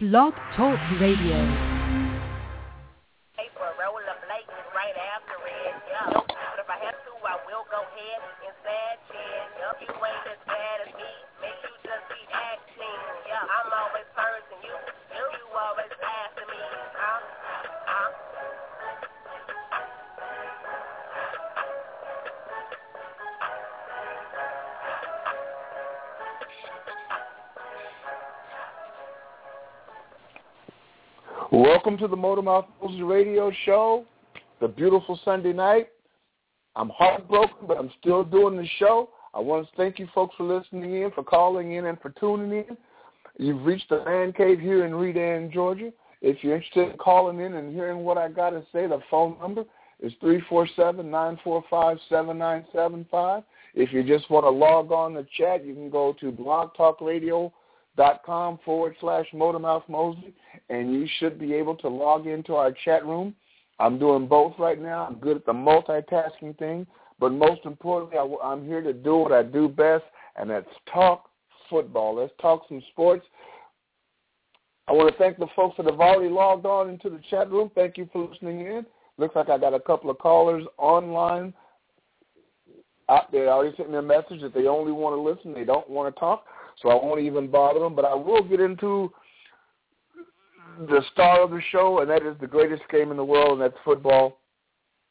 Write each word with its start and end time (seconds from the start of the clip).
Blog 0.00 0.32
Talk 0.54 0.78
Radio. 1.00 1.77
Welcome 31.50 31.96
to 31.96 32.08
the 32.08 32.16
Motormouth 32.16 32.66
Mosley 32.82 33.02
Radio 33.02 33.50
Show. 33.64 34.04
The 34.60 34.68
beautiful 34.68 35.18
Sunday 35.24 35.54
night. 35.54 35.88
I'm 36.76 36.90
heartbroken, 36.90 37.66
but 37.66 37.78
I'm 37.78 37.90
still 37.98 38.22
doing 38.22 38.54
the 38.54 38.68
show. 38.78 39.08
I 39.32 39.40
want 39.40 39.66
to 39.66 39.74
thank 39.74 39.98
you 39.98 40.06
folks 40.14 40.34
for 40.36 40.44
listening 40.44 41.02
in, 41.02 41.10
for 41.12 41.24
calling 41.24 41.72
in, 41.72 41.86
and 41.86 41.98
for 42.02 42.10
tuning 42.10 42.52
in. 42.52 42.76
You've 43.38 43.64
reached 43.64 43.88
the 43.88 44.04
man 44.04 44.34
cave 44.34 44.60
here 44.60 44.84
in 44.84 44.94
Redan, 44.94 45.50
Georgia. 45.50 45.90
If 46.20 46.44
you're 46.44 46.56
interested 46.56 46.90
in 46.90 46.98
calling 46.98 47.40
in 47.40 47.54
and 47.54 47.72
hearing 47.72 48.00
what 48.00 48.18
I 48.18 48.28
got 48.28 48.50
to 48.50 48.60
say, 48.70 48.86
the 48.86 49.00
phone 49.10 49.38
number 49.40 49.64
is 50.00 50.12
three 50.20 50.42
four 50.50 50.68
seven 50.76 51.10
nine 51.10 51.38
four 51.42 51.64
five 51.70 51.96
seven 52.10 52.36
nine 52.36 52.66
seven 52.74 53.06
five. 53.10 53.42
If 53.74 53.90
you 53.90 54.02
just 54.02 54.30
want 54.30 54.44
to 54.44 54.50
log 54.50 54.92
on 54.92 55.14
the 55.14 55.26
chat, 55.38 55.64
you 55.64 55.72
can 55.72 55.88
go 55.88 56.14
to 56.20 56.30
Blog 56.30 56.74
Talk 56.76 57.00
Radio 57.00 57.54
dot 57.98 58.22
com 58.24 58.58
forward 58.64 58.94
slash 59.00 59.26
Motormouth 59.34 59.86
Mosley, 59.88 60.32
and 60.70 60.94
you 60.94 61.06
should 61.18 61.38
be 61.38 61.52
able 61.52 61.76
to 61.76 61.88
log 61.88 62.26
into 62.26 62.54
our 62.54 62.72
chat 62.84 63.04
room. 63.04 63.34
I'm 63.78 63.98
doing 63.98 64.26
both 64.26 64.54
right 64.58 64.80
now. 64.80 65.06
I'm 65.06 65.16
good 65.16 65.36
at 65.36 65.44
the 65.44 65.52
multitasking 65.52 66.56
thing, 66.58 66.86
but 67.20 67.32
most 67.32 67.60
importantly, 67.66 68.16
I, 68.16 68.24
I'm 68.42 68.64
here 68.64 68.80
to 68.80 68.94
do 68.94 69.16
what 69.18 69.32
I 69.32 69.42
do 69.42 69.68
best, 69.68 70.04
and 70.36 70.48
that's 70.48 70.66
talk 70.90 71.28
football. 71.68 72.14
Let's 72.14 72.32
talk 72.40 72.62
some 72.68 72.82
sports. 72.92 73.26
I 74.88 74.92
want 74.92 75.12
to 75.12 75.18
thank 75.18 75.38
the 75.38 75.48
folks 75.54 75.76
that 75.76 75.84
have 75.84 76.00
already 76.00 76.32
logged 76.32 76.64
on 76.64 76.88
into 76.88 77.10
the 77.10 77.20
chat 77.28 77.50
room. 77.50 77.70
Thank 77.74 77.98
you 77.98 78.08
for 78.10 78.26
listening 78.26 78.60
in. 78.60 78.86
Looks 79.18 79.36
like 79.36 79.50
I 79.50 79.58
got 79.58 79.74
a 79.74 79.80
couple 79.80 80.08
of 80.08 80.18
callers 80.18 80.64
online. 80.78 81.52
Uh, 83.08 83.12
Out 83.12 83.32
there 83.32 83.48
already 83.48 83.76
sent 83.76 83.90
me 83.90 83.98
a 83.98 84.02
message 84.02 84.40
that 84.42 84.54
they 84.54 84.66
only 84.66 84.92
want 84.92 85.14
to 85.16 85.20
listen. 85.20 85.52
They 85.52 85.64
don't 85.64 85.88
want 85.90 86.14
to 86.14 86.18
talk 86.18 86.44
so 86.82 86.90
I 86.90 86.94
won't 86.94 87.20
even 87.20 87.48
bother 87.48 87.80
them. 87.80 87.94
But 87.94 88.04
I 88.04 88.14
will 88.14 88.42
get 88.42 88.60
into 88.60 89.12
the 90.78 91.02
star 91.12 91.42
of 91.42 91.50
the 91.50 91.60
show, 91.70 92.00
and 92.00 92.10
that 92.10 92.22
is 92.22 92.36
the 92.40 92.46
greatest 92.46 92.82
game 92.90 93.10
in 93.10 93.16
the 93.16 93.24
world, 93.24 93.52
and 93.52 93.60
that's 93.60 93.82
football. 93.84 94.38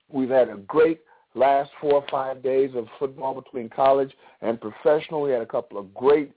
We've 0.09 0.29
had 0.29 0.49
a 0.49 0.57
great 0.57 1.01
last 1.35 1.69
four 1.81 1.93
or 1.93 2.05
five 2.09 2.41
days 2.41 2.71
of 2.75 2.87
football 2.97 3.39
between 3.39 3.69
college 3.69 4.11
and 4.41 4.59
professional. 4.59 5.21
We 5.21 5.31
had 5.31 5.41
a 5.41 5.45
couple 5.45 5.77
of 5.77 5.93
great 5.93 6.31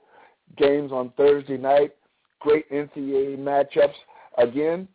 games 0.56 0.92
on 0.92 1.12
Thursday 1.16 1.56
night, 1.56 1.92
great 2.40 2.68
NCAA 2.70 3.38
matchups. 3.38 3.94
Again, 4.38 4.88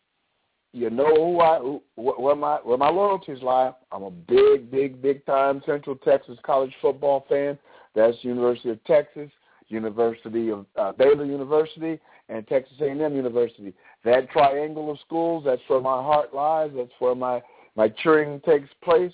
you 0.74 0.90
know 0.90 1.16
who 1.16 1.40
I 1.40 1.80
where 1.96 2.36
my 2.36 2.58
where 2.58 2.78
my 2.78 2.90
loyalties 2.90 3.42
lie. 3.42 3.72
I'm 3.94 4.04
a 4.04 4.12
big, 4.12 4.70
big, 4.70 5.02
big 5.02 5.26
time 5.26 5.62
Central 5.66 5.96
Texas 5.96 6.38
college 6.46 6.74
football 6.82 7.26
fan. 7.30 7.58
That's 7.96 8.18
University 8.24 8.72
of 8.72 8.84
Texas. 8.84 9.32
University 9.68 10.52
of 10.52 10.66
uh, 10.78 10.92
Baylor 10.94 11.26
University, 11.26 12.00
and 12.30 12.48
Texas 12.48 12.78
A&M 12.82 13.00
University. 13.16 13.74
That 14.04 14.30
triangle 14.30 14.92
of 14.92 15.00
schools, 15.00 15.44
that's 15.46 15.62
where 15.68 15.82
my 15.82 16.02
heart 16.02 16.34
lies. 16.34 16.72
That's 16.76 16.92
where 17.00 17.16
my 17.16 17.42
my 17.76 17.90
cheering 17.90 18.40
takes 18.42 18.70
place. 18.84 19.14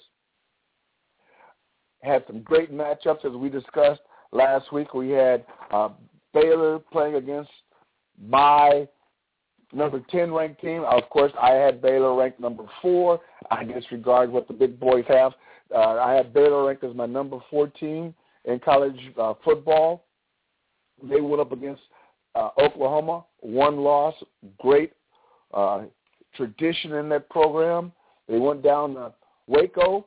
Had 2.04 2.24
some 2.28 2.42
great 2.42 2.74
matchups 2.74 3.26
as 3.26 3.32
we 3.32 3.50
discussed 3.50 4.02
last 4.32 4.72
week. 4.72 4.94
We 4.94 5.10
had 5.10 5.46
uh, 5.72 5.90
Baylor 6.34 6.80
playing 6.80 7.16
against 7.16 7.52
my 8.20 8.88
number 9.74 10.02
10 10.10 10.32
ranked 10.32 10.62
team. 10.62 10.84
Of 10.84 11.10
course, 11.10 11.32
I 11.42 11.52
had 11.52 11.82
Baylor 11.82 12.16
ranked 12.16 12.40
number 12.40 12.64
four. 12.82 13.20
I 13.50 13.64
disregard 13.64 14.32
what 14.32 14.48
the 14.48 14.54
big 14.54 14.80
boys 14.80 15.06
have. 15.08 15.34
Uh, 15.74 16.00
I 16.00 16.14
had 16.14 16.34
Baylor 16.34 16.66
ranked 16.66 16.84
as 16.84 16.96
my 16.96 17.06
number 17.06 17.40
four 17.50 17.68
team 17.68 18.14
in 18.46 18.60
college 18.60 19.00
uh, 19.20 19.34
football. 19.44 20.06
They 21.04 21.22
went 21.22 21.42
up 21.42 21.52
against 21.52 21.82
uh, 22.36 22.50
Oklahoma, 22.58 23.26
one 23.40 23.78
loss, 23.78 24.16
great 24.60 24.94
uh, 25.54 25.84
tradition 26.36 26.94
in 26.94 27.10
that 27.10 27.30
program. 27.30 27.92
They 28.28 28.38
went 28.38 28.64
down 28.64 28.96
to 28.96 29.14
Waco 29.48 30.06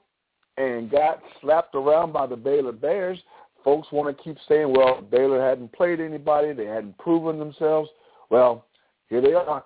and 0.56 0.91
got 0.91 1.22
slapped 1.41 1.75
around 1.75 2.12
by 2.12 2.27
the 2.27 2.37
Baylor 2.37 2.72
Bears. 2.72 3.19
Folks 3.62 3.88
want 3.93 4.16
to 4.16 4.22
keep 4.22 4.37
saying, 4.49 4.72
well, 4.72 5.00
Baylor 5.00 5.43
hadn't 5.43 5.72
played 5.72 6.00
anybody. 6.00 6.53
They 6.53 6.66
hadn't 6.66 6.99
proven 6.99 7.38
themselves. 7.38 7.88
Well, 8.31 8.66
here 9.09 9.21
they 9.21 9.33
are. 9.33 9.65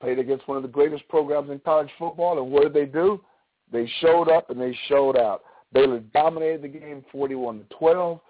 Played 0.00 0.18
against 0.18 0.48
one 0.48 0.56
of 0.56 0.62
the 0.62 0.68
greatest 0.68 1.06
programs 1.08 1.50
in 1.50 1.60
college 1.60 1.90
football, 1.98 2.38
and 2.42 2.50
what 2.50 2.62
did 2.62 2.72
they 2.72 2.86
do? 2.86 3.20
They 3.72 3.90
showed 4.00 4.28
up 4.28 4.50
and 4.50 4.60
they 4.60 4.76
showed 4.88 5.16
out. 5.16 5.42
Baylor 5.72 6.00
dominated 6.12 6.62
the 6.62 6.68
game 6.68 7.04
41 7.10 7.60
to 7.60 7.64
12. 7.78 8.20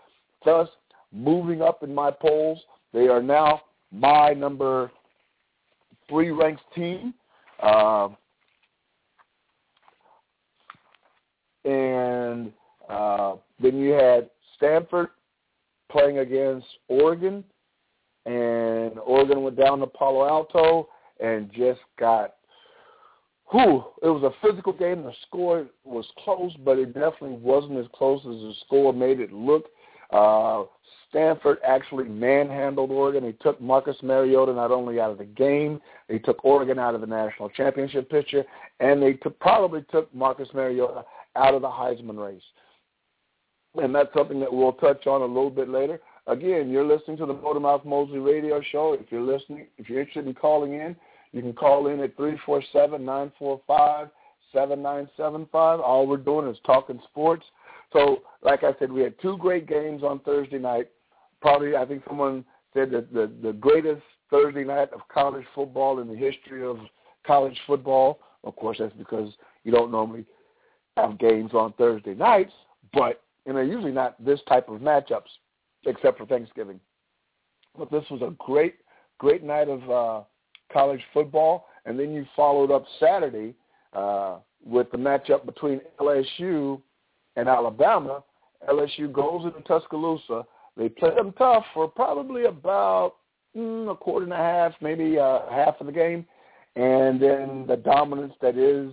Thus, 0.45 0.69
moving 1.13 1.63
up 1.63 1.83
in 1.83 1.95
my 1.95 2.11
polls. 2.11 2.59
They 2.93 3.09
are 3.09 3.23
now 3.23 3.63
my 3.91 4.33
number 4.33 4.91
three 6.09 6.31
ranked 6.31 6.63
team. 6.75 7.15
Uh, 7.63 8.09
and 11.65 12.53
uh, 12.89 13.35
then 13.61 13.77
you 13.79 13.93
had 13.93 14.29
Stanford 14.57 15.09
playing 15.91 16.19
against 16.19 16.67
Oregon, 16.89 17.45
and 18.27 18.99
Oregon 18.99 19.43
went 19.43 19.57
down 19.57 19.81
to 19.81 19.87
Palo 19.87 20.27
Alto 20.27 20.89
and 21.21 21.51
just 21.53 21.81
got 21.99 22.35
whew, 23.53 23.85
it 24.03 24.09
was 24.09 24.23
a 24.23 24.47
physical 24.47 24.73
game. 24.73 25.03
The 25.05 25.13
score 25.27 25.67
was 25.85 26.07
close, 26.25 26.53
but 26.65 26.79
it 26.79 26.95
definitely 26.95 27.37
wasn't 27.37 27.79
as 27.79 27.87
close 27.95 28.21
as 28.21 28.41
the 28.41 28.55
score 28.65 28.93
made 28.93 29.21
it 29.21 29.33
look. 29.33 29.67
Uh, 30.13 30.65
Stanford 31.09 31.59
actually 31.67 32.05
manhandled 32.05 32.91
Oregon. 32.91 33.23
They 33.25 33.33
took 33.33 33.61
Marcus 33.61 33.97
Mariota 34.03 34.53
not 34.53 34.71
only 34.71 34.99
out 34.99 35.11
of 35.11 35.19
the 35.19 35.25
game, 35.25 35.81
they 36.09 36.19
took 36.19 36.45
Oregon 36.45 36.79
out 36.79 36.95
of 36.95 37.01
the 37.01 37.07
national 37.07 37.51
championship 37.51 38.11
picture, 38.11 38.45
and 38.81 39.03
they 39.03 39.15
took, 39.15 39.39
probably 39.39 39.85
took 39.91 40.15
Marcus 40.15 40.49
Mariota 40.55 41.05
out 41.37 41.55
of 41.55 41.63
the 41.63 41.69
Heisman 41.69 42.23
race. 42.23 42.43
And 43.75 43.95
that's 43.95 44.13
something 44.15 44.41
that 44.41 44.53
we'll 44.53 44.73
touch 44.75 45.07
on 45.07 45.23
a 45.23 45.27
little 45.27 45.51
bit 45.51 45.69
later. 45.69 46.01
Again, 46.27 46.71
you're 46.71 46.85
listening 46.85 47.17
to 47.19 47.27
the 47.27 47.35
Motormouth 47.35 47.85
Mosley 47.85 48.19
radio 48.19 48.63
show. 48.71 48.95
If 48.95 49.11
you're 49.11 49.23
listening, 49.23 49.67
if 49.77 49.89
you're 49.89 50.01
interested 50.01 50.27
in 50.27 50.35
calling 50.35 50.75
in, 50.75 50.95
you 51.33 51.43
can 51.43 51.53
call 51.53 51.89
in 51.89 52.01
at 52.01 52.17
three 52.17 52.39
four 52.45 52.63
seven 52.73 53.05
nine 53.05 53.33
four 53.39 53.61
five 53.67 54.09
seven 54.53 54.83
nine 54.83 55.09
seven 55.17 55.49
five. 55.51 55.81
All 55.81 56.07
we're 56.07 56.19
doing 56.19 56.49
is 56.49 56.59
talking 56.65 57.01
sports. 57.11 57.45
So, 57.93 58.23
like 58.43 58.65
I 58.65 58.75
said, 58.79 58.91
we 58.91 59.03
had 59.03 59.21
two 59.21 59.37
great 59.39 59.67
games 59.67 60.03
on 60.03 60.21
Thursday 60.21 60.59
night 60.59 60.89
probably 61.43 61.77
I 61.77 61.85
think 61.85 62.03
someone 62.09 62.45
said 62.73 62.91
that 62.93 63.13
the 63.13 63.31
the 63.43 63.53
greatest 63.53 64.03
Thursday 64.31 64.65
night 64.65 64.91
of 64.95 65.01
college 65.13 65.45
football 65.55 65.99
in 65.99 66.09
the 66.09 66.17
history 66.17 66.65
of 66.65 66.79
college 67.27 67.59
football. 67.67 68.21
Of 68.45 68.57
course, 68.57 68.79
that's 68.81 68.95
because 68.95 69.31
you 69.65 69.73
don't 69.73 69.91
normally 69.91 70.25
have 70.97 71.19
games 71.19 71.53
on 71.53 71.75
Thursday 71.75 72.15
nights, 72.15 72.53
but 72.95 73.23
and 73.45 73.57
they're 73.57 73.65
usually 73.65 73.93
not 73.93 74.25
this 74.25 74.41
type 74.49 74.69
of 74.69 74.81
matchups, 74.81 75.29
except 75.85 76.17
for 76.17 76.27
Thanksgiving. 76.27 76.81
But 77.77 77.91
this 77.91 78.05
was 78.11 78.23
a 78.23 78.35
great, 78.39 78.77
great 79.19 79.43
night 79.43 79.69
of 79.69 79.91
uh, 79.91 80.25
college 80.73 81.01
football, 81.13 81.67
and 81.85 81.99
then 81.99 82.13
you 82.13 82.25
followed 82.37 82.71
up 82.71 82.85
Saturday 83.01 83.55
uh, 83.93 84.39
with 84.65 84.91
the 84.93 84.99
matchup 84.99 85.45
between 85.45 85.81
LSU 85.99 86.81
and 87.37 87.49
Alabama. 87.49 88.23
LSU 88.69 89.13
goes 89.13 89.45
into 89.45 89.61
Tuscaloosa 89.63 90.45
they 90.77 90.89
played 90.89 91.17
them 91.17 91.33
tough 91.37 91.65
for 91.75 91.89
probably 91.89 92.45
about 92.45 93.17
mm, 93.57 93.91
a 93.91 93.95
quarter 93.95 94.25
and 94.25 94.33
a 94.33 94.37
half, 94.37 94.73
maybe 94.81 95.19
uh, 95.19 95.41
half 95.51 95.81
of 95.81 95.87
the 95.87 95.93
game, 95.93 96.25
and 96.77 97.21
then 97.21 97.67
the 97.67 97.77
dominance 97.77 98.35
that 98.41 98.57
is 98.57 98.93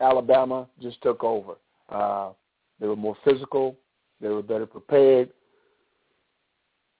Alabama 0.00 0.66
just 0.80 1.00
took 1.02 1.24
over. 1.24 1.54
Uh, 1.88 2.32
they 2.78 2.86
were 2.86 2.96
more 2.96 3.16
physical. 3.24 3.76
They 4.20 4.28
were 4.28 4.42
better 4.42 4.66
prepared. 4.66 5.30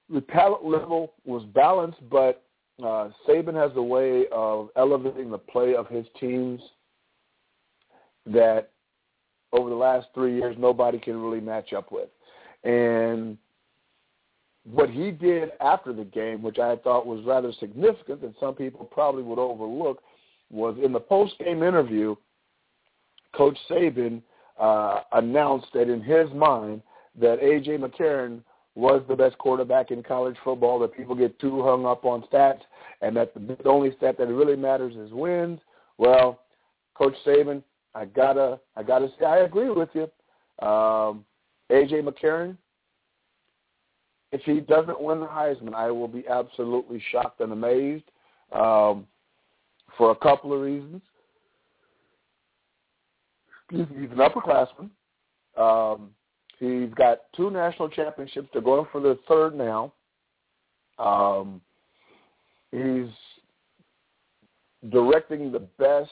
The 0.08 0.22
talent 0.22 0.64
level 0.64 1.12
was 1.24 1.44
balanced, 1.54 2.00
but 2.10 2.42
uh, 2.82 3.10
Saban 3.28 3.54
has 3.54 3.76
a 3.76 3.82
way 3.82 4.24
of 4.32 4.70
elevating 4.76 5.30
the 5.30 5.38
play 5.38 5.74
of 5.74 5.86
his 5.88 6.06
teams 6.18 6.60
that 8.26 8.70
over 9.52 9.68
the 9.68 9.76
last 9.76 10.08
three 10.14 10.36
years 10.36 10.56
nobody 10.58 10.98
can 10.98 11.20
really 11.20 11.40
match 11.40 11.72
up 11.72 11.90
with. 11.92 12.08
And 12.64 13.38
what 14.64 14.90
he 14.90 15.10
did 15.10 15.50
after 15.60 15.92
the 15.92 16.04
game, 16.04 16.42
which 16.42 16.58
I 16.58 16.76
thought 16.76 17.06
was 17.06 17.24
rather 17.24 17.52
significant 17.58 18.20
that 18.20 18.34
some 18.38 18.54
people 18.54 18.84
probably 18.84 19.22
would 19.22 19.38
overlook, 19.38 20.02
was 20.50 20.76
in 20.82 20.92
the 20.92 21.00
post-game 21.00 21.62
interview, 21.62 22.14
Coach 23.34 23.56
Saban 23.70 24.22
uh, 24.58 25.00
announced 25.12 25.68
that 25.74 25.88
in 25.88 26.02
his 26.02 26.28
mind 26.34 26.82
that 27.18 27.42
A.J. 27.42 27.78
McCarron 27.78 28.40
was 28.74 29.02
the 29.08 29.16
best 29.16 29.36
quarterback 29.38 29.90
in 29.90 30.02
college 30.02 30.36
football, 30.44 30.78
that 30.78 30.96
people 30.96 31.14
get 31.14 31.38
too 31.38 31.62
hung 31.62 31.86
up 31.86 32.04
on 32.04 32.22
stats, 32.32 32.60
and 33.00 33.16
that 33.16 33.32
the 33.34 33.68
only 33.68 33.94
stat 33.96 34.16
that 34.18 34.28
really 34.28 34.56
matters 34.56 34.94
is 34.94 35.12
wins. 35.12 35.60
Well, 35.98 36.40
Coach 36.94 37.14
Saban, 37.26 37.62
I 37.94 38.04
gotta, 38.04 38.60
I 38.76 38.82
gotta 38.82 39.08
say, 39.18 39.26
I 39.26 39.38
agree 39.38 39.70
with 39.70 39.88
you. 39.94 40.02
Um, 40.66 41.24
A.J. 41.70 42.02
McCarron, 42.02 42.56
if 44.32 44.42
he 44.42 44.60
doesn't 44.60 45.00
win 45.00 45.20
the 45.20 45.26
Heisman, 45.26 45.74
I 45.74 45.90
will 45.90 46.08
be 46.08 46.26
absolutely 46.28 47.02
shocked 47.10 47.40
and 47.40 47.52
amazed 47.52 48.04
um, 48.52 49.06
for 49.96 50.12
a 50.12 50.16
couple 50.16 50.52
of 50.52 50.60
reasons. 50.60 51.02
He's, 53.70 53.80
an 53.80 54.18
upperclassman. 54.18 54.90
Um, 55.56 56.10
he's 56.58 56.92
got 56.94 57.20
two 57.36 57.50
national 57.50 57.88
championships. 57.88 58.48
They're 58.52 58.62
going 58.62 58.86
for 58.90 59.00
the 59.00 59.18
third 59.28 59.56
now. 59.56 59.92
Um, 60.98 61.60
he's 62.72 63.08
directing 64.90 65.52
the 65.52 65.66
best 65.78 66.10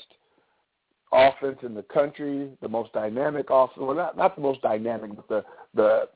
offense 1.13 1.59
in 1.63 1.75
the 1.75 1.83
country, 1.83 2.51
the 2.61 2.69
most 2.69 2.93
dynamic 2.93 3.47
offense. 3.51 3.79
Well, 3.79 3.95
not 3.95 4.17
not 4.17 4.37
the 4.37 4.43
most 4.43 4.63
dynamic, 4.63 5.15
but 5.17 5.29
the 5.29 5.45
the 5.75 6.09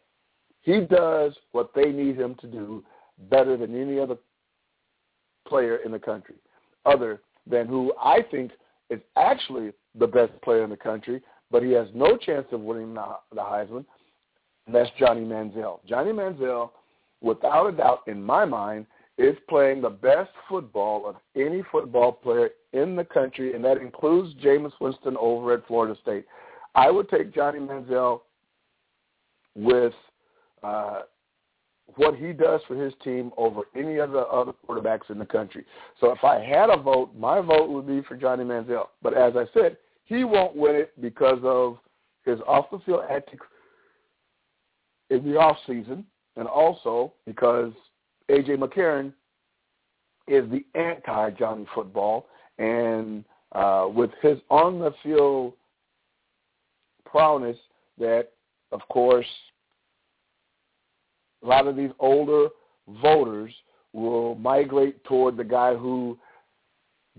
he 0.62 0.80
does 0.80 1.36
what 1.52 1.70
they 1.74 1.90
need 1.90 2.16
him 2.16 2.36
to 2.40 2.46
do 2.46 2.84
better 3.30 3.56
than 3.56 3.80
any 3.80 3.98
other 3.98 4.16
player 5.46 5.76
in 5.84 5.92
the 5.92 5.98
country, 5.98 6.36
other 6.86 7.20
than 7.46 7.66
who 7.66 7.92
I 8.00 8.20
think 8.30 8.52
is 8.90 9.00
actually 9.16 9.72
the 9.98 10.06
best 10.06 10.32
player 10.42 10.64
in 10.64 10.70
the 10.70 10.76
country, 10.76 11.20
but 11.50 11.62
he 11.62 11.72
has 11.72 11.88
no 11.94 12.16
chance 12.16 12.46
of 12.52 12.60
winning 12.60 12.94
the, 12.94 13.04
the 13.34 13.40
Heisman, 13.40 13.84
and 14.66 14.74
that's 14.74 14.90
Johnny 14.98 15.22
Manziel. 15.22 15.80
Johnny 15.86 16.12
Manziel, 16.12 16.70
without 17.20 17.66
a 17.66 17.72
doubt, 17.72 18.00
in 18.06 18.22
my 18.22 18.44
mind, 18.44 18.86
is 19.18 19.36
playing 19.48 19.82
the 19.82 19.90
best 19.90 20.30
football 20.48 21.06
of 21.06 21.16
any 21.36 21.62
football 21.70 22.12
player 22.12 22.50
in 22.72 22.96
the 22.96 23.04
country, 23.04 23.54
and 23.54 23.64
that 23.64 23.76
includes 23.76 24.34
Jameis 24.42 24.72
Winston 24.80 25.16
over 25.18 25.52
at 25.52 25.66
Florida 25.66 25.98
State. 26.02 26.24
I 26.74 26.90
would 26.90 27.08
take 27.08 27.34
Johnny 27.34 27.58
Manziel 27.58 28.22
with– 29.54 29.92
uh, 30.62 31.02
what 31.96 32.14
he 32.14 32.32
does 32.32 32.60
for 32.66 32.74
his 32.74 32.94
team 33.04 33.32
over 33.36 33.62
any 33.76 33.98
of 33.98 34.12
the 34.12 34.20
other 34.20 34.52
quarterbacks 34.66 35.10
in 35.10 35.18
the 35.18 35.26
country. 35.26 35.64
So 36.00 36.10
if 36.12 36.24
I 36.24 36.42
had 36.42 36.70
a 36.70 36.76
vote, 36.76 37.10
my 37.16 37.40
vote 37.40 37.68
would 37.68 37.86
be 37.86 38.00
for 38.02 38.16
Johnny 38.16 38.44
Manziel. 38.44 38.86
But 39.02 39.14
as 39.14 39.34
I 39.36 39.44
said, 39.52 39.76
he 40.04 40.24
won't 40.24 40.56
win 40.56 40.76
it 40.76 41.00
because 41.00 41.40
of 41.42 41.78
his 42.24 42.38
off 42.46 42.70
the 42.70 42.78
field 42.86 43.02
antics 43.10 43.46
in 45.10 45.24
the 45.24 45.36
off 45.38 45.58
season, 45.66 46.06
and 46.36 46.48
also 46.48 47.12
because 47.26 47.72
AJ 48.32 48.56
McCarron 48.56 49.12
is 50.26 50.50
the 50.50 50.64
anti 50.74 51.30
Johnny 51.30 51.66
football, 51.74 52.26
and 52.58 53.24
uh, 53.52 53.88
with 53.94 54.10
his 54.22 54.38
on 54.48 54.78
the 54.78 54.92
field 55.02 55.52
prowess, 57.04 57.56
that 57.98 58.30
of 58.72 58.80
course 58.88 59.26
a 61.42 61.46
lot 61.46 61.66
of 61.66 61.76
these 61.76 61.90
older 61.98 62.48
voters 63.02 63.52
will 63.92 64.34
migrate 64.36 65.04
toward 65.04 65.36
the 65.36 65.44
guy 65.44 65.74
who 65.74 66.18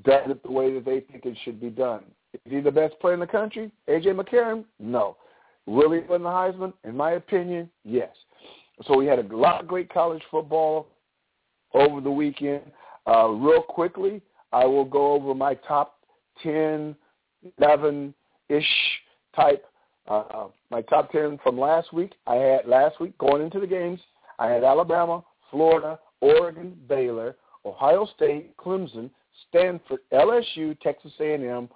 does 0.04 0.24
it 0.28 0.42
the 0.42 0.52
way 0.52 0.74
that 0.74 0.86
they 0.86 1.02
think 1.02 1.26
it 1.26 1.38
should 1.44 1.62
be 1.62 1.70
done. 1.70 2.04
Is 2.34 2.52
he 2.52 2.62
the 2.62 2.72
best 2.72 3.00
player 3.00 3.14
in 3.14 3.20
the 3.20 3.28
country? 3.28 3.72
A.J. 3.88 4.10
McCarron? 4.10 4.66
No. 4.80 5.18
Will 5.68 5.92
he 5.92 6.00
win 6.00 6.24
the 6.24 6.30
Heisman? 6.30 6.74
In 6.84 6.98
my 6.98 7.12
opinion, 7.12 7.70
yes. 7.84 8.10
So 8.88 8.98
we 8.98 9.06
had 9.06 9.20
a 9.20 9.38
lot 9.38 9.62
of 9.62 9.68
great 9.68 9.94
college 9.94 10.24
football 10.32 10.88
over 11.74 12.02
the 12.02 12.12
weekend. 12.12 12.64
Uh, 13.08 13.28
real 13.30 13.62
quickly, 13.62 14.22
I 14.52 14.66
will 14.66 14.86
go 14.86 15.14
over 15.14 15.34
my 15.34 15.56
top 15.68 16.00
10, 16.42 16.96
11-ish 17.60 18.66
type, 19.36 19.66
uh, 20.08 20.46
my 20.70 20.82
top 20.84 21.12
10 21.12 21.40
from 21.44 21.60
last 21.60 21.94
week. 21.94 22.14
I 22.28 22.36
had 22.36 22.68
last 22.68 23.00
week 23.00 23.18
going 23.18 23.42
into 23.42 23.60
the 23.60 23.68
games. 23.68 24.00
I 24.40 24.48
had 24.48 24.64
Alabama, 24.64 25.24
Florida, 25.52 26.00
Oregon, 26.22 26.78
Baylor, 26.88 27.36
Ohio 27.66 28.08
State, 28.16 28.56
Clemson, 28.58 29.10
Stanford, 29.50 30.00
LSU, 30.12 30.80
Texas 30.82 31.12
A&M, 31.20 31.70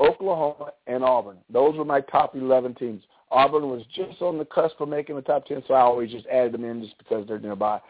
Oklahoma, 0.00 0.72
and 0.86 1.04
Auburn. 1.04 1.38
Those 1.50 1.76
were 1.76 1.84
my 1.84 2.00
top 2.00 2.34
11 2.34 2.74
teams. 2.74 3.02
Auburn 3.30 3.68
was 3.68 3.82
just 3.94 4.20
on 4.20 4.38
the 4.38 4.44
cusp 4.44 4.80
of 4.80 4.88
making 4.88 5.16
the 5.16 5.22
top 5.22 5.46
10, 5.46 5.62
so 5.66 5.74
I 5.74 5.80
always 5.80 6.10
just 6.10 6.26
added 6.26 6.52
them 6.52 6.64
in 6.64 6.82
just 6.82 6.98
because 6.98 7.26
they're 7.26 7.38
nearby. 7.38 7.80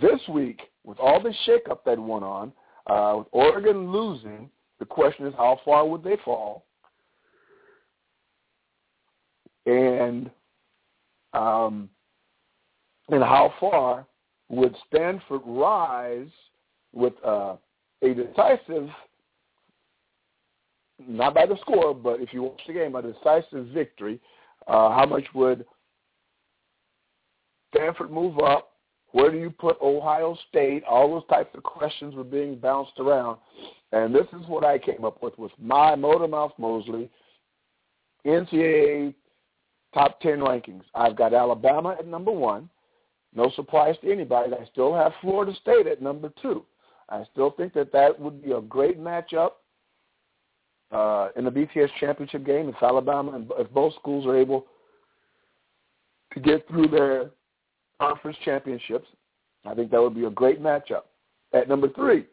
This 0.00 0.20
week, 0.28 0.60
with 0.84 0.98
all 0.98 1.22
the 1.22 1.34
shakeup 1.46 1.84
that 1.84 1.98
went 1.98 2.24
on, 2.24 2.52
uh, 2.86 3.18
with 3.18 3.26
Oregon 3.32 3.92
losing, 3.92 4.50
the 4.78 4.86
question 4.86 5.26
is 5.26 5.34
how 5.36 5.60
far 5.64 5.86
would 5.86 6.02
they 6.02 6.16
fall? 6.24 6.64
And 9.66 10.30
um, 11.34 11.88
and 13.08 13.22
how 13.22 13.52
far 13.60 14.06
would 14.48 14.74
Stanford 14.88 15.42
rise 15.44 16.28
with 16.92 17.14
uh, 17.24 17.56
a 18.02 18.14
decisive, 18.14 18.88
not 21.06 21.34
by 21.34 21.46
the 21.46 21.56
score, 21.60 21.94
but 21.94 22.20
if 22.20 22.32
you 22.32 22.42
watch 22.42 22.60
the 22.66 22.72
game, 22.72 22.94
a 22.96 23.02
decisive 23.02 23.66
victory? 23.68 24.20
Uh, 24.66 24.90
how 24.90 25.06
much 25.06 25.24
would 25.34 25.64
Stanford 27.74 28.10
move 28.10 28.38
up? 28.38 28.71
Where 29.12 29.30
do 29.30 29.38
you 29.38 29.50
put 29.50 29.80
Ohio 29.80 30.36
State? 30.48 30.84
All 30.84 31.10
those 31.10 31.26
types 31.28 31.54
of 31.54 31.62
questions 31.62 32.14
were 32.14 32.24
being 32.24 32.56
bounced 32.56 32.98
around. 32.98 33.38
And 33.92 34.14
this 34.14 34.26
is 34.32 34.46
what 34.48 34.64
I 34.64 34.78
came 34.78 35.04
up 35.04 35.22
with 35.22 35.38
with 35.38 35.52
my 35.60 35.94
Motormouth 35.94 36.52
Mosley 36.58 37.10
NCAA 38.26 39.14
top 39.94 40.20
10 40.20 40.38
rankings. 40.38 40.82
I've 40.94 41.16
got 41.16 41.34
Alabama 41.34 41.96
at 41.98 42.06
number 42.06 42.32
one. 42.32 42.70
No 43.34 43.50
surprise 43.54 43.96
to 44.02 44.12
anybody. 44.12 44.52
I 44.54 44.66
still 44.72 44.94
have 44.94 45.12
Florida 45.20 45.52
State 45.60 45.86
at 45.86 46.02
number 46.02 46.32
two. 46.40 46.64
I 47.08 47.24
still 47.32 47.50
think 47.50 47.74
that 47.74 47.92
that 47.92 48.18
would 48.18 48.42
be 48.42 48.52
a 48.52 48.60
great 48.60 48.98
matchup 48.98 49.52
uh, 50.90 51.28
in 51.36 51.44
the 51.44 51.50
BCS 51.50 51.90
championship 52.00 52.44
game 52.44 52.68
if 52.68 52.82
Alabama 52.82 53.32
and 53.32 53.50
if 53.58 53.70
both 53.70 53.94
schools 53.94 54.26
are 54.26 54.36
able 54.36 54.66
to 56.34 56.40
get 56.40 56.66
through 56.68 56.88
their 56.88 57.30
conference 58.02 58.36
championships. 58.44 59.08
I 59.64 59.74
think 59.74 59.90
that 59.90 60.02
would 60.02 60.14
be 60.14 60.24
a 60.24 60.30
great 60.30 60.60
matchup. 60.60 61.02
At 61.52 61.68
number 61.68 61.88
three, 61.88 62.26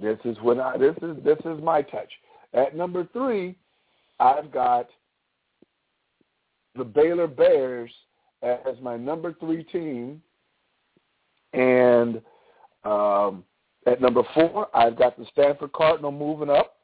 this 0.00 0.18
is 0.24 0.36
when 0.42 0.60
I 0.60 0.76
this 0.76 0.96
is 1.02 1.16
this 1.24 1.38
is 1.44 1.62
my 1.62 1.82
touch. 1.82 2.10
At 2.52 2.76
number 2.76 3.08
three, 3.12 3.56
I've 4.18 4.50
got 4.52 4.88
the 6.76 6.84
Baylor 6.84 7.26
Bears 7.26 7.90
as 8.42 8.76
my 8.82 8.96
number 8.96 9.34
three 9.40 9.64
team. 9.64 10.22
And 11.52 12.20
um, 12.84 13.44
at 13.86 14.00
number 14.00 14.22
four, 14.34 14.68
I've 14.74 14.96
got 14.96 15.18
the 15.18 15.26
Stanford 15.32 15.72
Cardinal 15.72 16.12
moving 16.12 16.50
up. 16.50 16.76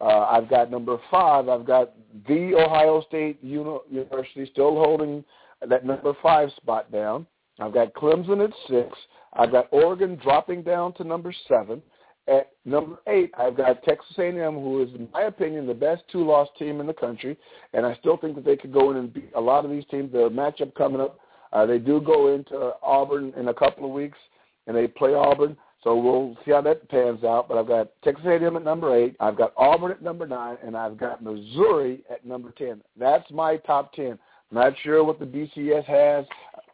Uh, 0.00 0.26
I've 0.30 0.48
got 0.48 0.70
number 0.70 0.98
five. 1.10 1.48
I've 1.48 1.66
got 1.66 1.92
the 2.28 2.54
Ohio 2.54 3.02
State 3.08 3.42
University 3.42 4.48
still 4.52 4.74
holding 4.74 5.24
that 5.66 5.84
number 5.84 6.14
five 6.22 6.50
spot 6.56 6.90
down. 6.90 7.26
I've 7.58 7.74
got 7.74 7.94
Clemson 7.94 8.44
at 8.44 8.52
six. 8.68 8.96
I've 9.32 9.52
got 9.52 9.68
Oregon 9.70 10.18
dropping 10.22 10.62
down 10.62 10.92
to 10.94 11.04
number 11.04 11.34
seven. 11.48 11.82
At 12.28 12.50
number 12.64 12.96
eight, 13.06 13.30
I've 13.38 13.56
got 13.56 13.82
Texas 13.84 14.16
A&M, 14.18 14.54
who 14.54 14.82
is, 14.82 14.88
in 14.94 15.08
my 15.12 15.22
opinion, 15.22 15.66
the 15.66 15.74
best 15.74 16.02
two-loss 16.10 16.48
team 16.58 16.80
in 16.80 16.86
the 16.86 16.92
country, 16.92 17.38
and 17.72 17.86
I 17.86 17.94
still 17.96 18.16
think 18.16 18.34
that 18.34 18.44
they 18.44 18.56
could 18.56 18.72
go 18.72 18.90
in 18.90 18.96
and 18.96 19.12
beat 19.12 19.30
a 19.36 19.40
lot 19.40 19.64
of 19.64 19.70
these 19.70 19.84
teams. 19.92 20.12
Their 20.12 20.28
matchup 20.28 20.74
coming 20.74 21.00
up, 21.00 21.20
uh, 21.52 21.66
they 21.66 21.78
do 21.78 22.00
go 22.00 22.34
into 22.34 22.72
Auburn 22.82 23.32
in 23.36 23.48
a 23.48 23.54
couple 23.54 23.84
of 23.84 23.92
weeks, 23.92 24.18
and 24.66 24.76
they 24.76 24.88
play 24.88 25.14
Auburn. 25.14 25.56
So 25.84 25.94
we'll 25.96 26.36
see 26.44 26.50
how 26.50 26.62
that 26.62 26.88
pans 26.88 27.22
out. 27.22 27.48
But 27.48 27.58
I've 27.58 27.68
got 27.68 27.90
Texas 28.02 28.26
A&M 28.26 28.56
at 28.56 28.64
number 28.64 28.96
eight. 28.96 29.14
I've 29.20 29.36
got 29.36 29.52
Auburn 29.56 29.92
at 29.92 30.02
number 30.02 30.26
nine, 30.26 30.56
and 30.64 30.76
I've 30.76 30.98
got 30.98 31.22
Missouri 31.22 32.02
at 32.10 32.26
number 32.26 32.50
ten. 32.58 32.82
That's 32.98 33.30
my 33.30 33.58
top 33.58 33.92
ten. 33.92 34.18
Not 34.50 34.74
sure 34.82 35.02
what 35.04 35.18
the 35.18 35.26
BCS 35.26 35.84
has. 35.84 36.24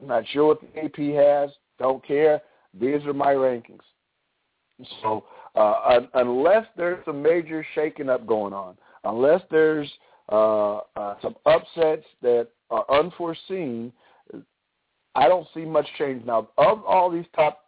Not 0.00 0.24
sure 0.28 0.46
what 0.46 0.60
the 0.60 0.84
AP 0.84 1.14
has. 1.16 1.50
Don't 1.78 2.04
care. 2.06 2.40
These 2.78 3.04
are 3.06 3.12
my 3.12 3.32
rankings. 3.34 3.80
So 5.02 5.24
uh, 5.54 6.00
unless 6.14 6.66
there's 6.76 7.06
a 7.06 7.12
major 7.12 7.64
shaking 7.74 8.08
up 8.08 8.26
going 8.26 8.52
on, 8.52 8.76
unless 9.04 9.42
there's 9.50 9.90
uh, 10.30 10.78
uh, 10.96 11.14
some 11.20 11.36
upsets 11.46 12.06
that 12.22 12.48
are 12.70 12.84
unforeseen, 12.90 13.92
I 15.14 15.28
don't 15.28 15.46
see 15.54 15.64
much 15.64 15.86
change. 15.98 16.24
Now, 16.24 16.48
of 16.56 16.84
all 16.84 17.10
these 17.10 17.26
top 17.36 17.64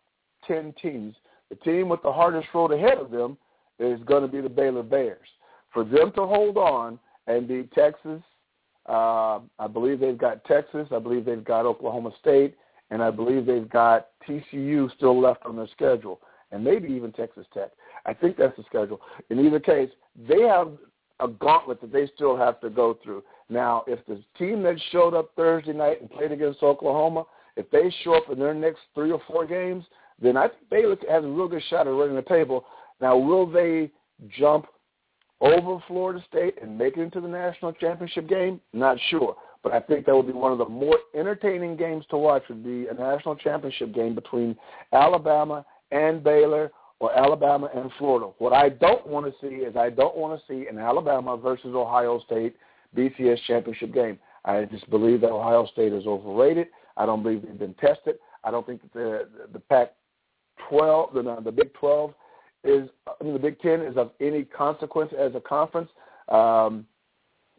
10 0.46 0.74
teams, 0.80 1.14
the 1.50 1.56
team 1.56 1.88
with 1.88 2.02
the 2.02 2.12
hardest 2.12 2.48
road 2.54 2.72
ahead 2.72 2.98
of 2.98 3.10
them 3.10 3.36
is 3.78 4.00
going 4.04 4.22
to 4.22 4.28
be 4.28 4.40
the 4.40 4.48
Baylor 4.48 4.82
Bears. 4.82 5.28
For 5.72 5.84
them 5.84 6.12
to 6.12 6.26
hold 6.26 6.56
on 6.56 6.98
and 7.26 7.48
beat 7.48 7.72
Texas, 7.72 8.22
uh, 8.86 9.40
I 9.58 9.66
believe 9.72 10.00
they've 10.00 10.18
got 10.18 10.44
Texas, 10.44 10.88
I 10.90 10.98
believe 10.98 11.24
they've 11.24 11.44
got 11.44 11.66
Oklahoma 11.66 12.12
State, 12.20 12.56
and 12.90 13.02
I 13.02 13.10
believe 13.10 13.46
they've 13.46 13.68
got 13.68 14.08
TCU 14.28 14.94
still 14.96 15.20
left 15.20 15.44
on 15.46 15.56
their 15.56 15.68
schedule, 15.68 16.20
and 16.52 16.62
maybe 16.62 16.88
even 16.88 17.12
Texas 17.12 17.46
Tech. 17.54 17.70
I 18.06 18.12
think 18.12 18.36
that's 18.36 18.56
the 18.56 18.64
schedule. 18.64 19.00
In 19.30 19.44
either 19.44 19.60
case, 19.60 19.90
they 20.28 20.42
have 20.42 20.72
a 21.20 21.28
gauntlet 21.28 21.80
that 21.80 21.92
they 21.92 22.08
still 22.14 22.36
have 22.36 22.60
to 22.60 22.70
go 22.70 22.98
through. 23.02 23.22
Now, 23.48 23.84
if 23.86 24.04
the 24.06 24.22
team 24.38 24.62
that 24.62 24.76
showed 24.90 25.14
up 25.14 25.30
Thursday 25.36 25.72
night 25.72 26.00
and 26.00 26.10
played 26.10 26.32
against 26.32 26.62
Oklahoma, 26.62 27.24
if 27.56 27.70
they 27.70 27.92
show 28.02 28.14
up 28.14 28.30
in 28.30 28.38
their 28.38 28.54
next 28.54 28.80
three 28.94 29.12
or 29.12 29.20
four 29.26 29.46
games, 29.46 29.84
then 30.20 30.36
I 30.36 30.48
think 30.48 30.68
Baylor 30.70 30.96
has 31.10 31.24
a 31.24 31.28
real 31.28 31.48
good 31.48 31.62
shot 31.70 31.86
at 31.86 31.90
running 31.90 32.16
the 32.16 32.22
table. 32.22 32.64
Now, 33.00 33.16
will 33.16 33.50
they 33.50 33.90
jump 34.38 34.66
over 35.44 35.82
Florida 35.86 36.24
State 36.28 36.56
and 36.62 36.76
make 36.76 36.96
it 36.96 37.02
into 37.02 37.20
the 37.20 37.28
national 37.28 37.72
championship 37.72 38.28
game? 38.28 38.60
Not 38.72 38.96
sure. 39.10 39.36
But 39.62 39.72
I 39.72 39.80
think 39.80 40.06
that 40.06 40.14
would 40.14 40.26
be 40.26 40.32
one 40.32 40.52
of 40.52 40.58
the 40.58 40.68
more 40.68 40.98
entertaining 41.14 41.76
games 41.76 42.04
to 42.10 42.18
watch 42.18 42.42
would 42.48 42.64
be 42.64 42.86
a 42.86 42.94
national 42.94 43.36
championship 43.36 43.94
game 43.94 44.14
between 44.14 44.56
Alabama 44.92 45.64
and 45.90 46.22
Baylor 46.22 46.70
or 47.00 47.16
Alabama 47.18 47.68
and 47.74 47.90
Florida. 47.98 48.30
What 48.38 48.52
I 48.52 48.68
don't 48.68 49.06
want 49.06 49.26
to 49.26 49.32
see 49.40 49.56
is 49.56 49.76
I 49.76 49.90
don't 49.90 50.16
want 50.16 50.38
to 50.38 50.46
see 50.46 50.68
an 50.68 50.78
Alabama 50.78 51.36
versus 51.36 51.74
Ohio 51.74 52.20
State 52.20 52.56
BCS 52.96 53.38
championship 53.46 53.92
game. 53.92 54.18
I 54.44 54.64
just 54.64 54.88
believe 54.90 55.20
that 55.22 55.30
Ohio 55.30 55.66
State 55.66 55.92
is 55.92 56.06
overrated. 56.06 56.68
I 56.96 57.06
don't 57.06 57.22
believe 57.22 57.42
they've 57.42 57.58
been 57.58 57.74
tested. 57.74 58.16
I 58.44 58.50
don't 58.50 58.66
think 58.66 58.82
that 58.82 58.92
the 58.92 59.28
the 59.52 59.60
Pac-12, 59.60 61.14
the 61.14 61.40
the 61.42 61.52
Big 61.52 61.72
12 61.74 62.14
is, 62.64 62.88
I 63.06 63.22
mean 63.22 63.34
the 63.34 63.38
Big 63.38 63.60
10 63.60 63.82
is 63.82 63.96
of 63.96 64.10
any 64.20 64.44
consequence 64.44 65.12
as 65.18 65.34
a 65.34 65.40
conference. 65.40 65.90
Um, 66.28 66.86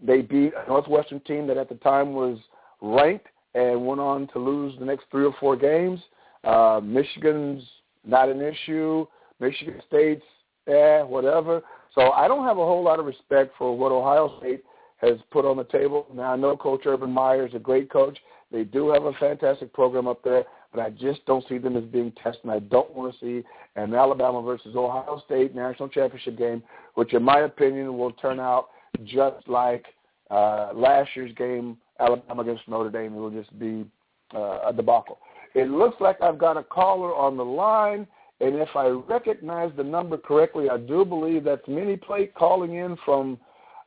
they 0.01 0.21
beat 0.21 0.53
a 0.53 0.67
Northwestern 0.67 1.19
team 1.21 1.47
that 1.47 1.57
at 1.57 1.69
the 1.69 1.75
time 1.75 2.13
was 2.13 2.37
ranked 2.81 3.27
and 3.53 3.85
went 3.85 4.01
on 4.01 4.27
to 4.33 4.39
lose 4.39 4.77
the 4.79 4.85
next 4.85 5.05
three 5.09 5.25
or 5.25 5.33
four 5.39 5.55
games. 5.55 5.99
Uh, 6.43 6.81
Michigan's 6.83 7.63
not 8.05 8.29
an 8.29 8.41
issue. 8.41 9.05
Michigan 9.39 9.81
State's, 9.87 10.23
eh, 10.67 11.01
whatever. 11.01 11.61
So 11.93 12.11
I 12.11 12.27
don't 12.27 12.45
have 12.45 12.57
a 12.57 12.65
whole 12.65 12.83
lot 12.83 12.99
of 12.99 13.05
respect 13.05 13.53
for 13.57 13.77
what 13.77 13.91
Ohio 13.91 14.37
State 14.39 14.63
has 14.97 15.17
put 15.31 15.45
on 15.45 15.57
the 15.57 15.63
table. 15.65 16.07
Now 16.13 16.33
I 16.33 16.35
know 16.35 16.55
Coach 16.57 16.81
Urban 16.85 17.11
Meyer 17.11 17.47
is 17.47 17.53
a 17.53 17.59
great 17.59 17.89
coach. 17.89 18.17
They 18.51 18.63
do 18.63 18.89
have 18.89 19.03
a 19.03 19.13
fantastic 19.13 19.73
program 19.73 20.07
up 20.07 20.23
there, 20.23 20.43
but 20.75 20.85
I 20.85 20.89
just 20.89 21.25
don't 21.25 21.47
see 21.47 21.57
them 21.57 21.77
as 21.77 21.83
being 21.85 22.11
tested. 22.23 22.43
And 22.43 22.51
I 22.51 22.59
don't 22.59 22.93
want 22.93 23.13
to 23.13 23.19
see 23.19 23.47
an 23.75 23.93
Alabama 23.93 24.41
versus 24.41 24.75
Ohio 24.75 25.21
State 25.25 25.55
national 25.55 25.89
championship 25.89 26.37
game, 26.37 26.61
which 26.95 27.13
in 27.13 27.23
my 27.23 27.41
opinion 27.41 27.97
will 27.97 28.11
turn 28.13 28.39
out 28.39 28.69
just 29.03 29.47
like 29.47 29.85
uh, 30.29 30.71
last 30.73 31.09
year's 31.15 31.33
game, 31.35 31.77
Alabama 31.99 32.41
against 32.41 32.67
Notre 32.67 32.89
Dame. 32.89 33.13
It 33.13 33.17
will 33.17 33.31
just 33.31 33.57
be 33.57 33.85
uh, 34.33 34.59
a 34.67 34.73
debacle. 34.73 35.19
It 35.53 35.69
looks 35.69 35.95
like 36.01 36.21
I've 36.21 36.37
got 36.37 36.57
a 36.57 36.63
caller 36.63 37.15
on 37.15 37.37
the 37.37 37.45
line. 37.45 38.05
And 38.41 38.55
if 38.55 38.69
I 38.75 38.87
recognize 38.87 39.71
the 39.77 39.83
number 39.83 40.17
correctly, 40.17 40.69
I 40.69 40.77
do 40.77 41.05
believe 41.05 41.45
that's 41.45 41.65
Mini 41.69 41.95
Plate 41.95 42.35
calling 42.35 42.75
in 42.75 42.97
from 43.05 43.39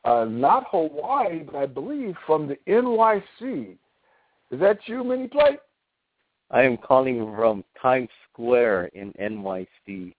uh, 0.05 0.25
not 0.27 0.65
Hawaii, 0.71 1.43
but 1.43 1.55
I 1.55 1.67
believe 1.67 2.15
from 2.25 2.47
the 2.47 2.57
NYC. 2.67 3.77
Is 4.51 4.59
that 4.59 4.79
you, 4.87 5.03
Mini 5.03 5.27
Plate? 5.27 5.59
I 6.51 6.63
am 6.63 6.77
calling 6.77 7.33
from 7.35 7.63
Times 7.79 8.09
Square 8.31 8.85
in 8.93 9.13
NYC. 9.13 10.13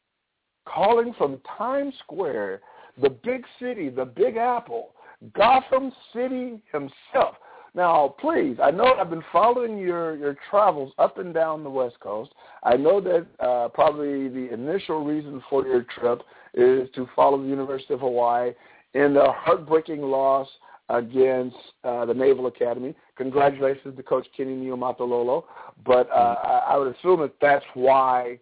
Calling 0.65 1.13
from 1.19 1.41
Times 1.59 1.95
Square, 2.05 2.61
the 3.03 3.11
big 3.11 3.45
city, 3.59 3.89
the 3.89 4.05
Big 4.05 4.37
Apple, 4.37 4.91
Gotham 5.35 5.93
City 6.13 6.63
himself. 6.73 7.35
Now, 7.75 8.15
please, 8.21 8.57
I 8.63 8.71
know 8.71 8.95
I've 8.95 9.11
been 9.11 9.25
following 9.33 9.79
your, 9.79 10.17
your 10.17 10.37
travels 10.51 10.93
up 10.99 11.19
and 11.19 11.35
down 11.35 11.65
the 11.65 11.71
West 11.71 11.99
Coast. 12.01 12.33
I 12.63 12.77
know 12.77 13.01
that 13.01 13.27
uh, 13.45 13.69
probably 13.69 14.29
the 14.29 14.53
initial 14.53 15.05
reason 15.05 15.43
for 15.49 15.67
your 15.67 15.85
trip 15.99 16.23
is 16.55 16.89
to 16.95 17.09
follow 17.15 17.41
the 17.41 17.49
University 17.49 17.95
of 17.95 18.01
Hawaii 18.01 18.53
in 18.95 19.15
the 19.15 19.33
heartbreaking 19.33 20.03
loss 20.03 20.49
against 20.89 21.57
uh, 21.85 22.05
the 22.05 22.15
Naval 22.15 22.47
Academy. 22.47 22.95
Congratulations 23.21 23.95
to 23.99 24.03
Coach 24.03 24.27
Kenny 24.35 24.55
Niumatalolo. 24.55 25.45
But 25.85 26.09
uh, 26.11 26.37
I, 26.43 26.69
I 26.71 26.77
would 26.79 26.97
assume 26.97 27.21
that 27.21 27.35
that's 27.39 27.65
why 27.75 28.39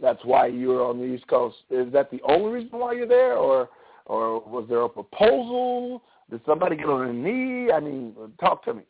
that's 0.00 0.24
why 0.24 0.46
you're 0.46 0.84
on 0.84 0.98
the 0.98 1.04
East 1.06 1.26
Coast. 1.26 1.56
Is 1.68 1.92
that 1.92 2.08
the 2.12 2.20
only 2.22 2.52
reason 2.52 2.78
why 2.78 2.92
you're 2.92 3.08
there, 3.08 3.34
or 3.34 3.68
or 4.04 4.38
was 4.42 4.66
there 4.68 4.82
a 4.82 4.88
proposal? 4.88 6.04
Did 6.30 6.40
somebody 6.46 6.76
get 6.76 6.86
on 6.86 7.08
a 7.08 7.12
knee? 7.12 7.72
I 7.72 7.80
mean, 7.80 8.14
talk 8.38 8.64
to 8.66 8.74
me. 8.74 8.82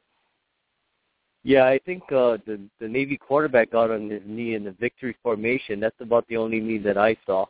Yeah, 1.43 1.65
I 1.65 1.79
think 1.87 2.03
uh, 2.13 2.37
the 2.47 2.61
the 2.79 2.89
Navy 2.89 3.17
quarterback 3.17 3.71
got 3.71 3.91
on 3.91 4.11
his 4.11 4.21
knee 4.27 4.55
in 4.55 4.65
the 4.65 4.73
victory 4.73 5.17
formation. 5.23 5.81
That's 5.81 6.01
about 6.01 6.29
the 6.29 6.37
only 6.37 6.61
knee 6.61 6.79
that 6.79 6.99
I 6.99 7.17
saw. 7.25 7.47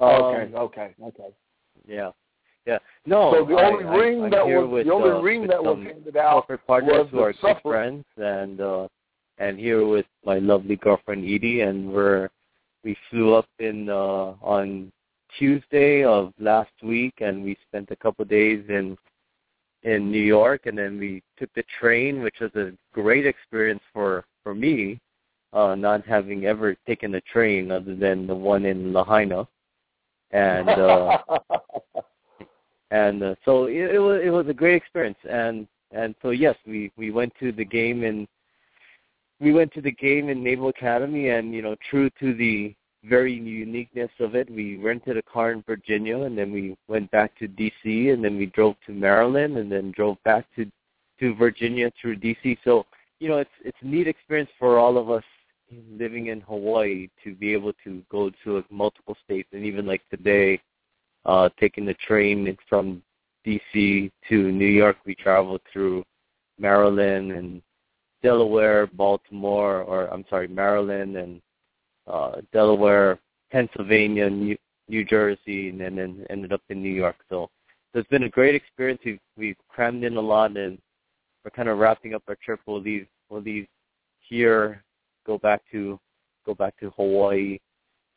Okay, 0.00 0.54
um, 0.54 0.62
okay, 0.62 0.94
okay. 1.04 1.28
Yeah, 1.86 2.12
yeah. 2.70 2.78
No, 3.04 3.32
so 3.32 3.44
the 3.44 3.54
only 3.54 3.84
I, 3.84 3.96
ring 3.96 4.24
I, 4.24 4.30
that 4.30 4.46
was 4.46 4.68
with, 4.70 4.86
the 4.86 4.92
only 4.92 5.10
uh, 5.10 5.20
ring 5.20 5.46
that 5.48 5.62
was 5.62 5.78
handed 5.84 6.16
out 6.16 6.32
corporate 6.46 6.66
partners 6.66 6.92
was 6.92 7.08
who 7.10 7.20
are 7.20 7.32
good 7.32 7.62
friends, 7.62 8.04
and 8.16 8.60
uh, 8.60 8.88
and 9.38 9.58
here 9.58 9.86
with 9.86 10.06
my 10.24 10.38
lovely 10.38 10.76
girlfriend 10.76 11.24
Edie, 11.24 11.62
and 11.62 11.92
we're 11.92 12.28
we 12.84 12.96
flew 13.10 13.34
up 13.34 13.48
in 13.58 13.88
uh, 13.88 14.34
on 14.42 14.92
Tuesday 15.38 16.04
of 16.04 16.32
last 16.38 16.72
week, 16.82 17.14
and 17.20 17.42
we 17.42 17.56
spent 17.68 17.90
a 17.90 17.96
couple 17.96 18.22
of 18.22 18.28
days 18.28 18.64
in 18.68 18.96
in 19.82 20.12
New 20.12 20.22
York, 20.22 20.66
and 20.66 20.78
then 20.78 20.98
we 20.98 21.22
took 21.38 21.52
the 21.54 21.64
train, 21.80 22.22
which 22.22 22.36
was 22.40 22.54
a 22.54 22.72
great 22.92 23.26
experience 23.26 23.82
for 23.92 24.24
for 24.44 24.54
me, 24.54 25.00
uh, 25.52 25.74
not 25.74 26.06
having 26.06 26.46
ever 26.46 26.76
taken 26.86 27.14
a 27.16 27.20
train 27.22 27.72
other 27.72 27.96
than 27.96 28.26
the 28.26 28.34
one 28.34 28.64
in 28.64 28.92
Lahaina, 28.92 29.48
and 30.30 30.68
uh, 30.68 31.18
and 32.90 33.22
uh, 33.22 33.34
so 33.44 33.64
it, 33.64 33.94
it 33.94 33.98
was 33.98 34.20
it 34.24 34.30
was 34.30 34.48
a 34.48 34.54
great 34.54 34.74
experience, 34.74 35.18
and 35.28 35.66
and 35.92 36.14
so 36.22 36.30
yes, 36.30 36.56
we 36.66 36.90
we 36.96 37.10
went 37.10 37.32
to 37.40 37.52
the 37.52 37.64
game 37.64 38.04
in 38.04 38.26
we 39.40 39.52
went 39.52 39.72
to 39.72 39.80
the 39.80 39.92
game 39.92 40.28
in 40.28 40.42
Naval 40.42 40.68
Academy, 40.68 41.30
and 41.30 41.54
you 41.54 41.62
know, 41.62 41.76
true 41.90 42.10
to 42.20 42.34
the 42.34 42.74
very 43.04 43.32
uniqueness 43.32 44.10
of 44.20 44.34
it. 44.34 44.50
We 44.50 44.76
rented 44.76 45.16
a 45.16 45.22
car 45.22 45.52
in 45.52 45.62
Virginia, 45.62 46.18
and 46.22 46.36
then 46.36 46.52
we 46.52 46.76
went 46.86 47.10
back 47.10 47.36
to 47.38 47.48
D.C., 47.48 48.10
and 48.10 48.22
then 48.22 48.36
we 48.36 48.46
drove 48.46 48.76
to 48.86 48.92
Maryland, 48.92 49.56
and 49.56 49.72
then 49.72 49.92
drove 49.92 50.22
back 50.24 50.46
to 50.56 50.70
to 51.20 51.34
Virginia 51.34 51.90
through 52.00 52.16
D.C. 52.16 52.58
So 52.64 52.86
you 53.18 53.28
know, 53.28 53.38
it's 53.38 53.50
it's 53.64 53.78
a 53.82 53.86
neat 53.86 54.08
experience 54.08 54.50
for 54.58 54.78
all 54.78 54.98
of 54.98 55.10
us 55.10 55.24
living 55.92 56.26
in 56.26 56.40
Hawaii 56.42 57.08
to 57.22 57.34
be 57.34 57.52
able 57.52 57.72
to 57.84 58.02
go 58.10 58.30
to 58.42 58.56
like, 58.56 58.70
multiple 58.70 59.16
states, 59.24 59.48
and 59.52 59.64
even 59.64 59.86
like 59.86 60.02
today, 60.10 60.60
uh, 61.26 61.48
taking 61.58 61.84
the 61.84 61.94
train 61.94 62.56
from 62.68 63.02
D.C. 63.44 64.10
to 64.28 64.52
New 64.52 64.66
York, 64.66 64.96
we 65.06 65.14
traveled 65.14 65.60
through 65.72 66.04
Maryland 66.58 67.32
and 67.32 67.62
Delaware, 68.22 68.86
Baltimore, 68.86 69.82
or 69.82 70.06
I'm 70.12 70.24
sorry, 70.28 70.48
Maryland 70.48 71.16
and 71.16 71.40
uh, 72.06 72.42
Delaware, 72.52 73.18
Pennsylvania, 73.50 74.28
New, 74.28 74.56
New 74.88 75.04
Jersey, 75.04 75.70
and 75.70 75.80
then, 75.80 76.26
ended 76.28 76.52
up 76.52 76.62
in 76.68 76.82
New 76.82 76.92
York. 76.92 77.16
So, 77.30 77.48
so 77.92 78.00
it's 78.00 78.08
been 78.08 78.24
a 78.24 78.28
great 78.28 78.54
experience. 78.54 79.00
We've, 79.04 79.20
we've 79.36 79.56
crammed 79.68 80.04
in 80.04 80.16
a 80.16 80.20
lot, 80.20 80.56
and 80.56 80.78
we're 81.44 81.50
kind 81.50 81.68
of 81.68 81.78
wrapping 81.78 82.14
up 82.14 82.22
our 82.28 82.36
trip. 82.44 82.60
We'll 82.66 82.82
leave 82.82 83.06
we'll 83.30 83.42
leave 83.42 83.66
here, 84.28 84.82
go 85.26 85.38
back 85.38 85.62
to 85.72 85.98
go 86.44 86.54
back 86.54 86.78
to 86.80 86.90
Hawaii 86.90 87.58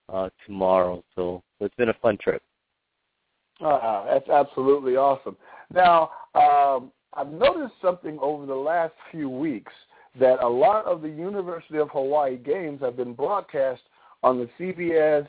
uh, 0.10 0.30
tomorrow. 0.46 1.04
So, 1.16 1.42
so 1.60 1.66
it's 1.66 1.76
been 1.76 1.90
a 1.90 1.96
fun 2.02 2.18
trip. 2.22 2.42
Uh, 3.62 4.06
that's 4.06 4.30
absolutely 4.30 4.96
awesome. 4.96 5.36
Now, 5.74 6.12
um, 6.36 6.92
I've 7.14 7.32
noticed 7.32 7.76
something 7.82 8.18
over 8.22 8.46
the 8.46 8.56
last 8.56 8.94
few 9.12 9.30
weeks 9.30 9.72
that 10.20 10.44
a 10.44 10.48
lot 10.48 10.86
of 10.86 11.02
the 11.02 11.10
University 11.10 11.78
of 11.78 11.90
Hawaii 11.92 12.38
games 12.38 12.82
have 12.82 12.98
been 12.98 13.14
broadcast 13.14 13.82
on 14.22 14.38
the 14.40 14.50
CBS, 14.60 15.28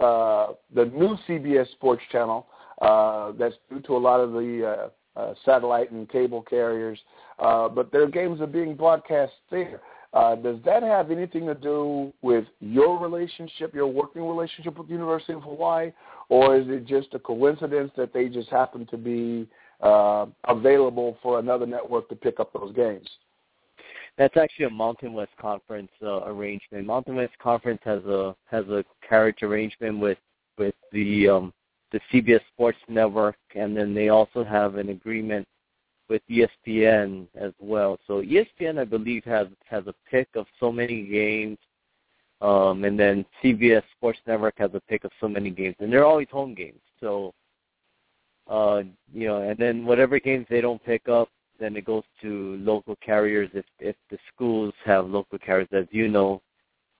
uh, 0.00 0.54
the 0.74 0.86
new 0.86 1.16
CBS 1.28 1.70
Sports 1.72 2.02
Channel. 2.10 2.46
Uh, 2.80 3.32
that's 3.32 3.56
due 3.68 3.80
to 3.80 3.96
a 3.96 3.98
lot 3.98 4.20
of 4.20 4.32
the 4.32 4.90
uh, 5.16 5.18
uh, 5.18 5.34
satellite 5.44 5.90
and 5.90 6.08
cable 6.08 6.42
carriers, 6.42 6.98
uh, 7.40 7.68
but 7.68 7.90
their 7.90 8.06
games 8.06 8.40
are 8.40 8.46
being 8.46 8.76
broadcast 8.76 9.32
there. 9.50 9.80
Uh, 10.14 10.34
does 10.36 10.56
that 10.64 10.82
have 10.82 11.10
anything 11.10 11.46
to 11.46 11.54
do 11.54 12.12
with 12.22 12.44
your 12.60 12.98
relationship, 12.98 13.74
your 13.74 13.86
working 13.86 14.26
relationship 14.26 14.78
with 14.78 14.86
the 14.86 14.92
University 14.92 15.34
of 15.34 15.42
Hawaii, 15.42 15.92
or 16.30 16.56
is 16.56 16.66
it 16.68 16.86
just 16.86 17.12
a 17.12 17.18
coincidence 17.18 17.90
that 17.96 18.12
they 18.14 18.28
just 18.28 18.48
happen 18.48 18.86
to 18.86 18.96
be 18.96 19.46
uh, 19.80 20.26
available 20.44 21.18
for 21.22 21.38
another 21.38 21.66
network 21.66 22.08
to 22.08 22.16
pick 22.16 22.40
up 22.40 22.52
those 22.54 22.74
games? 22.74 23.06
That's 24.16 24.36
actually 24.36 24.64
a 24.64 24.70
Mountain 24.70 25.12
West 25.12 25.30
Conference 25.40 25.90
uh, 26.02 26.24
arrangement. 26.24 26.86
Mountain 26.86 27.16
West 27.16 27.38
Conference 27.40 27.80
has 27.84 28.02
a 28.04 28.34
has 28.50 28.66
a 28.66 28.84
carriage 29.06 29.42
arrangement 29.42 30.00
with 30.00 30.18
with 30.56 30.74
the 30.90 31.28
um, 31.28 31.52
the 31.92 32.00
CBS 32.12 32.40
Sports 32.52 32.78
Network, 32.88 33.36
and 33.54 33.76
then 33.76 33.94
they 33.94 34.08
also 34.08 34.42
have 34.42 34.74
an 34.74 34.88
agreement 34.88 35.46
with 36.08 36.22
ESPN 36.30 37.26
as 37.34 37.52
well. 37.58 37.98
So 38.06 38.22
ESPN, 38.22 38.78
I 38.78 38.84
believe, 38.84 39.24
has 39.24 39.48
has 39.68 39.86
a 39.86 39.94
pick 40.10 40.28
of 40.34 40.46
so 40.58 40.72
many 40.72 41.06
games, 41.06 41.58
um, 42.40 42.84
and 42.84 42.98
then 42.98 43.24
CBS 43.42 43.82
Sports 43.96 44.18
Network 44.26 44.54
has 44.58 44.70
a 44.74 44.80
pick 44.80 45.04
of 45.04 45.10
so 45.20 45.28
many 45.28 45.50
games, 45.50 45.76
and 45.80 45.92
they're 45.92 46.06
always 46.06 46.28
home 46.30 46.54
games. 46.54 46.80
So, 47.00 47.34
uh, 48.48 48.82
you 49.12 49.28
know, 49.28 49.42
and 49.42 49.58
then 49.58 49.84
whatever 49.84 50.18
games 50.18 50.46
they 50.48 50.60
don't 50.60 50.82
pick 50.84 51.08
up, 51.08 51.28
then 51.60 51.76
it 51.76 51.84
goes 51.84 52.04
to 52.22 52.56
local 52.60 52.96
carriers. 52.96 53.50
If 53.54 53.66
if 53.80 53.96
the 54.10 54.18
schools 54.32 54.74
have 54.84 55.06
local 55.06 55.38
carriers, 55.38 55.68
as 55.72 55.86
you 55.90 56.08
know, 56.08 56.42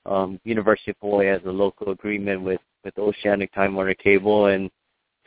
um, 0.06 0.40
University 0.44 0.90
of 0.90 0.96
Hawaii 1.00 1.26
has 1.26 1.42
a 1.46 1.50
local 1.50 1.92
agreement 1.92 2.42
with 2.42 2.60
with 2.84 2.98
Oceanic 2.98 3.52
Time 3.52 3.74
Warner 3.74 3.94
Cable, 3.94 4.46
and 4.46 4.70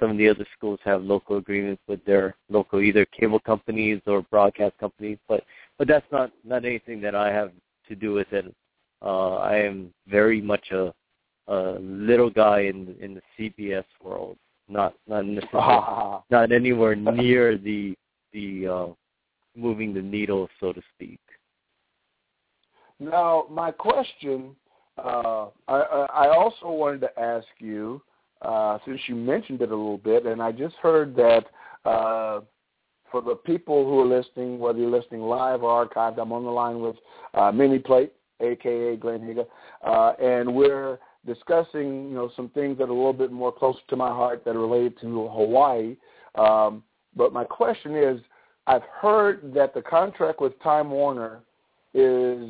some 0.02 0.12
of 0.12 0.18
the 0.18 0.28
other 0.28 0.46
schools 0.58 0.80
have 0.84 1.04
local 1.04 1.38
agreements 1.38 1.82
with 1.88 2.04
their 2.06 2.36
local 2.50 2.82
either 2.82 3.06
cable 3.06 3.40
companies 3.40 4.02
or 4.08 4.24
broadcast 4.24 4.76
companies, 4.80 5.20
but 5.30 5.44
but 5.78 5.88
that's 5.88 6.06
not 6.12 6.32
not 6.44 6.66
anything 6.66 7.00
that 7.02 7.16
I 7.16 7.32
have 7.32 7.52
to 7.88 7.96
do 7.96 8.14
with 8.14 8.32
it. 8.34 8.54
Uh, 9.02 9.36
I 9.36 9.58
am 9.58 9.94
very 10.08 10.42
much 10.42 10.72
a, 10.72 10.94
a 11.48 11.78
little 11.80 12.32
guy 12.32 12.62
in 12.62 12.96
in 13.00 13.14
the 13.14 13.22
CBS 13.38 13.86
world, 14.04 14.38
not 14.68 14.96
not 15.08 15.24
not 16.32 16.52
anywhere 16.52 16.96
near 16.96 17.58
the 17.58 17.96
the 18.34 18.68
uh, 18.68 18.88
moving 19.56 19.94
the 19.94 20.02
needle, 20.02 20.50
so 20.60 20.74
to 20.74 20.82
speak. 20.96 21.20
Now, 23.00 23.46
my 23.50 23.72
question, 23.72 24.56
uh, 24.98 25.48
I, 25.68 25.78
I 26.14 26.36
also 26.38 26.70
wanted 26.70 27.02
to 27.02 27.20
ask 27.20 27.48
you 27.58 28.02
uh, 28.42 28.80
since 28.86 29.00
you 29.08 29.16
mentioned 29.16 29.62
it 29.62 29.72
a 29.72 29.76
little 29.76 29.98
bit, 29.98 30.26
and 30.26 30.42
I 30.42 30.52
just 30.52 30.76
heard 30.76 31.16
that 31.16 31.46
uh, 31.86 32.42
for 33.12 33.22
the 33.22 33.36
people 33.36 33.86
who 33.86 34.00
are 34.00 34.18
listening, 34.18 34.60
whether 34.60 34.80
you're 34.80 34.90
listening 34.90 35.22
live 35.22 35.64
or 35.64 35.86
archived, 35.86 36.20
I'm 36.20 36.32
on 36.32 36.44
the 36.44 36.50
line 36.50 36.80
with 36.80 36.96
uh, 37.34 37.52
Mini 37.52 37.80
Plate, 37.80 38.14
aka 38.40 38.96
Glenn 38.96 39.22
Higa, 39.22 39.46
uh, 39.86 40.14
and 40.24 40.54
we're 40.54 40.98
discussing, 41.26 42.10
you 42.10 42.16
know, 42.16 42.32
some 42.36 42.50
things 42.50 42.78
that 42.78 42.86
are 42.86 42.92
a 42.92 42.94
little 42.94 43.14
bit 43.14 43.32
more 43.32 43.52
close 43.52 43.76
to 43.90 43.96
my 43.96 44.10
heart 44.10 44.44
that 44.46 44.56
are 44.56 44.60
related 44.60 45.00
to 45.02 45.28
Hawaii. 45.28 45.96
Um, 46.36 46.84
but 47.16 47.34
my 47.34 47.44
question 47.44 47.96
is, 47.96 48.20
I've 48.68 48.84
heard 48.84 49.54
that 49.54 49.74
the 49.74 49.82
contract 49.82 50.40
with 50.42 50.60
Time 50.64 50.90
Warner 50.90 51.42
is 51.94 52.50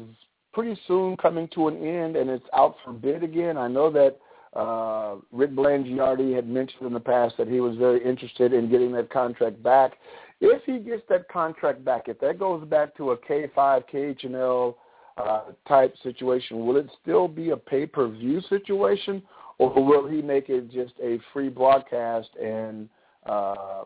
pretty 0.53 0.79
soon 0.87 1.17
coming 1.17 1.47
to 1.55 1.67
an 1.67 1.77
end, 1.77 2.15
and 2.15 2.29
it's 2.29 2.45
out 2.53 2.75
for 2.83 2.93
bid 2.93 3.23
again. 3.23 3.57
I 3.57 3.67
know 3.67 3.89
that 3.91 4.17
uh, 4.53 5.15
Rick 5.31 5.51
Blangiardi 5.51 6.35
had 6.35 6.47
mentioned 6.47 6.85
in 6.85 6.93
the 6.93 6.99
past 6.99 7.35
that 7.37 7.47
he 7.47 7.61
was 7.61 7.77
very 7.77 8.03
interested 8.03 8.53
in 8.53 8.69
getting 8.69 8.91
that 8.93 9.09
contract 9.09 9.61
back. 9.63 9.93
If 10.41 10.63
he 10.65 10.79
gets 10.79 11.03
that 11.09 11.29
contract 11.29 11.85
back, 11.85 12.07
if 12.07 12.19
that 12.19 12.39
goes 12.39 12.65
back 12.67 12.95
to 12.97 13.11
a 13.11 13.17
K5, 13.17 13.83
KHNL 13.93 14.75
uh, 15.17 15.41
type 15.67 15.95
situation, 16.03 16.65
will 16.65 16.77
it 16.77 16.89
still 17.01 17.27
be 17.27 17.51
a 17.51 17.57
pay-per-view 17.57 18.41
situation, 18.49 19.21
or 19.57 19.71
will 19.73 20.07
he 20.07 20.21
make 20.21 20.49
it 20.49 20.69
just 20.71 20.93
a 21.01 21.19
free 21.31 21.49
broadcast 21.49 22.29
and 22.41 22.89
uh, 23.25 23.83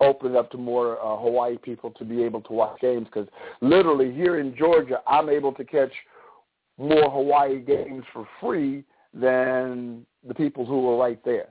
open 0.00 0.32
it 0.32 0.36
up 0.36 0.50
to 0.52 0.56
more 0.56 0.98
uh, 1.02 1.20
Hawaii 1.20 1.58
people 1.58 1.90
to 1.90 2.04
be 2.04 2.22
able 2.22 2.40
to 2.42 2.52
watch 2.52 2.80
games? 2.80 3.06
Because 3.06 3.28
literally 3.60 4.14
here 4.14 4.38
in 4.38 4.56
Georgia, 4.56 5.00
I'm 5.06 5.28
able 5.28 5.52
to 5.54 5.64
catch 5.64 5.92
more 6.78 7.10
Hawaii 7.10 7.60
games 7.60 8.04
for 8.12 8.26
free 8.40 8.84
than 9.14 10.06
the 10.26 10.34
people 10.34 10.64
who 10.64 10.82
were 10.82 10.96
right 10.96 11.22
there. 11.24 11.48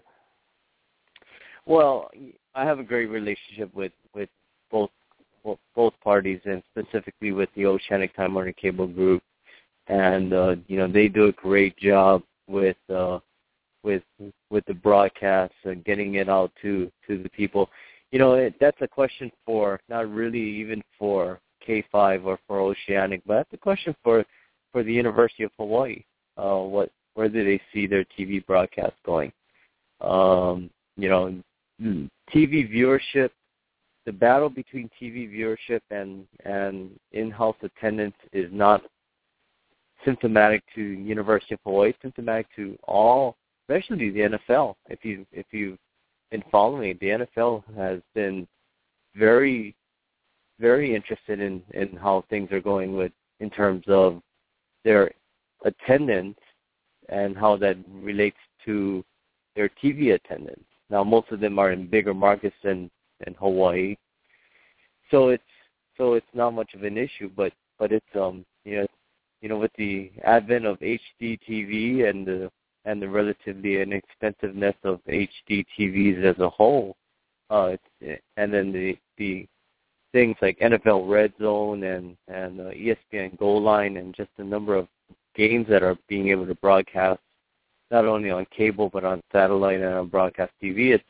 Well, 1.66 2.10
I 2.56 2.66
have 2.66 2.80
a 2.80 2.84
great 2.84 3.08
relationship 3.08 3.74
with 3.74 3.92
with 4.14 4.30
both 4.72 4.90
both 5.76 5.94
parties, 6.04 6.40
and 6.46 6.64
specifically 6.72 7.32
with 7.32 7.50
the 7.56 7.66
Oceanic 7.66 8.16
Time 8.16 8.34
Warner 8.34 8.54
Cable 8.54 8.88
Group, 8.88 9.24
and 9.88 10.34
uh, 10.34 10.56
you 10.68 10.78
know 10.78 10.88
they 10.88 11.08
do 11.08 11.26
a 11.26 11.32
great 11.34 11.78
job 11.78 12.24
with 12.48 12.78
uh, 12.94 13.20
with 13.84 14.04
with 14.50 14.66
the 14.66 14.74
broadcasts 14.74 15.56
and 15.64 15.84
getting 15.84 16.16
it 16.16 16.30
out 16.30 16.52
to 16.62 16.92
to 17.08 17.22
the 17.22 17.30
people. 17.30 17.70
You 18.12 18.20
know 18.20 18.34
it, 18.36 18.56
that's 18.60 18.82
a 18.82 18.88
question 18.88 19.32
for 19.46 19.80
not 19.90 20.10
really 20.10 20.40
even 20.40 20.82
for 20.98 21.40
K5 21.68 22.26
or 22.26 22.40
for 22.48 22.60
Oceanic, 22.60 23.22
but 23.26 23.36
that's 23.36 23.54
a 23.54 23.58
question 23.58 23.96
for 24.04 24.26
for 24.72 24.84
the 24.84 24.94
University 24.94 25.44
of 25.44 25.52
Hawaii. 25.58 26.04
Uh, 26.38 26.60
what 26.60 26.92
where 27.18 27.28
do 27.28 27.44
they 27.44 27.60
see 27.74 27.88
their 27.88 28.06
TV 28.16 28.46
broadcast 28.46 28.94
going? 29.04 29.32
Um, 30.02 30.70
you 30.98 31.10
know, 31.10 31.34
TV 31.82 32.72
viewership, 32.72 33.32
the 34.06 34.12
battle 34.12 34.50
between 34.50 34.88
TV 35.02 35.28
viewership 35.28 35.82
and 35.90 36.28
and 36.46 36.92
in-house 37.14 37.56
attendance 37.64 38.16
is 38.34 38.52
not 38.52 38.84
symptomatic 40.06 40.62
to 40.76 40.82
University 40.82 41.56
of 41.56 41.60
Hawaii. 41.66 41.92
Symptomatic 42.04 42.46
to 42.56 42.78
all, 42.84 43.36
especially 43.64 44.12
the 44.12 44.38
NFL. 44.38 44.76
If 44.88 45.04
you 45.04 45.26
if 45.32 45.48
you've 45.50 45.80
been 46.30 46.44
following 46.52 46.92
it, 46.92 47.00
the 47.00 47.26
NFL 47.26 47.64
has 47.76 48.00
been 48.14 48.48
very 49.16 49.76
very 50.60 50.94
interested 50.94 51.40
in 51.40 51.64
in 51.74 51.98
how 51.98 52.24
things 52.30 52.52
are 52.52 52.62
going 52.62 52.96
with 52.96 53.12
in 53.40 53.50
terms 53.50 53.86
of 53.88 54.22
their 54.84 55.12
attendance 55.66 56.38
and 57.10 57.38
how 57.38 57.58
that 57.58 57.78
relates 57.90 58.38
to 58.66 59.04
their 59.56 59.70
TV 59.84 60.14
attendance. 60.14 60.66
Now, 60.90 61.04
most 61.04 61.32
of 61.32 61.40
them 61.40 61.60
are 61.60 61.72
in 61.72 61.88
bigger 61.88 62.14
markets 62.14 62.56
than 62.64 62.90
than 63.24 63.34
Hawaii, 63.36 63.96
so 65.12 65.30
it's 65.30 65.44
so 65.98 66.14
it's 66.14 66.34
not 66.34 66.52
much 66.52 66.74
of 66.74 66.84
an 66.84 66.98
issue. 66.98 67.30
But 67.36 67.54
but 67.80 67.92
it's 67.92 68.16
um 68.16 68.46
you 68.64 68.78
know 68.78 68.88
you 69.42 69.50
know 69.50 69.58
with 69.58 69.72
the 69.78 70.12
advent 70.24 70.66
of 70.66 70.80
HD 70.80 71.40
TV 71.48 72.10
and 72.10 72.26
the 72.26 72.52
and 72.86 73.02
the 73.02 73.10
relatively 73.10 73.82
inexpensiveness 73.82 74.76
of 74.84 75.02
HD 75.10 75.66
TVs 75.78 76.24
as 76.24 76.40
a 76.40 76.50
whole, 76.50 76.96
uh, 77.50 77.76
and 78.38 78.54
then 78.54 78.72
the 78.72 78.98
the 79.18 79.46
things 80.14 80.38
like 80.42 80.58
NFL 80.60 81.10
Red 81.10 81.34
Zone 81.40 81.84
and 81.84 82.16
and 82.28 82.62
uh, 82.62 82.72
ESPN 82.72 83.38
Goal 83.38 83.62
Line 83.62 83.98
and 83.98 84.16
just 84.16 84.30
a 84.38 84.44
number 84.44 84.76
of 84.76 84.88
games 85.38 85.68
that 85.70 85.84
are 85.84 85.98
being 86.10 86.30
able 86.30 86.48
to 86.48 86.56
broadcast 86.56 87.22
not 87.92 88.06
only 88.06 88.30
on 88.30 88.46
cable 88.56 88.90
but 88.90 89.06
on 89.06 89.22
satellite 89.32 89.80
and 89.80 89.94
on 89.94 90.08
broadcast 90.08 90.52
TV. 90.62 90.94
It's 90.94 91.04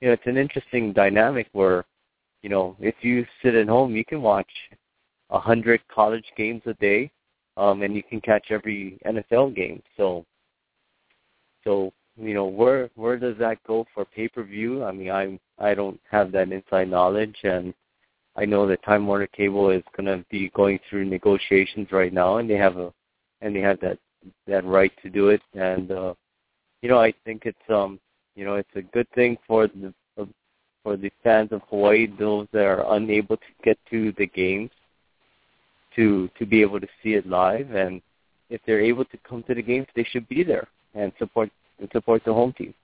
you 0.00 0.08
know 0.08 0.14
it's 0.14 0.26
an 0.26 0.36
interesting 0.36 0.92
dynamic 0.92 1.48
where 1.52 1.84
you 2.42 2.50
know 2.50 2.76
if 2.80 2.96
you 3.02 3.26
sit 3.42 3.54
at 3.54 3.68
home 3.68 3.94
you 3.94 4.04
can 4.04 4.22
watch 4.22 4.50
a 5.30 5.38
hundred 5.38 5.80
college 5.88 6.24
games 6.36 6.62
a 6.66 6.74
day, 6.74 7.10
um, 7.56 7.82
and 7.82 7.94
you 7.94 8.02
can 8.02 8.20
catch 8.20 8.50
every 8.50 8.98
NFL 9.06 9.54
game. 9.54 9.82
So 9.96 10.24
so 11.64 11.92
you 12.20 12.34
know 12.34 12.46
where 12.46 12.90
where 12.96 13.16
does 13.16 13.38
that 13.38 13.62
go 13.66 13.86
for 13.94 14.04
pay 14.04 14.28
per 14.28 14.42
view? 14.42 14.84
I 14.84 14.92
mean 14.92 15.10
I 15.10 15.38
I 15.58 15.74
don't 15.74 16.00
have 16.10 16.32
that 16.32 16.52
inside 16.52 16.90
knowledge 16.90 17.36
and. 17.44 17.72
I 18.36 18.44
know 18.44 18.64
that 18.68 18.84
Time 18.84 19.08
Warner 19.08 19.26
Cable 19.26 19.70
is 19.70 19.82
going 19.96 20.06
to 20.06 20.24
be 20.30 20.50
going 20.50 20.78
through 20.88 21.04
negotiations 21.04 21.88
right 21.90 22.12
now, 22.12 22.36
and 22.36 22.48
they 22.48 22.54
have 22.54 22.76
a 22.76 22.92
and 23.40 23.54
they 23.54 23.60
have 23.60 23.80
that 23.80 23.98
that 24.46 24.64
right 24.64 24.92
to 25.02 25.10
do 25.10 25.28
it. 25.28 25.42
And 25.54 25.90
uh, 25.90 26.14
you 26.82 26.88
know, 26.88 27.00
I 27.00 27.12
think 27.24 27.42
it's 27.44 27.58
um, 27.68 27.98
you 28.34 28.44
know, 28.44 28.54
it's 28.54 28.76
a 28.76 28.82
good 28.82 29.08
thing 29.14 29.36
for 29.46 29.66
the 29.66 29.92
for 30.82 30.96
the 30.96 31.10
fans 31.22 31.52
of 31.52 31.60
Hawaii, 31.68 32.06
those 32.18 32.46
that 32.52 32.64
are 32.64 32.94
unable 32.94 33.36
to 33.36 33.52
get 33.62 33.78
to 33.90 34.12
the 34.16 34.26
games, 34.26 34.70
to 35.96 36.28
to 36.38 36.46
be 36.46 36.62
able 36.62 36.80
to 36.80 36.88
see 37.02 37.14
it 37.14 37.26
live. 37.26 37.70
And 37.72 38.00
if 38.48 38.60
they're 38.66 38.80
able 38.80 39.04
to 39.06 39.18
come 39.28 39.42
to 39.44 39.54
the 39.54 39.62
games, 39.62 39.86
they 39.94 40.04
should 40.04 40.28
be 40.28 40.42
there 40.42 40.68
and 40.94 41.12
support 41.18 41.50
and 41.78 41.88
support 41.92 42.24
the 42.24 42.32
home 42.32 42.52
team. 42.52 42.74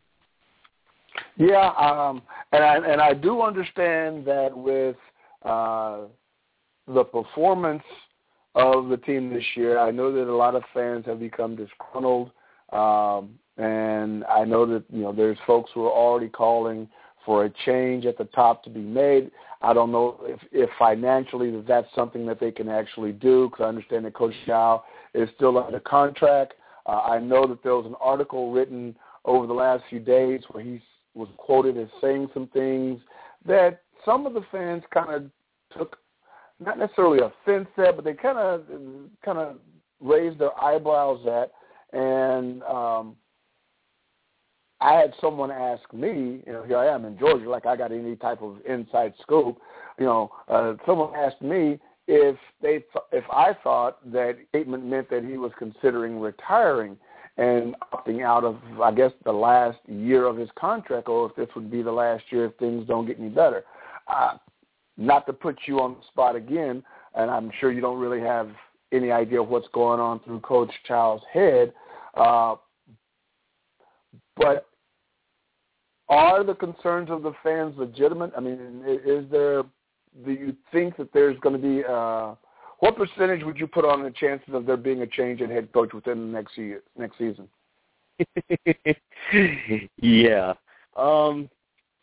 Yeah, 1.37 1.71
um, 1.79 2.23
and 2.53 2.63
I 2.63 2.77
and 2.77 3.01
I 3.01 3.15
do 3.15 3.43
understand 3.43 4.27
that 4.27 4.57
with 4.57 4.97
uh, 5.43 6.01
the 6.87 7.05
performance 7.05 7.83
of 8.57 8.89
the 8.89 8.97
team 8.97 9.33
this 9.33 9.45
year. 9.55 9.79
I 9.79 9.91
know 9.91 10.11
that 10.11 10.29
a 10.29 10.35
lot 10.35 10.55
of 10.55 10.63
fans 10.75 11.05
have 11.07 11.21
become 11.21 11.55
disgruntled, 11.55 12.31
um, 12.73 13.39
and 13.59 14.25
I 14.25 14.45
know 14.45 14.67
that 14.67 14.85
you 14.91 15.03
know 15.03 15.13
there's 15.13 15.39
folks 15.47 15.71
who 15.75 15.85
are 15.85 15.93
already 15.93 16.29
calling 16.29 16.89
for 17.25 17.45
a 17.45 17.51
change 17.67 18.07
at 18.07 18.17
the 18.17 18.25
top 18.25 18.65
to 18.65 18.71
be 18.71 18.81
made. 18.81 19.31
I 19.61 19.75
don't 19.75 19.93
know 19.93 20.21
if, 20.23 20.41
if 20.53 20.71
financially 20.79 21.51
that 21.51 21.67
that's 21.67 21.89
something 21.95 22.25
that 22.27 22.41
they 22.41 22.51
can 22.51 22.69
actually 22.69 23.13
do 23.13 23.51
because 23.51 23.65
I 23.65 23.69
understand 23.69 24.05
that 24.07 24.15
Coach 24.15 24.35
Chow 24.47 24.85
is 25.13 25.29
still 25.37 25.59
under 25.59 25.81
contract. 25.81 26.55
Uh, 26.87 27.01
I 27.01 27.19
know 27.19 27.47
that 27.47 27.63
there 27.63 27.75
was 27.75 27.87
an 27.87 27.97
article 28.01 28.53
written 28.53 28.97
over 29.25 29.47
the 29.47 29.53
last 29.53 29.83
few 29.91 29.99
days 29.99 30.41
where 30.51 30.65
he 30.65 30.81
was 31.15 31.29
quoted 31.37 31.77
as 31.77 31.89
saying 32.01 32.29
some 32.33 32.47
things 32.49 33.01
that 33.45 33.83
some 34.05 34.25
of 34.25 34.35
the 34.35 34.45
fans 34.53 34.83
kind 34.95 35.13
of 35.13 35.31
took 35.77 35.99
not 36.61 36.79
necessarily 36.79 37.19
offense 37.19 37.69
at, 37.77 37.97
but 37.97 38.05
they 38.05 38.15
kind 38.15 38.39
of 38.39 38.63
kind 39.25 39.39
of 39.39 39.57
raised 40.01 40.39
their 40.39 40.59
eyebrows 40.61 41.27
at. 41.27 41.53
And 41.99 42.63
um, 42.65 43.17
I 44.81 44.95
had 44.95 45.15
someone 45.21 45.51
ask 45.51 45.83
me, 45.93 46.43
you 46.47 46.53
know, 46.53 46.65
here 46.65 46.79
I 46.79 46.87
am 46.87 47.05
in 47.05 47.19
Georgia, 47.19 47.49
like 47.49 47.67
I 47.67 47.77
got 47.77 47.93
any 47.93 48.17
type 48.17 48.43
of 48.43 48.59
inside 48.69 49.15
scoop. 49.23 49.59
You 49.99 50.07
know, 50.07 50.31
uh, 50.49 50.75
someone 50.85 51.15
asked 51.15 51.43
me 51.43 51.79
if 52.07 52.37
they 52.63 52.79
th- 52.79 53.05
if 53.13 53.25
I 53.31 53.55
thought 53.65 53.99
that 54.13 54.37
statement 54.51 54.85
meant 54.85 55.11
that 55.11 55.25
he 55.25 55.39
was 55.39 55.53
considering 55.59 56.21
retiring 56.21 56.97
and 57.39 57.75
opting 57.93 58.25
out 58.25 58.45
of, 58.45 58.59
I 58.81 58.93
guess, 58.93 59.13
the 59.25 59.33
last 59.33 59.79
year 59.87 60.25
of 60.25 60.37
his 60.37 60.49
contract, 60.59 61.09
or 61.09 61.29
if 61.29 61.37
this 61.37 61.49
would 61.55 61.71
be 61.71 61.83
the 61.83 61.93
last 61.93 62.25
year 62.31 62.47
if 62.47 62.57
things 62.57 62.87
don't 62.87 63.07
get 63.07 63.19
any 63.19 63.29
better. 63.29 63.65
Uh, 64.09 64.37
not 64.97 65.27
to 65.27 65.33
put 65.33 65.59
you 65.67 65.81
on 65.81 65.95
the 65.95 66.07
spot 66.09 66.37
again, 66.37 66.83
and 67.15 67.31
I'm 67.31 67.51
sure 67.61 67.73
you 67.73 67.81
don't 67.81 67.99
really 67.99 68.21
have 68.21 68.51
any 68.93 69.11
idea 69.11 69.41
of 69.41 69.49
what's 69.49 69.69
going 69.73 70.01
on 70.01 70.21
through 70.21 70.41
Coach 70.41 70.71
Chow's 70.87 71.21
head, 71.33 71.73
uh, 72.15 72.57
but 74.37 74.67
are 76.09 76.45
the 76.45 76.55
concerns 76.55 77.11
of 77.11 77.23
the 77.23 77.33
fans 77.43 77.75
legitimate? 77.77 78.33
I 78.37 78.41
mean, 78.41 78.83
is 78.87 79.25
there? 79.31 79.65
Do 80.25 80.33
you 80.33 80.55
think 80.73 80.97
that 80.97 81.13
there's 81.13 81.39
going 81.41 81.61
to 81.61 81.69
be? 81.69 81.85
Uh, 81.85 82.35
what 82.79 82.97
percentage 82.97 83.43
would 83.45 83.59
you 83.59 83.67
put 83.67 83.85
on 83.85 84.03
the 84.03 84.11
chances 84.11 84.55
of 84.55 84.67
there 84.67 84.77
being 84.77 85.03
a 85.03 85.07
change 85.07 85.41
in 85.41 85.51
head 85.51 85.73
coach 85.73 85.93
within 85.93 86.21
the 86.21 86.39
next 86.39 86.57
year, 86.57 86.83
next 86.97 87.19
season? 87.19 87.49
yeah, 90.01 90.55
um, 90.97 91.51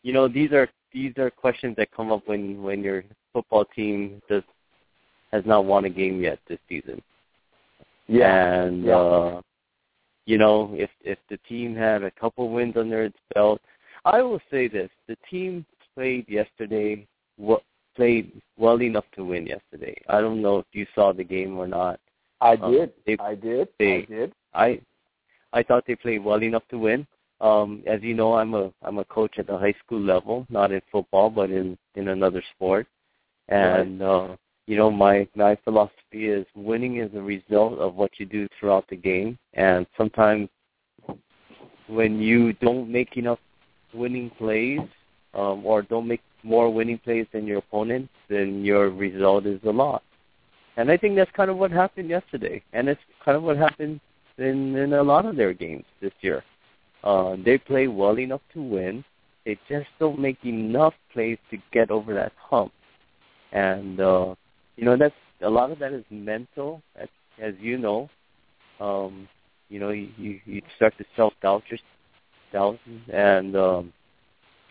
you 0.02 0.12
know 0.12 0.28
these 0.28 0.52
are 0.52 0.68
these 0.94 1.12
are 1.18 1.28
questions 1.28 1.74
that 1.76 1.90
come 1.92 2.10
up 2.10 2.22
when 2.26 2.62
when 2.62 2.82
your 2.82 3.04
football 3.32 3.66
team 3.66 4.22
does 4.30 4.44
has 5.32 5.44
not 5.44 5.66
won 5.66 5.84
a 5.84 5.90
game 5.90 6.22
yet 6.22 6.38
this 6.48 6.60
season. 6.68 7.02
Yeah, 8.06 8.62
and 8.62 8.84
yeah. 8.84 8.96
uh, 8.96 9.42
you 10.24 10.38
know 10.38 10.70
if 10.74 10.90
if 11.02 11.18
the 11.28 11.38
team 11.48 11.74
had 11.74 12.04
a 12.04 12.10
couple 12.12 12.48
wins 12.50 12.76
under 12.76 13.02
its 13.02 13.18
belt, 13.34 13.60
I 14.04 14.22
will 14.22 14.40
say 14.50 14.68
this: 14.68 14.90
the 15.08 15.16
team 15.28 15.66
played 15.94 16.26
yesterday. 16.28 17.06
What 17.36 17.62
played 17.96 18.40
well 18.56 18.80
enough 18.80 19.04
to 19.16 19.24
win 19.24 19.46
yesterday. 19.46 19.96
I 20.08 20.20
don't 20.20 20.42
know 20.42 20.58
if 20.58 20.66
you 20.72 20.86
saw 20.94 21.12
the 21.12 21.24
game 21.24 21.56
or 21.58 21.66
not. 21.66 22.00
I 22.40 22.54
um, 22.54 22.72
did. 22.72 22.92
They, 23.06 23.16
I 23.18 23.34
did. 23.34 23.68
They, 23.78 23.96
I 23.96 24.04
did. 24.04 24.32
I 24.54 24.80
I 25.52 25.62
thought 25.62 25.84
they 25.86 25.96
played 25.96 26.24
well 26.24 26.42
enough 26.42 26.64
to 26.70 26.78
win. 26.78 27.06
Um, 27.44 27.82
as 27.86 28.02
you 28.02 28.14
know, 28.14 28.34
I'm 28.34 28.54
a 28.54 28.72
I'm 28.82 28.98
a 28.98 29.04
coach 29.04 29.34
at 29.38 29.46
the 29.46 29.58
high 29.58 29.74
school 29.84 30.00
level, 30.00 30.46
not 30.48 30.72
in 30.72 30.80
football, 30.90 31.28
but 31.28 31.50
in 31.50 31.76
in 31.94 32.08
another 32.08 32.42
sport. 32.54 32.86
And 33.48 34.00
right. 34.00 34.06
uh, 34.06 34.36
you 34.66 34.78
know, 34.78 34.90
my 34.90 35.28
my 35.34 35.54
philosophy 35.62 36.28
is 36.28 36.46
winning 36.54 36.96
is 36.96 37.10
a 37.14 37.20
result 37.20 37.78
of 37.78 37.96
what 37.96 38.12
you 38.18 38.24
do 38.24 38.48
throughout 38.58 38.88
the 38.88 38.96
game. 38.96 39.38
And 39.52 39.86
sometimes 39.94 40.48
when 41.86 42.18
you 42.18 42.54
don't 42.54 42.90
make 42.90 43.18
enough 43.18 43.40
winning 43.92 44.30
plays, 44.38 44.80
um, 45.34 45.66
or 45.66 45.82
don't 45.82 46.08
make 46.08 46.22
more 46.44 46.72
winning 46.72 46.98
plays 46.98 47.26
than 47.34 47.46
your 47.46 47.58
opponent, 47.58 48.08
then 48.30 48.64
your 48.64 48.88
result 48.88 49.44
is 49.44 49.60
a 49.64 49.70
loss. 49.70 50.02
And 50.78 50.90
I 50.90 50.96
think 50.96 51.14
that's 51.14 51.30
kind 51.32 51.50
of 51.50 51.58
what 51.58 51.70
happened 51.70 52.08
yesterday, 52.08 52.62
and 52.72 52.88
it's 52.88 53.00
kind 53.22 53.36
of 53.36 53.42
what 53.42 53.58
happened 53.58 54.00
in 54.38 54.74
in 54.76 54.94
a 54.94 55.02
lot 55.02 55.26
of 55.26 55.36
their 55.36 55.52
games 55.52 55.84
this 56.00 56.12
year. 56.22 56.42
Uh, 57.04 57.36
they 57.44 57.58
play 57.58 57.86
well 57.86 58.18
enough 58.18 58.40
to 58.54 58.62
win. 58.62 59.04
They 59.44 59.58
just 59.68 59.88
don't 60.00 60.18
make 60.18 60.38
enough 60.44 60.94
plays 61.12 61.38
to 61.50 61.58
get 61.70 61.90
over 61.90 62.14
that 62.14 62.32
hump. 62.38 62.72
And 63.52 64.00
uh, 64.00 64.34
you 64.76 64.84
know 64.84 64.96
that's 64.96 65.14
a 65.42 65.50
lot 65.50 65.70
of 65.70 65.78
that 65.78 65.92
is 65.92 66.04
mental, 66.10 66.82
as, 66.96 67.08
as 67.40 67.54
you 67.60 67.78
know. 67.78 68.08
Um, 68.80 69.28
you 69.68 69.78
know, 69.78 69.90
you, 69.90 70.08
you 70.16 70.40
you 70.46 70.62
start 70.76 70.96
to 70.98 71.04
self 71.14 71.32
doubt 71.42 71.62
yourself, 71.70 72.76
and 73.12 73.54
um, 73.56 73.92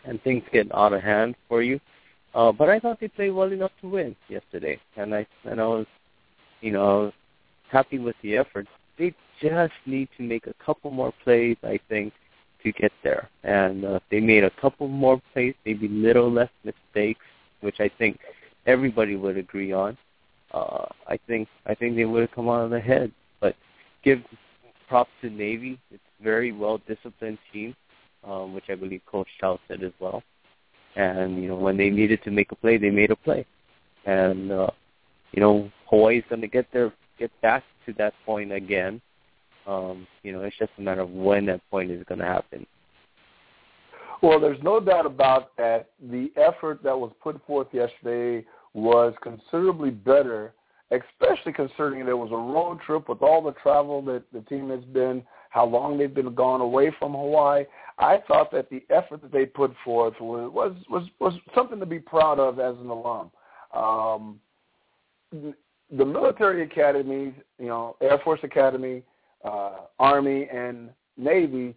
and 0.05 0.21
things 0.23 0.43
get 0.51 0.73
out 0.73 0.93
of 0.93 1.01
hand 1.01 1.35
for 1.47 1.61
you. 1.61 1.79
Uh, 2.33 2.51
but 2.51 2.69
I 2.69 2.79
thought 2.79 2.99
they 2.99 3.07
played 3.07 3.31
well 3.31 3.51
enough 3.51 3.71
to 3.81 3.89
win 3.89 4.15
yesterday, 4.27 4.79
and 4.97 5.13
I 5.13 5.25
and 5.45 5.61
I 5.61 5.67
was, 5.67 5.85
you 6.61 6.71
know, 6.71 7.11
happy 7.69 7.99
with 7.99 8.15
the 8.23 8.37
effort. 8.37 8.67
They 8.97 9.13
just 9.41 9.73
need 9.85 10.09
to 10.17 10.23
make 10.23 10.47
a 10.47 10.53
couple 10.65 10.91
more 10.91 11.13
plays, 11.23 11.57
I 11.63 11.79
think, 11.89 12.13
to 12.63 12.71
get 12.71 12.91
there. 13.03 13.29
And 13.43 13.85
uh, 13.85 13.99
they 14.09 14.19
made 14.19 14.43
a 14.43 14.51
couple 14.61 14.87
more 14.87 15.21
plays, 15.33 15.55
maybe 15.65 15.87
little 15.87 16.31
less 16.31 16.49
mistakes, 16.63 17.21
which 17.61 17.79
I 17.79 17.89
think 17.97 18.19
everybody 18.65 19.15
would 19.15 19.37
agree 19.37 19.71
on. 19.71 19.97
Uh, 20.53 20.85
I 21.07 21.17
think 21.27 21.47
I 21.65 21.73
think 21.73 21.95
they 21.95 22.05
would 22.05 22.21
have 22.21 22.31
come 22.31 22.47
out 22.47 22.63
of 22.63 22.69
the 22.69 22.79
head. 22.79 23.11
But 23.41 23.55
give 24.03 24.21
props 24.87 25.09
to 25.21 25.29
Navy; 25.29 25.79
it's 25.91 26.03
a 26.19 26.23
very 26.23 26.51
well 26.51 26.79
disciplined 26.87 27.39
team, 27.51 27.75
um, 28.23 28.53
which 28.53 28.65
I 28.69 28.75
believe 28.75 29.01
Coach 29.05 29.27
Chow 29.39 29.59
said 29.67 29.83
as 29.83 29.93
well. 29.99 30.21
And 30.95 31.41
you 31.41 31.49
know, 31.49 31.55
when 31.55 31.77
they 31.77 31.89
needed 31.89 32.21
to 32.23 32.31
make 32.31 32.51
a 32.51 32.55
play, 32.55 32.77
they 32.77 32.91
made 32.91 33.09
a 33.09 33.15
play. 33.15 33.45
And 34.05 34.51
uh, 34.51 34.69
you 35.31 35.41
know, 35.41 35.71
Hawaii's 35.89 36.23
going 36.29 36.41
to 36.41 36.47
get 36.47 36.67
there, 36.71 36.93
get 37.17 37.31
back 37.41 37.63
to 37.87 37.93
that 37.93 38.13
point 38.25 38.51
again. 38.51 39.01
Um, 39.65 40.07
you 40.23 40.31
know, 40.31 40.41
it's 40.41 40.57
just 40.57 40.71
a 40.77 40.81
matter 40.81 41.01
of 41.01 41.09
when 41.11 41.45
that 41.47 41.61
point 41.71 41.91
is 41.91 42.03
going 42.07 42.19
to 42.19 42.25
happen. 42.25 42.65
Well, 44.21 44.39
there's 44.39 44.61
no 44.63 44.79
doubt 44.79 45.05
about 45.05 45.55
that. 45.57 45.89
The 46.09 46.31
effort 46.37 46.81
that 46.83 46.97
was 46.97 47.11
put 47.21 47.45
forth 47.45 47.67
yesterday 47.73 48.45
was 48.73 49.13
considerably 49.21 49.89
better, 49.89 50.53
especially 50.91 51.53
considering 51.53 52.05
there 52.05 52.17
was 52.17 52.31
a 52.31 52.35
road 52.35 52.79
trip 52.85 53.09
with 53.09 53.21
all 53.21 53.41
the 53.41 53.51
travel 53.53 54.01
that 54.03 54.23
the 54.31 54.41
team 54.41 54.69
has 54.69 54.83
been, 54.85 55.23
how 55.49 55.65
long 55.65 55.97
they've 55.97 56.13
been 56.13 56.33
gone 56.33 56.61
away 56.61 56.91
from 56.97 57.11
Hawaii. 57.11 57.65
I 57.99 58.19
thought 58.27 58.51
that 58.53 58.69
the 58.69 58.83
effort 58.89 59.21
that 59.21 59.31
they 59.31 59.45
put 59.45 59.73
forth 59.83 60.15
was 60.19 60.51
was 60.53 60.73
was, 60.89 61.03
was 61.19 61.33
something 61.53 61.79
to 61.79 61.85
be 61.85 61.99
proud 61.99 62.39
of 62.39 62.59
as 62.59 62.75
an 62.79 62.89
alum. 62.89 63.29
Um, 63.73 64.39
the 65.31 66.05
military 66.05 66.63
academies, 66.63 67.33
you 67.59 67.67
know, 67.67 67.95
Air 68.01 68.19
Force 68.23 68.39
Academy, 68.43 69.03
uh, 69.43 69.71
Army 69.99 70.47
and 70.53 70.89
Navy, 71.17 71.75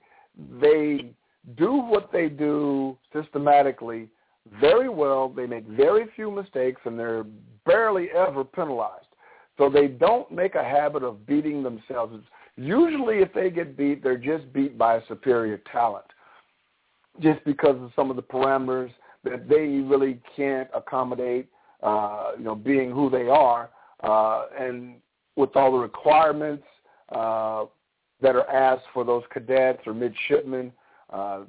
they 0.61 1.13
do 1.57 1.75
what 1.75 2.11
they 2.13 2.29
do 2.29 2.97
systematically 3.13 4.09
very 4.61 4.89
well. 4.89 5.29
They 5.29 5.47
make 5.47 5.67
very 5.67 6.07
few 6.15 6.31
mistakes, 6.31 6.81
and 6.85 6.99
they're 6.99 7.25
barely 7.65 8.09
ever 8.11 8.45
penalized. 8.45 9.07
So 9.59 9.71
they 9.71 9.89
don't 9.89 10.31
make 10.31 10.55
a 10.55 10.63
habit 10.63 11.03
of 11.03 11.27
beating 11.27 11.63
themselves. 11.63 12.23
Usually, 12.57 13.19
if 13.19 13.33
they 13.33 13.51
get 13.51 13.77
beat, 13.77 14.03
they're 14.03 14.19
just 14.19 14.53
beat 14.53 14.79
by 14.79 14.97
a 14.97 15.01
superior 15.09 15.61
talent, 15.73 16.05
just 17.21 17.43
because 17.45 17.77
of 17.83 17.91
some 17.97 18.11
of 18.11 18.17
the 18.17 18.23
parameters 18.23 18.91
that 19.25 19.49
they 19.49 19.67
really 19.81 20.21
can't 20.37 20.69
accommodate. 20.75 21.49
Uh, 21.83 22.31
you 22.39 22.45
know, 22.45 22.55
being 22.55 22.91
who 22.91 23.11
they 23.11 23.29
are, 23.29 23.69
uh, 24.03 24.47
and 24.59 24.95
with 25.37 25.55
all 25.55 25.71
the 25.71 25.79
requirements 25.79 26.65
uh, 27.11 27.66
that 28.21 28.35
are 28.35 28.49
asked 28.51 28.87
for 28.92 29.05
those 29.05 29.23
cadets 29.33 29.81
or 29.87 29.95
midshipmen. 29.95 30.73
Uh, 31.11 31.42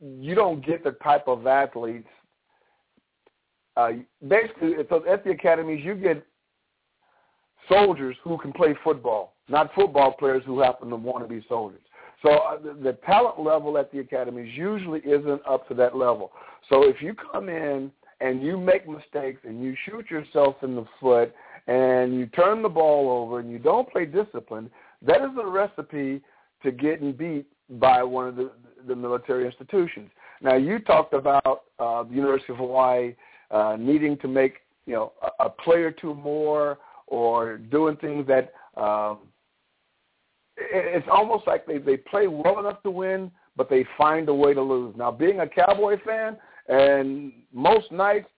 you 0.00 0.34
don't 0.34 0.64
get 0.64 0.84
the 0.84 0.92
type 0.92 1.26
of 1.26 1.46
athletes. 1.46 2.08
Uh, 3.76 3.90
basically, 4.26 4.74
at 4.78 5.24
the 5.24 5.30
academies, 5.30 5.84
you 5.84 5.94
get 5.94 6.24
soldiers 7.68 8.16
who 8.22 8.38
can 8.38 8.52
play 8.52 8.74
football, 8.84 9.34
not 9.48 9.74
football 9.74 10.12
players 10.12 10.42
who 10.46 10.60
happen 10.60 10.88
to 10.90 10.96
want 10.96 11.26
to 11.26 11.28
be 11.28 11.44
soldiers. 11.48 11.80
So 12.22 12.30
uh, 12.30 12.58
the, 12.58 12.74
the 12.74 12.92
talent 13.04 13.40
level 13.40 13.76
at 13.78 13.92
the 13.92 13.98
academies 13.98 14.56
usually 14.56 15.00
isn't 15.00 15.42
up 15.46 15.68
to 15.68 15.74
that 15.74 15.96
level. 15.96 16.32
So 16.68 16.88
if 16.88 17.02
you 17.02 17.14
come 17.32 17.48
in 17.48 17.90
and 18.20 18.42
you 18.42 18.56
make 18.56 18.88
mistakes 18.88 19.40
and 19.44 19.62
you 19.62 19.76
shoot 19.84 20.10
yourself 20.10 20.56
in 20.62 20.74
the 20.74 20.86
foot 21.00 21.34
and 21.66 22.14
you 22.14 22.26
turn 22.26 22.62
the 22.62 22.68
ball 22.68 23.10
over 23.10 23.40
and 23.40 23.50
you 23.50 23.58
don't 23.58 23.90
play 23.90 24.06
discipline, 24.06 24.70
that 25.02 25.20
is 25.22 25.30
a 25.40 25.46
recipe 25.46 26.22
to 26.62 26.70
getting 26.70 27.12
beat 27.12 27.46
by 27.70 28.02
one 28.02 28.28
of 28.28 28.36
the, 28.36 28.52
the 28.86 28.94
military 28.94 29.46
institutions. 29.46 30.10
Now, 30.40 30.56
you 30.56 30.78
talked 30.78 31.14
about 31.14 31.64
uh, 31.78 32.04
the 32.04 32.14
University 32.14 32.52
of 32.52 32.58
Hawaii 32.58 33.14
uh, 33.50 33.76
needing 33.78 34.16
to 34.18 34.28
make 34.28 34.58
you 34.86 34.94
know 34.94 35.12
a, 35.22 35.46
a 35.46 35.50
play 35.50 35.78
or 35.78 35.90
two 35.90 36.14
more 36.14 36.78
or 37.06 37.58
doing 37.58 37.96
things 37.96 38.26
that 38.26 38.52
um, 38.80 39.18
it, 40.56 40.96
it's 40.96 41.08
almost 41.10 41.46
like 41.46 41.66
they 41.66 41.78
they 41.78 41.96
play 41.96 42.26
well 42.26 42.58
enough 42.58 42.82
to 42.82 42.90
win, 42.90 43.30
but 43.56 43.70
they 43.70 43.84
find 43.96 44.28
a 44.28 44.34
way 44.34 44.54
to 44.54 44.62
lose. 44.62 44.94
Now, 44.96 45.10
being 45.10 45.40
a 45.40 45.48
Cowboy 45.48 45.96
fan, 46.04 46.36
and 46.68 47.32
most 47.52 47.90
nights 47.90 48.28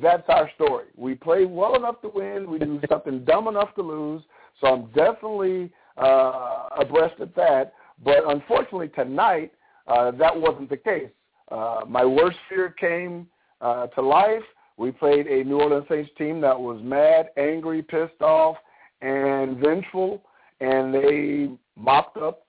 that's 0.00 0.24
our 0.28 0.50
story. 0.54 0.86
We 0.96 1.14
play 1.14 1.44
well 1.44 1.76
enough 1.76 2.00
to 2.02 2.08
win. 2.08 2.50
We 2.50 2.58
do 2.58 2.80
something 2.88 3.24
dumb 3.24 3.48
enough 3.48 3.74
to 3.74 3.82
lose. 3.82 4.22
So 4.60 4.68
I'm 4.68 4.86
definitely 4.88 5.72
uh, 5.96 6.68
abreast 6.78 7.20
of 7.20 7.34
that. 7.34 7.74
But 8.02 8.28
unfortunately, 8.28 8.88
tonight 8.88 9.52
uh, 9.86 10.10
that 10.12 10.34
wasn't 10.34 10.70
the 10.70 10.76
case. 10.76 11.10
Uh, 11.50 11.80
my 11.86 12.04
worst 12.04 12.38
fear 12.48 12.70
came 12.70 13.26
uh, 13.60 13.88
to 13.88 14.02
life. 14.02 14.42
We 14.76 14.90
played 14.90 15.26
a 15.26 15.44
New 15.44 15.60
Orleans 15.60 15.86
Saints 15.88 16.10
team 16.18 16.40
that 16.40 16.58
was 16.58 16.80
mad, 16.82 17.28
angry, 17.36 17.82
pissed 17.82 18.20
off, 18.20 18.56
and 19.02 19.58
vengeful, 19.58 20.22
and 20.60 20.92
they 20.92 21.48
mopped 21.76 22.16
up, 22.16 22.46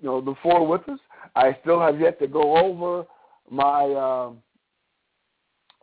you 0.00 0.08
know, 0.08 0.20
the 0.20 0.34
four 0.42 0.66
with 0.66 0.88
us. 0.88 0.98
I 1.36 1.56
still 1.60 1.80
have 1.80 2.00
yet 2.00 2.18
to 2.20 2.26
go 2.26 2.56
over 2.56 3.04
my 3.50 3.84
uh, 3.84 4.30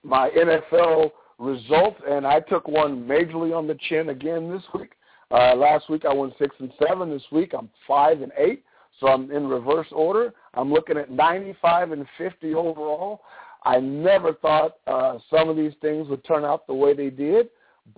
my 0.05 0.29
NFL 0.29 1.11
results, 1.39 1.99
and 2.07 2.25
I 2.25 2.39
took 2.39 2.67
one 2.67 3.05
majorly 3.05 3.55
on 3.55 3.67
the 3.67 3.77
chin 3.89 4.09
again 4.09 4.49
this 4.51 4.63
week. 4.73 4.91
Uh, 5.31 5.55
last 5.55 5.89
week 5.89 6.05
I 6.05 6.13
went 6.13 6.33
six 6.39 6.55
and 6.59 6.71
seven. 6.85 7.09
This 7.09 7.23
week 7.31 7.53
I'm 7.57 7.69
five 7.87 8.21
and 8.21 8.31
eight. 8.37 8.63
So 8.99 9.07
I'm 9.07 9.31
in 9.31 9.47
reverse 9.47 9.87
order. 9.91 10.33
I'm 10.53 10.71
looking 10.71 10.97
at 10.97 11.11
95 11.11 11.91
and 11.91 12.05
50 12.17 12.53
overall. 12.53 13.21
I 13.63 13.79
never 13.79 14.33
thought 14.33 14.77
uh, 14.87 15.17
some 15.29 15.49
of 15.49 15.57
these 15.57 15.73
things 15.81 16.07
would 16.07 16.23
turn 16.23 16.45
out 16.45 16.67
the 16.67 16.73
way 16.73 16.93
they 16.93 17.09
did, 17.09 17.49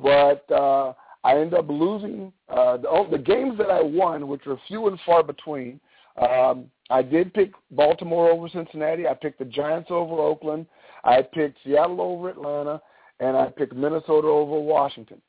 but 0.01 0.49
uh, 0.49 0.93
I 1.23 1.33
ended 1.33 1.55
up 1.55 1.69
losing 1.69 2.31
uh, 2.49 2.77
the, 2.77 2.87
oh, 2.87 3.07
the 3.11 3.17
games 3.17 3.57
that 3.57 3.69
I 3.69 3.81
won, 3.81 4.27
which 4.27 4.45
were 4.45 4.57
few 4.67 4.87
and 4.87 4.97
far 5.05 5.23
between. 5.23 5.79
Um, 6.17 6.71
I 6.89 7.01
did 7.01 7.33
pick 7.33 7.51
Baltimore 7.69 8.31
over 8.31 8.47
Cincinnati. 8.49 9.07
I 9.07 9.13
picked 9.13 9.39
the 9.39 9.45
Giants 9.45 9.89
over 9.91 10.15
Oakland. 10.15 10.65
I 11.03 11.21
picked 11.21 11.57
Seattle 11.63 12.01
over 12.01 12.29
Atlanta, 12.29 12.81
and 13.19 13.37
I 13.37 13.47
picked 13.47 13.75
Minnesota 13.75 14.27
over 14.27 14.59
Washington. 14.59 15.21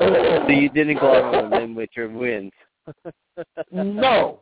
so 0.00 0.48
you 0.48 0.68
didn't 0.70 0.98
go 0.98 1.12
out 1.12 1.50
limb 1.50 1.74
with 1.74 1.90
your 1.94 2.08
wins. 2.08 2.52
no, 3.72 4.40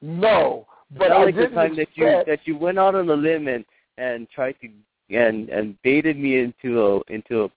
no. 0.00 0.66
But 0.96 1.12
I 1.12 1.24
like 1.24 1.36
the 1.36 1.48
time 1.48 1.76
that 1.76 1.88
you 1.94 2.22
that 2.26 2.40
you 2.44 2.56
went 2.56 2.78
out 2.78 2.94
on 2.94 3.08
a 3.08 3.14
limb 3.14 3.48
and 3.48 3.64
and 3.98 4.28
tried 4.30 4.56
to 4.60 4.68
and 5.14 5.48
and 5.48 5.80
baited 5.82 6.18
me 6.18 6.38
into 6.38 6.82
a 6.82 7.12
into 7.12 7.44
a 7.44 7.50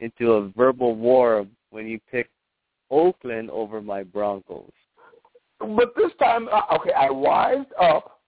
into 0.00 0.32
a 0.32 0.48
verbal 0.50 0.94
war 0.94 1.46
when 1.70 1.86
you 1.86 2.00
picked 2.10 2.30
Oakland 2.90 3.50
over 3.50 3.80
my 3.80 4.02
Broncos. 4.02 4.72
But 5.60 5.94
this 5.94 6.10
time, 6.18 6.48
uh, 6.48 6.62
okay, 6.76 6.92
I 6.92 7.10
wised 7.10 7.72
up. 7.80 8.19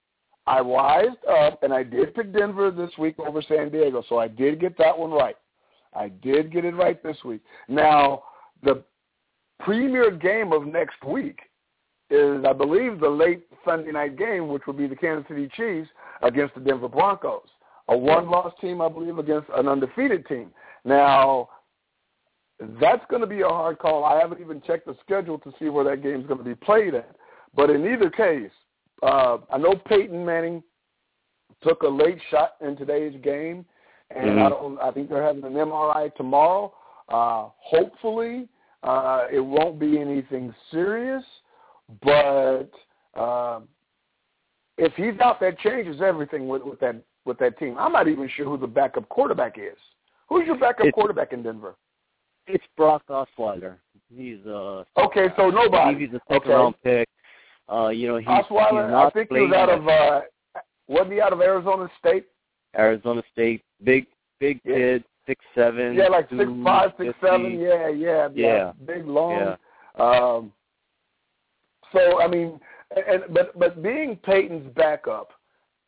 I 0.47 0.61
wised 0.61 1.25
up, 1.29 1.63
and 1.63 1.73
I 1.73 1.83
did 1.83 2.15
pick 2.15 2.33
Denver 2.33 2.71
this 2.71 2.91
week 2.99 3.19
over 3.19 3.43
San 3.43 3.71
Diego, 3.71 4.03
so 4.09 4.19
I 4.19 4.29
did 4.29 4.61
get 4.61 4.77
that 4.79 4.99
one 4.99 5.11
right. 5.11 5.37
I 5.95 6.09
did 6.09 6.53
get 6.53 6.65
it 6.65 6.75
right 6.75 7.01
this 7.03 7.17
week. 7.25 7.43
Now, 7.69 8.25
the 8.63 8.83
premier 9.61 10.11
game 10.11 10.53
of 10.53 10.67
next 10.67 11.05
week 11.07 11.39
is, 12.11 12.45
I 12.45 12.53
believe, 12.53 12.99
the 12.99 13.09
late 13.09 13.47
Sunday 13.65 13.93
night 13.93 14.17
game, 14.19 14.49
which 14.49 14.67
will 14.67 14.75
be 14.75 14.87
the 14.87 14.97
Kansas 14.97 15.29
City 15.29 15.49
Chiefs 15.57 15.89
against 16.23 16.55
the 16.55 16.61
Denver 16.61 16.89
Broncos, 16.89 17.49
a 17.89 17.97
one-loss 17.97 18.53
team, 18.61 18.81
I 18.81 18.89
believe, 18.89 19.19
against 19.19 19.49
an 19.55 19.69
undefeated 19.69 20.27
team. 20.27 20.51
Now, 20.85 21.49
that's 22.81 23.05
going 23.11 23.23
to 23.23 23.29
be 23.29 23.43
a 23.43 23.49
hard 23.49 23.79
call. 23.79 24.05
I 24.05 24.19
haven't 24.19 24.41
even 24.41 24.61
checked 24.63 24.87
the 24.87 24.97
schedule 25.05 25.39
to 25.39 25.53
see 25.59 25.69
where 25.69 25.85
that 25.85 26.03
game 26.03 26.21
is 26.21 26.27
going 26.27 26.39
to 26.39 26.45
be 26.45 26.55
played 26.55 26.95
at. 26.95 27.15
But 27.55 27.71
in 27.71 27.87
either 27.87 28.11
case, 28.11 28.51
uh, 29.03 29.38
I 29.51 29.59
know 29.59 29.75
Peyton 29.87 30.25
Manning 30.25 30.62
took 31.62 31.83
a 31.83 31.88
late 31.88 32.19
shot 32.31 32.57
in 32.61 32.77
today's 32.77 33.15
game, 33.23 33.65
and 34.11 34.31
mm-hmm. 34.31 34.43
I 34.43 34.49
don't. 34.49 34.79
I 34.81 34.91
think 34.91 35.09
they're 35.09 35.23
having 35.23 35.45
an 35.45 35.53
MRI 35.53 36.15
tomorrow. 36.15 36.73
Uh, 37.09 37.49
hopefully, 37.59 38.49
uh, 38.83 39.27
it 39.33 39.41
won't 39.41 39.79
be 39.79 39.99
anything 39.99 40.55
serious, 40.71 41.25
but 42.03 42.71
uh, 43.15 43.61
if 44.79 44.93
he's 44.95 45.19
out, 45.21 45.41
that 45.41 45.59
changes 45.59 46.01
everything 46.01 46.49
with, 46.49 46.62
with 46.62 46.81
that 46.81 47.03
with 47.25 47.38
that 47.38 47.59
team. 47.59 47.77
I'm 47.79 47.93
not 47.93 48.09
even 48.09 48.29
sure 48.37 48.47
who 48.47 48.57
the 48.57 48.67
backup 48.67 49.09
quarterback 49.09 49.57
is. 49.59 49.79
Who's 50.29 50.47
your 50.47 50.59
backup 50.59 50.87
it's, 50.87 50.95
quarterback 50.95 51.33
in 51.33 51.43
Denver? 51.43 51.77
It's 52.47 52.65
Brock 52.77 53.03
Osweiler. 53.09 53.77
He's 54.15 54.45
uh 54.47 54.85
okay, 54.99 55.27
so 55.37 55.51
nobody. 55.51 55.99
He's 55.99 56.15
a 56.15 56.21
second 56.29 56.37
okay. 56.37 56.51
round 56.51 56.75
pick. 56.83 57.09
Uh, 57.73 57.89
you 57.89 58.07
know, 58.07 58.19
he's, 58.19 58.27
Osweiler, 58.27 58.85
he's 58.85 58.93
not 58.93 59.07
I 59.07 59.11
think 59.11 59.33
he 59.33 59.41
was 59.41 59.53
out 59.55 59.71
of 59.71 59.89
uh, 59.89 60.21
wasn't 60.89 61.13
he 61.13 61.21
out 61.21 61.33
of 61.33 61.41
Arizona 61.41 61.89
State? 61.99 62.27
Arizona 62.77 63.23
State, 63.33 63.63
big 63.83 64.07
big 64.41 64.61
yeah. 64.65 64.75
kid, 64.75 65.05
six 65.27 65.45
seven. 65.55 65.95
Yeah, 65.95 66.09
like 66.09 66.29
six 66.29 66.51
five, 66.65 66.91
six 66.99 67.15
50. 67.21 67.27
seven. 67.27 67.61
Yeah, 67.61 67.89
yeah, 67.89 68.29
yeah, 68.35 68.73
big 68.87 69.07
long. 69.07 69.57
Yeah. 69.99 70.05
Um, 70.05 70.53
so 71.93 72.21
I 72.21 72.29
mean, 72.29 72.61
and 72.95 73.23
but 73.31 73.59
but 73.59 73.83
being 73.83 74.17
Peyton's 74.17 74.71
backup 74.75 75.31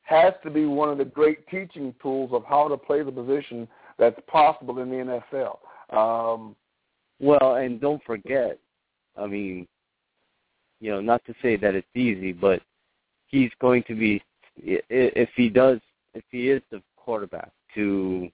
has 0.02 0.34
to 0.42 0.50
be 0.50 0.66
one 0.66 0.90
of 0.90 0.98
the 0.98 1.04
great 1.04 1.46
teaching 1.48 1.94
tools 2.00 2.30
of 2.32 2.44
how 2.44 2.68
to 2.68 2.76
play 2.76 3.02
the 3.02 3.12
position 3.12 3.66
that's 3.98 4.18
possible 4.26 4.78
in 4.78 4.90
the 4.90 5.20
NFL. 5.32 5.58
Um, 5.96 6.56
well, 7.20 7.56
and 7.56 7.80
don't 7.80 8.02
forget, 8.04 8.58
I 9.16 9.26
mean, 9.26 9.66
you 10.84 10.90
know, 10.90 11.00
not 11.00 11.24
to 11.24 11.34
say 11.40 11.56
that 11.56 11.74
it's 11.74 11.96
easy, 11.96 12.30
but 12.30 12.60
he's 13.26 13.50
going 13.58 13.82
to 13.84 13.94
be 13.94 14.22
if 14.54 15.30
he 15.34 15.48
does 15.48 15.80
if 16.12 16.22
he 16.30 16.50
is 16.50 16.60
the 16.70 16.82
quarterback 16.94 17.50
to 17.74 18.28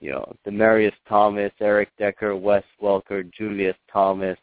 you 0.00 0.10
know, 0.10 0.36
Demaryius 0.46 0.92
Thomas, 1.08 1.50
Eric 1.62 1.88
Decker, 1.98 2.36
Wes 2.36 2.62
Welker, 2.82 3.24
Julius 3.32 3.76
Thomas, 3.90 4.36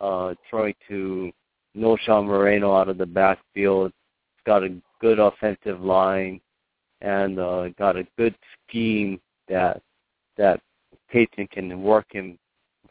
uh, 0.00 0.32
throwing 0.48 0.74
to 0.88 1.30
Knowshon 1.76 2.24
Moreno 2.24 2.74
out 2.74 2.88
of 2.88 2.96
the 2.96 3.04
backfield. 3.04 3.88
It's 3.88 4.46
got 4.46 4.64
a 4.64 4.74
good 4.98 5.18
offensive 5.18 5.82
line 5.82 6.40
and 7.02 7.38
uh, 7.38 7.68
got 7.78 7.98
a 7.98 8.06
good 8.16 8.34
scheme 8.66 9.20
that 9.46 9.82
that 10.38 10.58
Peyton 11.10 11.48
can 11.48 11.82
work 11.82 12.06
him 12.08 12.38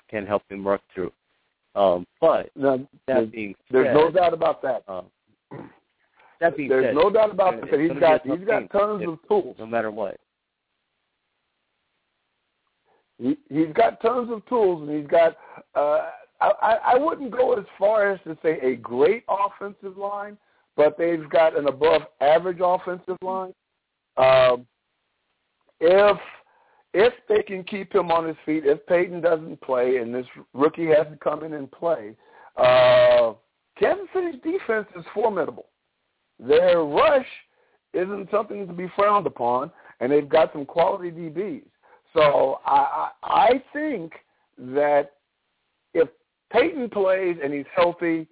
can 0.08 0.28
help 0.28 0.44
him 0.52 0.64
work 0.64 0.82
through. 0.94 1.12
Um, 1.76 2.06
but 2.20 2.50
now, 2.56 2.80
that 3.08 3.32
being 3.32 3.56
there's 3.70 3.96
no 3.96 4.12
doubt 4.12 4.34
about 4.34 4.62
that. 4.62 4.84
Uh, 4.88 5.04
that 6.40 6.58
being 6.58 6.70
there's 6.70 6.86
said, 6.86 6.96
no 6.96 7.10
doubt 7.10 7.32
about 7.32 7.62
that. 7.62 7.80
He's 7.80 7.92
got 8.00 8.26
he's 8.26 8.46
got 8.46 8.70
tons 8.72 9.08
of 9.08 9.20
tools. 9.28 9.56
No 9.58 9.66
matter 9.66 9.92
what. 9.92 10.18
He 13.18 13.38
he's 13.50 13.74
got 13.74 14.02
tons 14.02 14.30
of 14.32 14.46
tools, 14.48 14.88
and 14.88 15.00
he's 15.00 15.10
got. 15.10 15.38
Uh, 15.76 16.10
I 16.42 16.78
I 16.84 16.98
wouldn't 16.98 17.32
go 17.32 17.54
as 17.54 17.66
far 17.78 18.12
as 18.12 18.20
to 18.24 18.38
say 18.44 18.60
a 18.62 18.76
great 18.76 19.24
offensive 19.30 19.98
line, 19.98 20.38
but 20.76 20.98
they've 20.98 21.30
got 21.30 21.58
an 21.58 21.68
above 21.68 22.02
average 22.20 22.60
offensive 22.62 23.18
line. 23.22 23.54
Um, 24.18 24.66
if 25.80 26.18
if 26.94 27.14
they 27.30 27.42
can 27.44 27.64
keep 27.64 27.94
him 27.94 28.12
on 28.12 28.28
his 28.28 28.38
feet, 28.46 28.66
if 28.66 28.86
Peyton 28.86 29.22
doesn't 29.22 29.62
play 29.62 29.98
and 29.98 30.14
this 30.14 30.26
rookie 30.54 30.88
has 30.88 31.08
to 31.08 31.18
come 31.22 31.44
in 31.44 31.54
and 31.54 31.72
play, 31.72 32.16
uh, 32.58 33.34
Kansas 33.80 34.08
City's 34.14 34.42
defense 34.44 34.88
is 34.98 35.06
formidable. 35.14 35.68
Their 36.40 36.84
rush 36.84 37.28
isn't 37.94 38.30
something 38.32 38.68
to 38.68 38.74
be 38.74 38.92
frowned 38.96 39.28
upon, 39.28 39.72
and 40.00 40.12
they've 40.12 40.28
got 40.28 40.52
some 40.52 40.66
quality 40.66 41.12
DBs. 41.12 41.64
So 42.14 42.60
I, 42.66 43.10
I, 43.24 43.28
I 43.28 43.64
think 43.72 44.14
that 44.58 45.12
if 45.94 46.10
Peyton 46.52 46.90
plays 46.90 47.38
and 47.42 47.54
he's 47.54 47.66
healthy, 47.74 48.28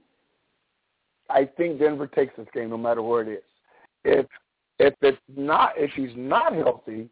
I 1.29 1.47
think 1.57 1.79
Denver 1.79 2.07
takes 2.07 2.35
this 2.35 2.47
game 2.53 2.71
no 2.71 2.77
matter 2.77 3.01
where 3.01 3.21
it 3.21 3.29
is. 3.29 3.43
If 4.03 4.25
if 4.79 4.93
it's 5.01 5.17
not 5.35 5.73
if 5.77 5.91
he's 5.95 6.15
not 6.15 6.53
healthy, 6.53 7.09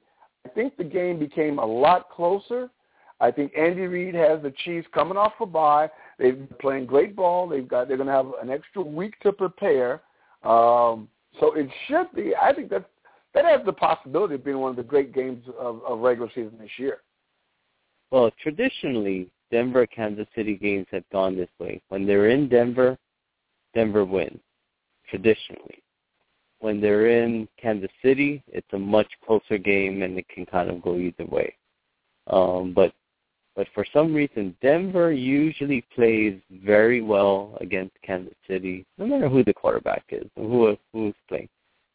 I 0.47 0.53
think 0.53 0.77
the 0.77 0.83
game 0.83 1.19
became 1.19 1.59
a 1.59 1.65
lot 1.65 2.09
closer. 2.09 2.69
I 3.19 3.31
think 3.31 3.51
Andy 3.57 3.81
Reid 3.81 4.15
has 4.15 4.41
the 4.41 4.53
Chiefs 4.63 4.87
coming 4.93 5.17
off 5.17 5.33
a 5.41 5.45
bye. 5.45 5.89
They've 6.17 6.37
been 6.37 6.57
playing 6.61 6.85
great 6.85 7.15
ball. 7.15 7.49
They've 7.49 7.67
got 7.67 7.87
they're 7.87 7.97
going 7.97 8.07
to 8.07 8.13
have 8.13 8.31
an 8.41 8.49
extra 8.49 8.81
week 8.81 9.19
to 9.21 9.33
prepare. 9.33 10.01
Um, 10.43 11.09
so 11.39 11.53
it 11.53 11.67
should 11.87 12.07
be. 12.15 12.33
I 12.35 12.53
think 12.53 12.69
that 12.69 12.89
that 13.33 13.43
has 13.43 13.59
the 13.65 13.73
possibility 13.73 14.35
of 14.35 14.45
being 14.45 14.59
one 14.59 14.69
of 14.69 14.77
the 14.77 14.83
great 14.83 15.13
games 15.13 15.43
of, 15.59 15.81
of 15.83 15.99
regular 15.99 16.29
season 16.29 16.53
this 16.59 16.69
year. 16.77 16.99
Well, 18.09 18.31
traditionally, 18.41 19.29
Denver 19.51 19.85
Kansas 19.85 20.27
City 20.33 20.55
games 20.55 20.87
have 20.91 21.03
gone 21.11 21.35
this 21.35 21.49
way. 21.59 21.81
When 21.89 22.05
they're 22.05 22.29
in 22.29 22.47
Denver, 22.47 22.97
Denver 23.73 24.05
wins. 24.05 24.39
Traditionally, 25.09 25.83
when 26.59 26.81
they're 26.81 27.07
in 27.23 27.47
Kansas 27.61 27.91
City, 28.03 28.43
it's 28.47 28.67
a 28.73 28.79
much 28.79 29.07
closer 29.25 29.57
game 29.57 30.01
and 30.01 30.17
it 30.17 30.27
can 30.29 30.45
kind 30.45 30.69
of 30.69 30.81
go 30.81 30.95
either 30.95 31.25
way. 31.25 31.53
Um, 32.27 32.73
but 32.73 32.93
but 33.55 33.67
for 33.73 33.85
some 33.91 34.13
reason, 34.13 34.55
Denver 34.61 35.11
usually 35.11 35.83
plays 35.95 36.39
very 36.63 37.01
well 37.01 37.57
against 37.59 37.95
Kansas 38.03 38.35
City, 38.47 38.85
no 38.99 39.07
matter 39.07 39.27
who 39.27 39.43
the 39.43 39.53
quarterback 39.53 40.03
is 40.09 40.27
who 40.35 40.77
who's 40.93 41.15
playing. 41.27 41.49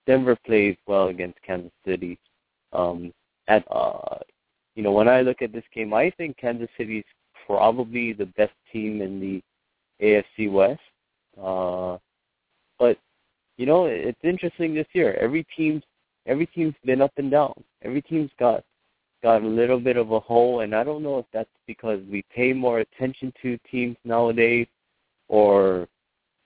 Denver 0.06 0.36
plays 0.44 0.76
well 0.86 1.08
against 1.08 1.40
Kansas 1.42 1.72
City. 1.86 2.18
Um, 2.72 3.12
at 3.48 3.64
uh, 3.70 4.18
you 4.74 4.82
know, 4.82 4.92
when 4.92 5.08
I 5.08 5.20
look 5.22 5.42
at 5.42 5.52
this 5.52 5.64
game, 5.74 5.92
I 5.94 6.10
think 6.10 6.36
Kansas 6.36 6.68
City 6.76 6.98
is 6.98 7.04
probably 7.46 8.12
the 8.12 8.26
best 8.26 8.54
team 8.72 9.02
in 9.02 9.20
the 9.20 9.42
AFC 10.04 10.50
West. 10.50 10.80
Uh, 11.40 11.98
you 13.56 13.66
know, 13.66 13.86
it's 13.86 14.18
interesting 14.22 14.74
this 14.74 14.86
year. 14.92 15.14
Every 15.20 15.46
team's 15.56 15.82
every 16.26 16.46
team's 16.46 16.74
been 16.84 17.02
up 17.02 17.12
and 17.16 17.30
down. 17.30 17.52
Every 17.82 18.02
team's 18.02 18.30
got 18.38 18.64
got 19.22 19.42
a 19.42 19.46
little 19.46 19.78
bit 19.78 19.96
of 19.96 20.12
a 20.12 20.20
hole, 20.20 20.60
and 20.60 20.74
I 20.74 20.84
don't 20.84 21.02
know 21.02 21.18
if 21.18 21.26
that's 21.32 21.48
because 21.66 22.00
we 22.10 22.24
pay 22.34 22.52
more 22.52 22.80
attention 22.80 23.32
to 23.42 23.58
teams 23.70 23.96
nowadays, 24.04 24.66
or 25.28 25.88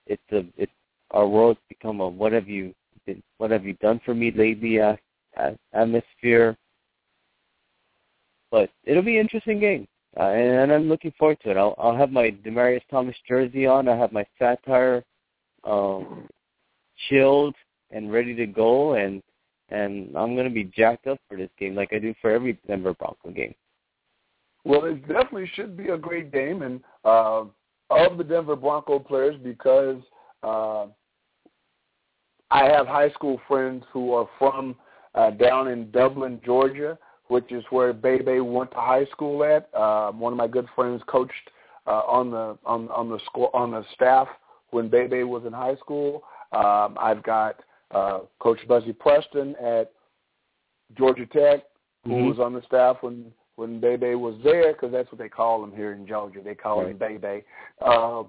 it's 0.05 0.21
a 0.31 0.45
it's 0.57 0.71
our 1.11 1.27
world's 1.27 1.59
become 1.69 2.01
a 2.01 2.07
what 2.07 2.31
have 2.33 2.47
you 2.47 2.73
been, 3.05 3.23
what 3.37 3.51
have 3.51 3.65
you 3.65 3.73
done 3.75 3.99
for 4.05 4.13
me 4.13 4.31
lately 4.31 4.79
atmosphere. 5.73 6.57
But 8.51 8.69
it'll 8.85 9.03
be 9.03 9.17
an 9.17 9.21
interesting 9.21 9.59
game, 9.59 9.87
uh, 10.17 10.29
and 10.29 10.71
I'm 10.71 10.87
looking 10.87 11.13
forward 11.19 11.39
to 11.43 11.51
it. 11.51 11.57
I'll, 11.57 11.75
I'll 11.77 11.95
have 11.95 12.11
my 12.11 12.31
Demaryius 12.31 12.81
Thomas 12.89 13.15
jersey 13.27 13.65
on. 13.65 13.89
I 13.89 13.97
have 13.97 14.13
my 14.13 14.25
satire 14.39 15.03
um, 15.65 16.27
chilled 17.09 17.55
and 17.91 18.11
ready 18.11 18.35
to 18.35 18.45
go, 18.45 18.93
and 18.93 19.21
and 19.69 20.15
I'm 20.15 20.33
going 20.35 20.47
to 20.47 20.53
be 20.53 20.65
jacked 20.65 21.07
up 21.07 21.19
for 21.27 21.37
this 21.37 21.49
game 21.59 21.75
like 21.75 21.91
I 21.91 21.99
do 21.99 22.13
for 22.21 22.31
every 22.31 22.57
Denver 22.67 22.93
Bronco 22.93 23.31
game. 23.31 23.53
Well, 24.63 24.85
it 24.85 25.07
definitely 25.07 25.49
should 25.55 25.77
be 25.77 25.89
a 25.89 25.97
great 25.97 26.31
game, 26.31 26.61
and 26.61 26.81
uh, 27.05 27.43
of 27.89 28.17
the 28.17 28.23
Denver 28.23 28.55
Bronco 28.55 28.99
players, 28.99 29.35
because 29.43 30.01
uh, 30.43 30.87
I 32.51 32.65
have 32.65 32.87
high 32.87 33.09
school 33.11 33.39
friends 33.47 33.83
who 33.91 34.13
are 34.13 34.29
from 34.39 34.75
uh, 35.15 35.31
down 35.31 35.67
in 35.69 35.91
Dublin, 35.91 36.41
Georgia, 36.45 36.97
which 37.27 37.51
is 37.51 37.63
where 37.69 37.93
Bebe 37.93 38.39
went 38.39 38.71
to 38.71 38.77
high 38.77 39.05
school 39.05 39.43
at. 39.43 39.69
Uh, 39.73 40.11
one 40.11 40.33
of 40.33 40.37
my 40.37 40.47
good 40.47 40.67
friends 40.75 41.01
coached 41.07 41.33
uh, 41.85 42.01
on 42.07 42.31
the 42.31 42.57
on 42.65 42.89
on 42.89 43.09
the 43.09 43.19
school 43.25 43.49
on 43.53 43.71
the 43.71 43.83
staff 43.95 44.27
when 44.71 44.89
Bebe 44.89 45.23
was 45.23 45.45
in 45.45 45.53
high 45.53 45.75
school. 45.75 46.23
Um, 46.51 46.97
I've 46.99 47.23
got 47.23 47.61
uh, 47.91 48.19
Coach 48.39 48.59
Buzzy 48.67 48.93
Preston 48.93 49.55
at 49.61 49.91
Georgia 50.97 51.25
Tech, 51.25 51.63
who 52.03 52.11
mm-hmm. 52.11 52.27
was 52.27 52.39
on 52.39 52.53
the 52.53 52.61
staff 52.63 52.97
when 53.01 53.31
when 53.55 53.79
Bebe 53.79 54.13
was 54.13 54.35
there, 54.43 54.73
because 54.73 54.91
that's 54.91 55.11
what 55.11 55.17
they 55.17 55.29
call 55.29 55.63
him 55.63 55.71
here 55.71 55.93
in 55.93 56.07
Georgia. 56.07 56.41
They 56.43 56.53
call 56.53 56.83
right. 56.83 56.91
him 56.91 56.97
Bebe. 56.97 57.43
Uh, 57.83 58.23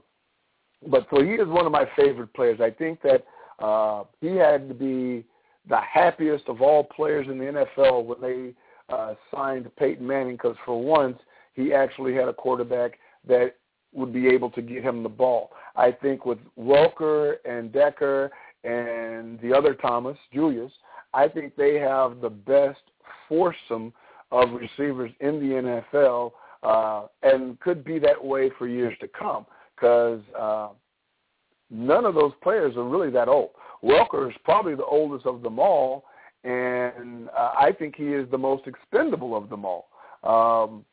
but 0.87 1.07
so 1.11 1.23
he 1.23 1.33
is 1.33 1.49
one 1.49 1.67
of 1.67 1.73
my 1.73 1.87
favorite 1.97 2.33
players. 2.33 2.61
I 2.61 2.71
think 2.71 3.01
that 3.03 3.27
uh, 3.63 4.05
he 4.21 4.29
had 4.29 4.69
to 4.69 4.75
be 4.75 5.27
the 5.69 5.81
happiest 5.81 6.49
of 6.49 6.63
all 6.63 6.83
players 6.83 7.27
in 7.29 7.39
the 7.39 7.67
NFL 7.81 8.05
when 8.07 8.21
they 8.23 8.95
uh, 8.95 9.15
signed 9.35 9.71
Peyton 9.77 10.07
Manning, 10.07 10.37
because 10.37 10.57
for 10.65 10.83
once 10.83 11.19
he 11.55 11.75
actually 11.75 12.15
had 12.15 12.29
a 12.29 12.33
quarterback 12.33 12.99
that 13.27 13.57
would 13.93 14.13
be 14.13 14.29
able 14.29 14.51
to 14.51 14.63
get 14.63 14.83
him 14.83 15.03
the 15.03 15.09
ball. 15.09 15.51
I 15.77 15.91
think 15.93 16.27
with 16.27 16.39
Welker 16.59 17.37
and 17.45 17.73
Decker 17.73 18.31
and 18.65 19.41
the 19.41 19.53
other 19.53 19.75
Thomas, 19.75 20.17
Julius, 20.33 20.73
I 21.15 21.29
think 21.29 21.57
they 21.57 21.77
have 21.77 22.21
the 22.21 22.31
best 22.31 22.81
foursome 23.29 23.93
of 24.31 24.51
receivers 24.53 25.11
in 25.21 25.41
the 25.41 25.83
NFL 25.97 26.33
uh, 26.63 27.07
and 27.23 27.59
could 27.61 27.85
be 27.85 27.99
that 28.01 28.23
way 28.23 28.51
for 28.59 28.67
years 28.67 28.95
to 29.01 29.09
come 29.09 29.47
because 29.75 30.21
uh, 30.39 30.69
none 31.71 32.05
of 32.05 32.15
those 32.15 32.33
players 32.43 32.77
are 32.77 32.85
really 32.85 33.11
that 33.11 33.29
old. 33.29 33.51
Welker 33.83 34.29
is 34.29 34.37
probably 34.45 34.75
the 34.75 34.85
oldest 34.85 35.25
of 35.25 35.43
them 35.43 35.59
all, 35.59 36.05
and 36.45 37.29
uh, 37.29 37.53
I 37.59 37.73
think 37.79 37.95
he 37.97 38.09
is 38.09 38.29
the 38.31 38.39
most 38.39 38.67
expendable 38.67 39.37
of 39.37 39.49
them 39.49 39.65
all. 39.65 39.89
Um, 40.25 40.85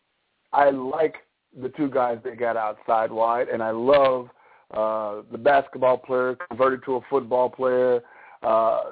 I 0.53 0.69
like 0.69 1.15
the 1.61 1.69
two 1.69 1.89
guys 1.89 2.17
they 2.23 2.35
got 2.35 2.57
outside 2.57 3.11
wide, 3.11 3.47
and 3.47 3.61
I 3.63 3.71
love 3.71 4.29
uh, 4.71 5.21
the 5.31 5.37
basketball 5.37 5.97
player 5.97 6.35
converted 6.49 6.83
to 6.85 6.95
a 6.95 7.01
football 7.09 7.49
player, 7.49 8.01
uh, 8.43 8.91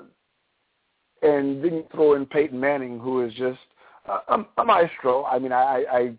and 1.22 1.64
then 1.64 1.74
you 1.74 1.86
throw 1.92 2.16
in 2.16 2.26
Peyton 2.26 2.60
Manning, 2.60 3.00
who 3.00 3.26
is 3.26 3.34
just 3.34 3.60
uh, 4.08 4.20
a, 4.30 4.62
a 4.62 4.66
maestro. 4.66 5.26
I 5.26 5.40
mean, 5.40 5.52
I, 5.52 5.84
I 5.92 6.14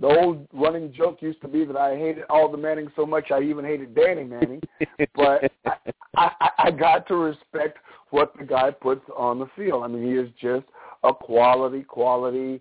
the 0.00 0.06
old 0.06 0.48
running 0.52 0.92
joke 0.92 1.20
used 1.20 1.42
to 1.42 1.48
be 1.48 1.64
that 1.64 1.76
I 1.76 1.96
hated 1.96 2.24
all 2.30 2.50
the 2.50 2.56
Manning 2.56 2.90
so 2.96 3.04
much 3.04 3.30
I 3.30 3.42
even 3.42 3.64
hated 3.64 3.94
Danny 3.94 4.24
Manning, 4.24 4.62
but 5.14 5.52
I, 5.66 5.76
I, 6.16 6.50
I 6.58 6.70
got 6.70 7.06
to 7.08 7.16
respect 7.16 7.78
what 8.10 8.32
the 8.38 8.44
guy 8.44 8.70
puts 8.70 9.04
on 9.16 9.38
the 9.38 9.46
field. 9.56 9.84
I 9.84 9.88
mean, 9.88 10.04
he 10.04 10.12
is 10.12 10.30
just 10.40 10.66
a 11.04 11.12
quality, 11.12 11.82
quality 11.82 12.60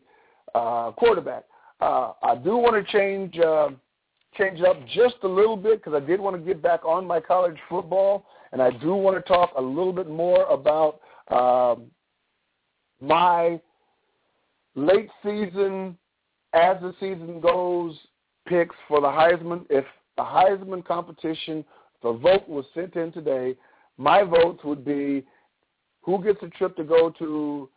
uh, 0.53 0.91
quarterback. 0.91 1.45
Uh, 1.79 2.13
I 2.23 2.35
do 2.35 2.57
want 2.57 2.85
to 2.85 2.91
change. 2.91 3.37
Uh, 3.37 3.69
change 4.37 4.59
it 4.59 4.65
up 4.65 4.77
just 4.87 5.15
a 5.23 5.27
little 5.27 5.57
bit 5.57 5.83
because 5.83 5.99
I 6.01 6.05
did 6.05 6.19
want 6.19 6.35
to 6.35 6.41
get 6.41 6.61
back 6.61 6.85
on 6.85 7.05
my 7.05 7.19
college 7.19 7.57
football, 7.67 8.25
and 8.51 8.61
I 8.61 8.71
do 8.71 8.93
want 8.93 9.17
to 9.17 9.21
talk 9.21 9.51
a 9.57 9.61
little 9.61 9.93
bit 9.93 10.09
more 10.09 10.45
about 10.45 10.99
um, 11.29 11.85
my 13.01 13.59
late 14.75 15.09
season, 15.23 15.97
as 16.53 16.77
the 16.81 16.93
season 16.99 17.39
goes, 17.41 17.97
picks 18.47 18.75
for 18.87 19.01
the 19.01 19.07
Heisman. 19.07 19.65
If 19.69 19.85
the 20.17 20.23
Heisman 20.23 20.85
competition, 20.85 21.65
the 22.01 22.13
vote 22.13 22.47
was 22.47 22.65
sent 22.73 22.95
in 22.95 23.11
today, 23.11 23.55
my 23.97 24.23
votes 24.23 24.63
would 24.63 24.85
be 24.85 25.25
who 26.01 26.23
gets 26.23 26.41
a 26.41 26.47
trip 26.47 26.75
to 26.77 26.83
go 26.83 27.09
to 27.19 27.69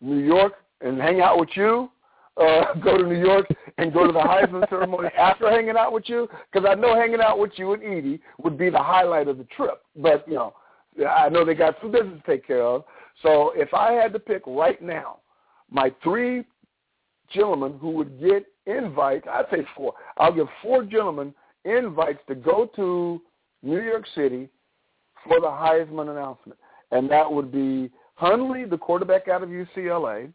New 0.00 0.18
York 0.18 0.54
and 0.80 1.00
hang 1.00 1.20
out 1.20 1.38
with 1.38 1.50
you, 1.54 1.90
uh, 2.40 2.74
go 2.84 2.98
to 2.98 3.06
New 3.06 3.20
York 3.20 3.46
and 3.78 3.92
go 3.92 4.06
to 4.06 4.12
the 4.12 4.18
Heisman 4.18 4.68
ceremony 4.68 5.08
after 5.18 5.50
hanging 5.50 5.76
out 5.76 5.92
with 5.92 6.04
you? 6.06 6.28
Because 6.52 6.68
I 6.68 6.74
know 6.74 6.94
hanging 6.94 7.20
out 7.20 7.38
with 7.38 7.52
you 7.56 7.72
and 7.72 7.82
Edie 7.82 8.20
would 8.42 8.58
be 8.58 8.70
the 8.70 8.82
highlight 8.82 9.28
of 9.28 9.38
the 9.38 9.44
trip. 9.44 9.82
But, 9.96 10.26
you 10.26 10.34
know, 10.34 10.54
I 11.08 11.28
know 11.28 11.44
they 11.44 11.54
got 11.54 11.76
some 11.80 11.92
business 11.92 12.20
to 12.24 12.30
take 12.30 12.46
care 12.46 12.62
of. 12.62 12.84
So 13.22 13.52
if 13.54 13.72
I 13.74 13.92
had 13.92 14.12
to 14.14 14.18
pick 14.18 14.42
right 14.46 14.80
now, 14.82 15.18
my 15.70 15.92
three 16.02 16.44
gentlemen 17.32 17.78
who 17.80 17.90
would 17.92 18.20
get 18.20 18.46
invites, 18.66 19.26
I'd 19.30 19.46
say 19.50 19.64
four. 19.76 19.94
I'll 20.16 20.34
give 20.34 20.48
four 20.62 20.84
gentlemen 20.84 21.34
invites 21.64 22.18
to 22.28 22.34
go 22.34 22.70
to 22.76 23.20
New 23.62 23.80
York 23.80 24.04
City 24.14 24.48
for 25.26 25.40
the 25.40 25.46
Heisman 25.46 26.10
announcement. 26.10 26.58
And 26.90 27.10
that 27.10 27.30
would 27.30 27.52
be 27.52 27.90
Hundley, 28.14 28.64
the 28.64 28.78
quarterback 28.78 29.28
out 29.28 29.42
of 29.42 29.48
UCLA, 29.48 30.32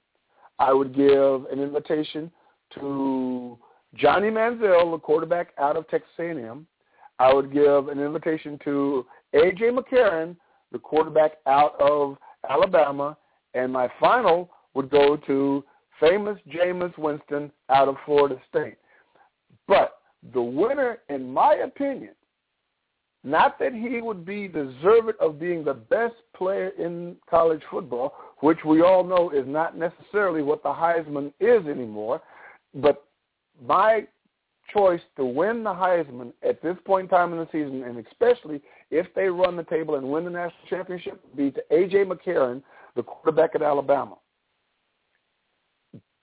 I 0.59 0.73
would 0.73 0.95
give 0.95 1.45
an 1.51 1.59
invitation 1.59 2.31
to 2.75 3.57
Johnny 3.95 4.29
Manziel, 4.29 4.91
the 4.91 4.99
quarterback 4.99 5.49
out 5.57 5.77
of 5.77 5.87
Texas 5.89 6.09
A&M. 6.19 6.65
I 7.19 7.33
would 7.33 7.51
give 7.51 7.87
an 7.87 7.99
invitation 7.99 8.59
to 8.65 9.05
A.J. 9.33 9.69
McCarron, 9.71 10.35
the 10.71 10.79
quarterback 10.79 11.33
out 11.47 11.79
of 11.79 12.17
Alabama. 12.49 13.17
And 13.53 13.71
my 13.71 13.89
final 13.99 14.49
would 14.73 14.89
go 14.89 15.15
to 15.15 15.63
famous 15.99 16.37
Jameis 16.49 16.97
Winston 16.97 17.51
out 17.69 17.87
of 17.87 17.95
Florida 18.05 18.35
State. 18.49 18.75
But 19.67 19.99
the 20.33 20.41
winner, 20.41 20.99
in 21.09 21.31
my 21.31 21.55
opinion, 21.63 22.15
not 23.23 23.57
that 23.59 23.73
he 23.73 24.01
would 24.01 24.25
be 24.25 24.47
deserved 24.47 25.13
of 25.19 25.39
being 25.39 25.63
the 25.63 25.73
best 25.73 26.15
player 26.35 26.69
in 26.77 27.15
college 27.29 27.61
football, 27.71 28.13
which 28.39 28.59
we 28.65 28.81
all 28.81 29.03
know 29.03 29.29
is 29.29 29.45
not 29.47 29.77
necessarily 29.77 30.41
what 30.41 30.63
the 30.63 30.69
Heisman 30.69 31.31
is 31.39 31.65
anymore, 31.67 32.21
but 32.75 33.05
my 33.65 34.05
choice 34.73 35.01
to 35.15 35.25
win 35.25 35.63
the 35.63 35.73
Heisman 35.73 36.33
at 36.47 36.61
this 36.61 36.75
point 36.85 37.05
in 37.05 37.09
time 37.09 37.31
in 37.31 37.39
the 37.39 37.47
season, 37.51 37.83
and 37.83 38.05
especially 38.05 38.61
if 38.91 39.07
they 39.15 39.27
run 39.27 39.55
the 39.55 39.63
table 39.63 39.95
and 39.95 40.09
win 40.09 40.25
the 40.25 40.29
national 40.29 40.67
championship, 40.69 41.21
would 41.23 41.37
be 41.37 41.51
to 41.51 41.63
A.J. 41.71 42.05
McCarron, 42.05 42.61
the 42.95 43.03
quarterback 43.03 43.55
at 43.55 43.61
Alabama. 43.61 44.15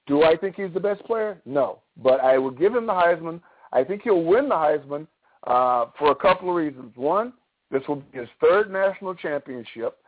Do 0.06 0.24
I 0.24 0.36
think 0.36 0.56
he's 0.56 0.72
the 0.74 0.80
best 0.80 1.04
player? 1.04 1.40
No. 1.46 1.78
But 2.02 2.20
I 2.20 2.36
will 2.38 2.50
give 2.50 2.74
him 2.74 2.86
the 2.86 2.92
Heisman. 2.92 3.40
I 3.72 3.84
think 3.84 4.02
he'll 4.02 4.24
win 4.24 4.48
the 4.48 4.54
Heisman 4.54 5.06
uh, 5.46 5.86
for 5.98 6.10
a 6.10 6.14
couple 6.14 6.50
of 6.50 6.56
reasons. 6.56 6.92
One, 6.96 7.32
this 7.70 7.82
will 7.88 7.96
be 7.96 8.18
his 8.18 8.28
third 8.40 8.70
national 8.70 9.14
championship 9.14 9.98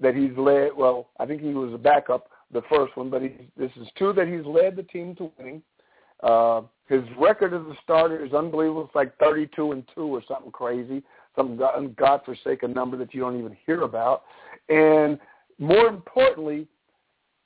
that 0.00 0.14
he's 0.14 0.36
led. 0.36 0.70
Well, 0.76 1.08
I 1.18 1.26
think 1.26 1.42
he 1.42 1.54
was 1.54 1.72
a 1.74 1.78
backup 1.78 2.28
the 2.52 2.62
first 2.68 2.96
one, 2.96 3.10
but 3.10 3.22
he, 3.22 3.32
this 3.56 3.70
is 3.80 3.86
two 3.96 4.12
that 4.14 4.26
he's 4.26 4.44
led 4.44 4.76
the 4.76 4.82
team 4.82 5.14
to 5.16 5.30
winning. 5.38 5.62
Uh, 6.22 6.62
his 6.88 7.02
record 7.18 7.54
as 7.54 7.60
a 7.60 7.74
starter 7.82 8.24
is 8.24 8.32
unbelievable. 8.32 8.84
It's 8.84 8.94
like 8.94 9.16
32 9.18 9.72
and 9.72 9.84
two 9.94 10.06
or 10.06 10.22
something 10.26 10.50
crazy, 10.50 11.02
some 11.36 11.56
god, 11.56 11.96
godforsaken 11.96 12.72
number 12.72 12.96
that 12.96 13.14
you 13.14 13.20
don't 13.20 13.38
even 13.38 13.56
hear 13.64 13.82
about. 13.82 14.24
And 14.68 15.18
more 15.58 15.86
importantly, 15.86 16.66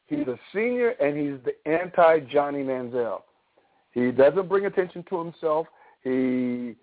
He's 0.06 0.26
a 0.26 0.38
senior, 0.52 0.90
and 0.90 1.16
he's 1.16 1.40
the 1.44 1.70
anti-Johnny 1.70 2.62
Manziel. 2.62 3.22
He 3.92 4.10
doesn't 4.10 4.48
bring 4.48 4.66
attention 4.66 5.04
to 5.08 5.18
himself. 5.18 5.66
He 6.02 6.74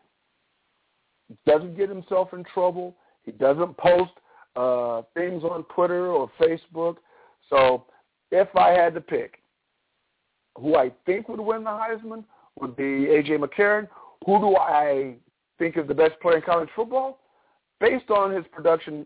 doesn't 1.46 1.78
get 1.78 1.90
himself 1.90 2.34
in 2.34 2.44
trouble. 2.54 2.96
He 3.24 3.32
doesn't 3.32 3.78
post 3.78 4.12
uh, 4.56 5.04
things 5.14 5.44
on 5.44 5.64
Twitter 5.76 6.08
or 6.08 6.30
Facebook. 6.40 6.98
So 7.50 7.86
if 8.32 8.48
I 8.56 8.70
had 8.70 8.94
to 8.94 9.02
pick 9.02 9.42
who 10.58 10.76
I 10.76 10.92
think 11.06 11.30
would 11.30 11.40
win 11.40 11.64
the 11.64 11.70
Heisman 11.70 12.24
would 12.60 12.76
be 12.76 13.08
A.J. 13.08 13.38
McCarron. 13.38 13.88
Who 14.26 14.40
do 14.40 14.56
I 14.58 15.16
think 15.58 15.78
is 15.78 15.88
the 15.88 15.94
best 15.94 16.20
player 16.22 16.38
in 16.38 16.42
college 16.44 16.70
football? 16.76 17.20
Based 17.80 18.10
on 18.12 18.32
his 18.32 18.46
production, 18.52 19.06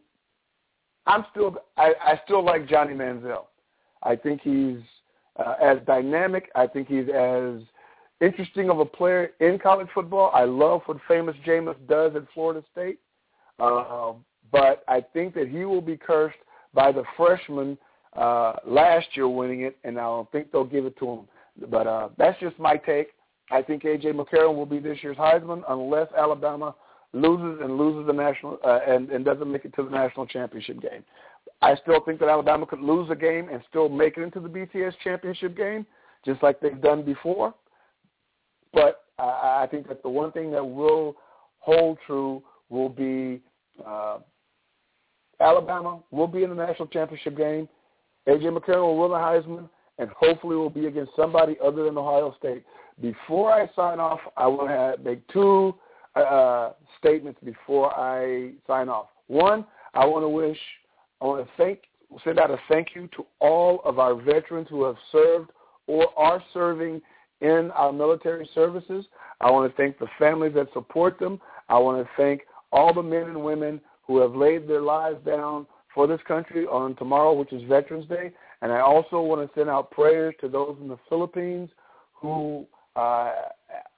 I'm 1.06 1.26
still 1.32 1.56
I, 1.78 1.94
I 2.02 2.20
still 2.26 2.44
like 2.44 2.68
Johnny 2.68 2.94
Manziel. 2.94 3.46
I 4.04 4.16
think 4.16 4.42
he's 4.42 4.80
uh, 5.38 5.56
as 5.62 5.78
dynamic. 5.86 6.50
I 6.56 6.68
think 6.68 6.88
he's 6.88 7.08
as 7.08 7.62
interesting 8.22 8.70
of 8.70 8.80
a 8.80 8.86
player 8.86 9.32
in 9.40 9.60
college 9.60 9.88
football. 9.94 10.32
I 10.34 10.44
love 10.44 10.82
what 10.88 10.98
famous 11.08 11.36
Jameis 11.46 11.76
does 11.88 12.16
at 12.16 12.24
Florida 12.34 12.64
State. 12.72 13.00
Uh, 13.60 14.14
but 14.52 14.84
I 14.88 15.02
think 15.14 15.34
that 15.36 15.48
he 15.48 15.66
will 15.66 15.82
be 15.82 15.98
cursed 15.98 16.38
by 16.74 16.92
the 16.92 17.04
freshman 17.18 17.78
uh, 18.16 18.54
last 18.66 19.08
year 19.14 19.28
winning 19.28 19.62
it, 19.62 19.78
and 19.84 19.98
I 19.98 20.04
don't 20.04 20.32
think 20.32 20.52
they'll 20.52 20.64
give 20.64 20.86
it 20.86 20.98
to 21.00 21.10
him. 21.10 21.20
But 21.70 21.88
uh, 21.88 22.10
that's 22.18 22.40
just 22.40 22.58
my 22.60 22.78
take. 22.78 23.10
I 23.52 23.62
think 23.62 23.86
A.J. 23.86 24.12
McCarron 24.14 24.56
will 24.56 24.66
be 24.66 24.80
this 24.80 24.98
year's 25.02 25.18
Heisman 25.18 25.64
unless 25.70 26.08
Alabama 26.18 26.76
loses 27.14 27.62
and 27.62 27.78
loses 27.78 28.08
the 28.08 28.14
national 28.14 28.58
uh, 28.66 28.80
and, 28.88 29.10
and 29.10 29.24
doesn't 29.24 29.50
make 29.50 29.66
it 29.66 29.74
to 29.76 29.84
the 29.84 29.90
national 29.90 30.26
championship 30.26 30.82
game. 30.82 31.04
I 31.62 31.76
still 31.76 32.02
think 32.04 32.20
that 32.20 32.30
Alabama 32.30 32.66
could 32.66 32.82
lose 32.82 33.10
a 33.10 33.16
game 33.16 33.50
and 33.50 33.62
still 33.70 33.88
make 33.88 34.18
it 34.18 34.24
into 34.24 34.40
the 34.40 34.50
BCS 34.50 34.94
championship 35.04 35.56
game, 35.56 35.86
just 36.26 36.44
like 36.44 36.60
they've 36.60 36.82
done 36.82 37.04
before. 37.04 37.54
But 38.74 39.06
I, 39.18 39.64
I 39.64 39.68
think 39.70 39.88
that 39.88 40.04
the 40.04 40.10
one 40.10 40.32
thing 40.32 40.52
that 40.52 40.66
will 40.66 41.16
hold 41.60 41.98
true 42.06 42.44
will 42.70 42.90
be 42.90 43.42
uh, 43.86 44.20
Alabama 45.46 46.00
will 46.10 46.28
be 46.28 46.44
in 46.44 46.50
the 46.50 46.56
national 46.56 46.88
championship 46.88 47.38
game. 47.38 47.70
A.J. 48.28 48.46
McCarron 48.46 48.82
will 48.82 48.98
win 48.98 49.12
the 49.12 49.18
Heisman, 49.18 49.70
and 50.00 50.10
hopefully 50.10 50.56
will 50.56 50.72
be 50.72 50.88
against 50.88 51.12
somebody 51.16 51.56
other 51.64 51.84
than 51.84 51.98
Ohio 51.98 52.36
State. 52.40 52.64
Before 53.00 53.52
I 53.52 53.70
sign 53.76 54.00
off, 54.00 54.20
I 54.36 54.48
want 54.48 54.70
to 54.70 55.04
make 55.04 55.26
two 55.28 55.76
uh, 56.16 56.72
statements 56.98 57.40
before 57.46 57.94
I 57.96 58.54
sign 58.66 58.90
off. 58.90 59.10
One, 59.28 59.66
I 59.94 60.06
want 60.06 60.24
to 60.24 60.30
wish, 60.30 60.58
I 61.22 61.26
want 61.26 61.46
to 61.46 61.52
thank, 61.58 61.82
send 62.24 62.40
out 62.40 62.50
a 62.50 62.58
thank 62.68 62.90
you 62.96 63.08
to 63.16 63.26
all 63.40 63.82
of 63.86 64.00
our 64.00 64.16
veterans 64.16 64.68
who 64.70 64.84
have 64.84 64.98
served 65.12 65.52
or 65.86 66.08
are 66.18 66.42
serving 66.54 67.02
in 67.42 67.70
our 67.76 67.94
military 67.94 68.50
services. 68.56 69.06
I 69.42 69.52
want 69.52 69.70
to 69.70 69.78
thank 69.78 70.00
the 70.00 70.08
families 70.18 70.54
that 70.56 70.74
support 70.74 71.20
them. 71.20 71.40
I 71.70 71.78
want 71.78 72.04
to 72.04 72.10
thank 72.18 72.42
all 72.72 72.94
the 72.94 73.04
men 73.04 73.24
and 73.24 73.44
women 73.44 73.80
who 74.08 74.20
have 74.20 74.36
laid 74.36 74.68
their 74.68 74.82
lives 74.82 75.18
down 75.26 75.66
for 75.94 76.08
this 76.08 76.20
country 76.28 76.66
on 76.66 76.96
tomorrow, 76.96 77.34
which 77.34 77.54
is 77.54 77.64
Veterans 77.68 78.08
Day. 78.08 78.32
And 78.62 78.72
I 78.72 78.82
also 78.82 79.22
want 79.22 79.48
to 79.48 79.60
send 79.60 79.70
out 79.70 79.92
prayers 79.92 80.36
to 80.42 80.50
those 80.50 80.78
in 80.82 80.88
the 80.88 81.00
Philippines 81.10 81.70
who 82.14 82.66
uh, 82.96 83.32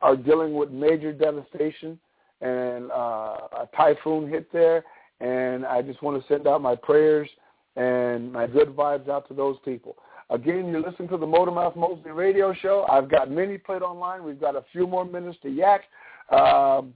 are 0.02 0.16
dealing 0.16 0.54
with 0.54 0.72
major 0.72 1.12
devastation 1.12 2.00
and 2.42 2.92
uh, 2.92 3.38
a 3.64 3.70
typhoon 3.76 4.30
hit 4.30 4.52
there. 4.54 4.84
And 5.20 5.66
I 5.66 5.82
just 5.82 6.02
want 6.04 6.22
to 6.22 6.28
send 6.28 6.48
out 6.48 6.62
my 6.62 6.76
prayers 6.76 7.30
and 7.76 8.32
my 8.32 8.48
good 8.48 8.76
vibes 8.76 9.10
out 9.10 9.28
to 9.30 9.34
those 9.34 9.58
people. 9.66 9.96
Again, 10.30 10.68
you're 10.68 10.82
listening 10.82 11.08
to 11.10 11.18
the 11.18 11.26
Motormouth 11.26 11.76
Mosley 11.76 12.12
radio 12.12 12.54
show. 12.54 12.86
I've 12.90 13.10
got 13.10 13.32
many 13.32 13.58
played 13.58 13.82
online. 13.82 14.24
We've 14.24 14.40
got 14.40 14.56
a 14.56 14.66
few 14.72 14.86
more 14.86 15.06
minutes 15.06 15.38
to 15.44 15.50
yak. 15.50 15.84
Um, 16.32 16.94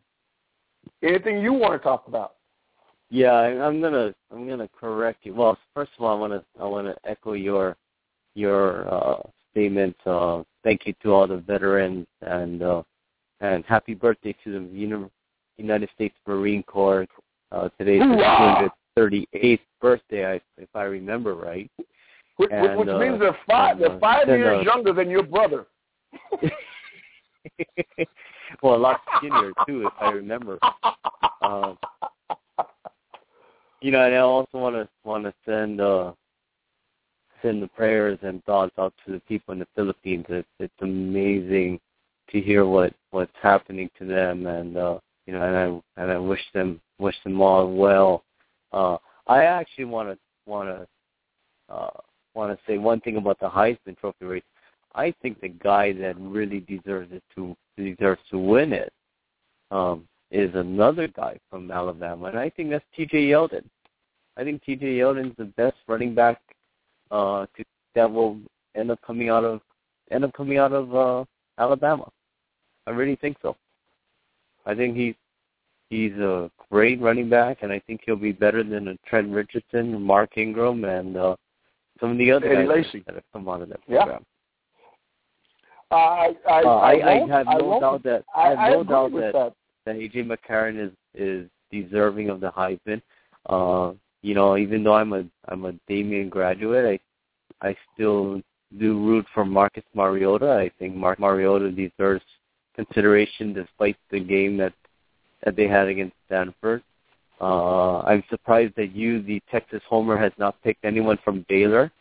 anything 1.02 1.40
you 1.40 1.54
want 1.54 1.74
to 1.74 1.80
talk 1.80 2.08
about? 2.08 2.36
Yeah, 3.12 3.34
I'm 3.34 3.82
gonna 3.82 4.16
I'm 4.32 4.48
gonna 4.48 4.70
correct 4.70 5.26
you. 5.26 5.36
Well, 5.36 5.58
first 5.74 5.92
of 6.00 6.06
all, 6.06 6.16
I 6.16 6.20
want 6.20 6.32
to 6.32 6.44
I 6.60 6.66
want 6.66 6.88
to 6.88 6.96
echo 7.04 7.34
your 7.34 7.76
your 8.36 8.92
uh, 8.92 9.20
statement. 9.52 9.98
Uh, 10.06 10.44
thank 10.64 10.88
you 10.88 10.94
to 11.04 11.12
all 11.12 11.28
the 11.28 11.38
veterans 11.38 12.08
and 12.22 12.64
uh, 12.64 12.84
and 13.42 13.66
happy 13.66 13.96
birthday 13.96 14.34
to 14.46 14.66
the 14.66 15.10
United 15.58 15.90
States 15.94 16.16
Marine 16.26 16.64
Corps. 16.64 17.06
Uh, 17.52 17.68
today's 17.78 18.00
the 18.00 18.72
238th 18.98 19.60
birthday, 19.82 20.34
I, 20.34 20.42
if 20.58 20.70
I 20.74 20.84
remember 20.84 21.36
right. 21.36 21.70
Which, 22.38 22.50
and, 22.50 22.80
which 22.80 22.88
uh, 22.88 22.98
means 22.98 23.20
they're 23.20 23.38
five 23.46 23.78
they're 23.78 24.00
five 24.00 24.30
years 24.30 24.64
younger 24.64 24.94
than 24.94 25.10
your 25.10 25.24
brother. 25.24 25.66
well, 28.64 28.76
a 28.76 28.78
lot 28.78 29.02
skinnier 29.18 29.52
too, 29.68 29.86
if 29.86 29.94
I 30.00 30.12
remember. 30.12 30.60
Um, 31.42 31.78
you 33.82 33.92
know, 33.92 34.06
and 34.06 34.16
I 34.16 34.20
also 34.20 34.58
want 34.58 34.76
to 34.76 34.88
want 35.04 35.24
to 35.26 35.34
send 35.46 35.82
uh, 35.82 36.14
send 37.42 37.62
the 37.62 37.68
prayers 37.68 38.20
and 38.22 38.44
thoughts 38.46 38.74
out 38.78 38.94
to 39.06 39.12
the 39.12 39.20
people 39.22 39.54
in 39.54 39.60
the 39.60 39.68
Philippines. 39.76 40.26
It's 40.30 40.48
it's 40.60 40.74
amazing 40.82 41.80
to 42.30 42.40
hear 42.40 42.66
what 42.66 42.94
what's 43.10 43.32
happening 43.42 43.90
to 44.00 44.06
them, 44.06 44.46
and 44.46 44.78
uh, 44.78 45.00
you 45.26 45.34
know, 45.34 45.42
and 45.42 45.84
I 45.98 46.02
and 46.02 46.12
I 46.12 46.18
wish 46.18 46.42
them 46.54 46.80
wish 47.00 47.16
them 47.24 47.42
all 47.42 47.74
well. 47.74 48.24
Uh, 48.72 48.98
I 49.28 49.44
actually 49.46 49.86
want 49.86 50.10
to 50.10 50.18
want 50.46 50.70
to 50.70 51.74
uh, 51.74 52.00
want 52.36 52.58
to 52.58 52.66
say 52.66 52.78
one 52.78 53.02
thing 53.02 53.18
about 53.18 53.40
the 53.40 53.50
Heisman 53.50 53.98
Trophy 54.00 54.26
race. 54.26 54.44
I 54.94 55.14
think 55.22 55.40
the 55.42 55.50
guy 55.50 55.94
that 55.94 56.20
really 56.20 56.60
deserves 56.60 57.12
it 57.12 57.24
to 57.36 57.56
deserves 57.78 58.22
to 58.30 58.38
win 58.38 58.74
it 58.74 58.94
um, 59.72 60.08
is 60.32 60.50
another 60.56 61.08
guy 61.08 61.38
from 61.50 61.70
Alabama, 61.72 62.28
and 62.28 62.40
I 62.40 62.50
think 62.50 62.70
that's 62.70 62.86
T.J. 62.96 63.28
Yeldon. 63.28 63.64
I 64.38 64.44
think 64.44 64.64
T.J. 64.64 64.86
Yeldon's 64.86 65.36
the 65.38 65.46
best 65.46 65.76
running 65.88 66.16
back 66.16 66.42
uh, 67.12 67.46
to, 67.58 67.64
that 67.96 68.10
will 68.10 68.40
end 68.76 68.92
up 68.92 69.00
coming 69.06 69.30
out 69.30 69.44
of 69.44 69.60
end 70.10 70.24
up 70.24 70.34
coming 70.34 70.58
out 70.58 70.72
of 70.72 70.96
uh, 70.96 71.26
Alabama. 71.58 72.10
I 72.88 72.92
really 72.92 73.18
think 73.18 73.38
so. 73.42 73.56
I 74.66 74.74
think 74.74 74.96
he's 74.96 75.16
he's 75.90 76.14
a 76.14 76.50
great 76.70 77.02
running 77.02 77.30
back, 77.30 77.60
and 77.62 77.72
I 77.72 77.80
think 77.80 78.02
he'll 78.06 78.16
be 78.16 78.32
better 78.32 78.64
than 78.64 78.88
a 78.88 78.98
Trent 79.08 79.32
Richardson, 79.32 80.02
Mark 80.02 80.38
Ingram, 80.38 80.86
and 80.86 81.18
uh, 81.18 81.36
some 82.00 82.12
of 82.12 82.18
the 82.18 82.32
other 82.32 82.48
Eddie 82.48 82.68
guys 82.68 83.04
that 83.06 83.16
have 83.16 83.24
come 83.34 83.50
out 83.50 83.62
of 83.62 83.70
that 83.70 83.86
program. 83.86 84.08
Yeah. 84.10 85.98
I 85.98 86.36
I, 86.50 86.62
uh, 86.62 86.68
I, 86.70 86.92
I, 86.94 87.24
I 87.24 87.28
have 87.28 87.46
no 87.48 87.80
doubt 87.82 88.04
that 88.04 88.24
I 88.34 88.50
have 88.50 88.58
no 88.58 88.84
doubt 88.86 89.12
that, 89.12 89.34
that 89.34 89.54
that 89.86 89.96
AJ 89.96 90.30
McCarron 90.30 90.84
is 90.84 90.92
is 91.14 91.50
deserving 91.72 92.30
of 92.30 92.40
the 92.40 92.52
Heisman. 92.52 93.02
Uh, 93.48 93.94
you 94.22 94.36
know, 94.36 94.58
even 94.58 94.84
though 94.84 94.94
I'm 94.94 95.14
a 95.14 95.24
I'm 95.48 95.66
a 95.66 95.74
Damien 95.88 96.30
graduate, 96.30 97.00
I 97.62 97.68
I 97.68 97.76
still 97.94 98.42
do 98.80 99.06
root 99.06 99.26
for 99.34 99.46
Marcus 99.46 99.84
Mariota. 99.94 100.52
I 100.52 100.72
think 100.80 100.96
Mark 100.96 101.20
Mariota 101.20 101.72
deserves 101.72 102.24
consideration 102.76 103.54
despite 103.54 103.98
the 104.12 104.20
game 104.20 104.58
that 104.58 104.74
that 105.44 105.56
they 105.56 105.68
had 105.68 105.88
against 105.88 106.16
Stanford. 106.28 106.84
Uh, 107.40 108.02
I'm 108.02 108.24
surprised 108.30 108.76
that 108.76 108.96
you, 108.96 109.24
the 109.24 109.42
Texas 109.50 109.82
homer, 109.90 110.16
has 110.16 110.32
not 110.38 110.62
picked 110.62 110.86
anyone 110.86 111.18
from 111.24 111.44
Baylor. 111.50 111.92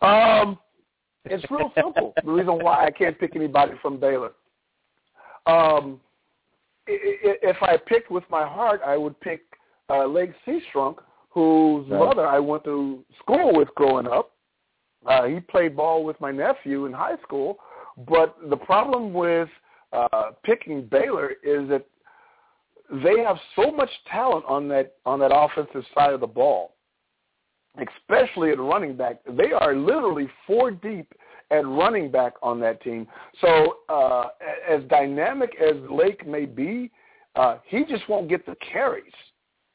Um, 0.00 0.56
it's 1.24 1.44
real 1.50 1.72
simple. 1.74 2.14
the 2.24 2.30
reason 2.30 2.60
why 2.62 2.86
I 2.86 2.92
can't 2.92 3.18
pick 3.18 3.34
anybody 3.34 3.72
from 3.82 3.98
Baylor. 3.98 4.30
Um, 5.46 6.00
if 6.86 7.56
I 7.62 7.76
picked 7.76 8.10
with 8.10 8.24
my 8.30 8.46
heart, 8.46 8.80
I 8.84 8.96
would 8.96 9.18
pick 9.20 9.42
uh, 9.90 10.06
Lake 10.06 10.32
Seastrunk, 10.46 10.96
whose 11.30 11.88
right. 11.88 11.98
mother 11.98 12.26
I 12.26 12.38
went 12.38 12.64
to 12.64 13.04
school 13.20 13.52
with 13.54 13.68
growing 13.74 14.06
up. 14.06 14.32
Uh, 15.06 15.24
he 15.24 15.40
played 15.40 15.76
ball 15.76 16.04
with 16.04 16.20
my 16.20 16.32
nephew 16.32 16.86
in 16.86 16.92
high 16.92 17.16
school, 17.22 17.58
but 18.08 18.36
the 18.48 18.56
problem 18.56 19.12
with 19.12 19.48
uh, 19.92 20.30
picking 20.44 20.82
Baylor 20.82 21.30
is 21.44 21.68
that 21.68 21.86
they 23.04 23.20
have 23.20 23.36
so 23.54 23.70
much 23.70 23.90
talent 24.10 24.44
on 24.48 24.68
that 24.68 24.94
on 25.04 25.18
that 25.20 25.30
offensive 25.34 25.84
side 25.94 26.12
of 26.12 26.20
the 26.20 26.26
ball, 26.26 26.74
especially 27.78 28.50
at 28.50 28.58
running 28.58 28.96
back. 28.96 29.20
They 29.28 29.52
are 29.52 29.74
literally 29.74 30.28
four 30.46 30.70
deep 30.70 31.12
at 31.50 31.66
running 31.66 32.10
back 32.10 32.34
on 32.42 32.60
that 32.60 32.82
team. 32.82 33.06
So 33.40 33.78
uh, 33.88 34.28
as 34.68 34.82
dynamic 34.88 35.50
as 35.60 35.76
Lake 35.90 36.26
may 36.26 36.44
be, 36.44 36.90
uh, 37.36 37.58
he 37.66 37.84
just 37.84 38.08
won't 38.08 38.28
get 38.28 38.46
the 38.46 38.56
carries. 38.72 39.12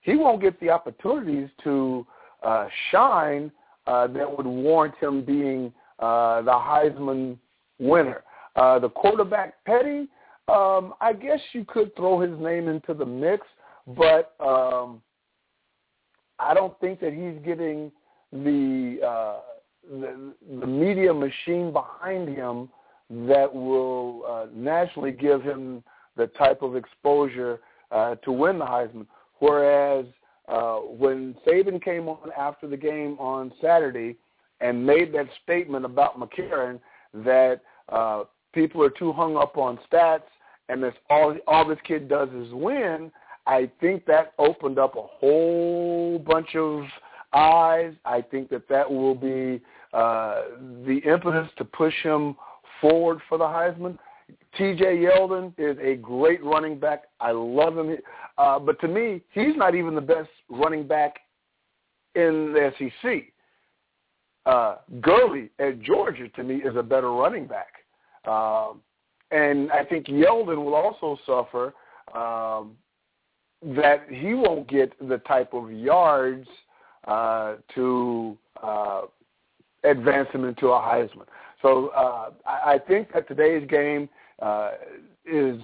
He 0.01 0.15
won't 0.15 0.41
get 0.41 0.59
the 0.59 0.69
opportunities 0.69 1.49
to 1.63 2.05
uh, 2.43 2.67
shine 2.89 3.51
uh, 3.87 4.07
that 4.07 4.37
would 4.37 4.47
warrant 4.47 4.95
him 4.99 5.23
being 5.23 5.71
uh, 5.99 6.41
the 6.41 6.51
Heisman 6.51 7.37
winner. 7.79 8.23
Uh, 8.55 8.79
the 8.79 8.89
quarterback, 8.89 9.63
Petty, 9.65 10.07
um, 10.47 10.93
I 10.99 11.13
guess 11.13 11.39
you 11.53 11.63
could 11.65 11.95
throw 11.95 12.19
his 12.19 12.37
name 12.39 12.67
into 12.67 12.93
the 12.93 13.05
mix, 13.05 13.45
but 13.87 14.33
um, 14.39 15.01
I 16.39 16.53
don't 16.53 16.77
think 16.79 16.99
that 16.99 17.13
he's 17.13 17.43
getting 17.45 17.91
the, 18.33 18.99
uh, 19.05 19.39
the 19.89 20.33
the 20.59 20.67
media 20.67 21.13
machine 21.13 21.71
behind 21.71 22.29
him 22.29 22.69
that 23.27 23.53
will 23.53 24.23
uh, 24.27 24.45
nationally 24.53 25.11
give 25.11 25.41
him 25.41 25.83
the 26.15 26.27
type 26.27 26.61
of 26.61 26.75
exposure 26.75 27.59
uh, 27.91 28.15
to 28.15 28.31
win 28.31 28.57
the 28.59 28.65
Heisman. 28.65 29.05
Whereas 29.39 30.05
uh, 30.47 30.75
when 30.77 31.35
Saban 31.45 31.83
came 31.83 32.07
on 32.07 32.31
after 32.37 32.67
the 32.67 32.77
game 32.77 33.17
on 33.19 33.51
Saturday 33.61 34.15
and 34.61 34.85
made 34.85 35.13
that 35.13 35.27
statement 35.43 35.83
about 35.85 36.19
McCarron 36.19 36.79
that 37.13 37.61
uh, 37.89 38.23
people 38.53 38.83
are 38.83 38.91
too 38.91 39.11
hung 39.11 39.35
up 39.35 39.57
on 39.57 39.79
stats 39.91 40.21
and 40.69 40.81
this 40.81 40.93
all 41.09 41.35
all 41.47 41.67
this 41.67 41.79
kid 41.85 42.07
does 42.07 42.29
is 42.29 42.53
win, 42.53 43.11
I 43.45 43.69
think 43.81 44.05
that 44.05 44.33
opened 44.39 44.79
up 44.79 44.95
a 44.95 45.01
whole 45.01 46.19
bunch 46.19 46.55
of 46.55 46.83
eyes. 47.33 47.93
I 48.05 48.21
think 48.21 48.49
that 48.49 48.67
that 48.69 48.89
will 48.89 49.15
be 49.15 49.61
uh, 49.93 50.43
the 50.85 51.01
impetus 51.05 51.49
to 51.57 51.65
push 51.65 51.93
him 52.03 52.35
forward 52.79 53.19
for 53.29 53.37
the 53.37 53.45
Heisman. 53.45 53.97
T.J. 54.57 54.83
Yeldon 54.83 55.53
is 55.57 55.77
a 55.81 55.95
great 55.95 56.43
running 56.43 56.79
back. 56.79 57.03
I 57.19 57.31
love 57.31 57.77
him. 57.77 57.97
Uh, 58.37 58.59
but 58.59 58.79
to 58.81 58.87
me, 58.87 59.21
he's 59.31 59.55
not 59.55 59.75
even 59.75 59.95
the 59.95 60.01
best 60.01 60.29
running 60.49 60.87
back 60.87 61.19
in 62.15 62.53
the 62.53 62.71
SEC. 62.77 63.33
Uh, 64.45 64.77
Gurley 65.01 65.49
at 65.59 65.81
Georgia, 65.81 66.27
to 66.29 66.43
me, 66.43 66.55
is 66.55 66.75
a 66.75 66.83
better 66.83 67.11
running 67.11 67.47
back. 67.47 67.73
Um, 68.25 68.81
and 69.31 69.71
I 69.71 69.83
think 69.85 70.07
Yeldon 70.07 70.63
will 70.63 70.75
also 70.75 71.17
suffer 71.25 71.73
um, 72.13 72.75
that 73.75 74.05
he 74.09 74.33
won't 74.33 74.67
get 74.67 74.91
the 75.07 75.19
type 75.19 75.53
of 75.53 75.71
yards 75.71 76.47
uh, 77.05 77.55
to 77.75 78.37
uh, 78.61 79.01
advance 79.83 80.29
him 80.31 80.45
into 80.45 80.67
a 80.67 80.79
Heisman. 80.79 81.25
So 81.61 81.89
uh, 81.89 82.31
I, 82.45 82.73
I 82.73 82.79
think 82.79 83.13
that 83.13 83.27
today's 83.27 83.67
game 83.69 84.09
uh, 84.41 84.71
is 85.25 85.59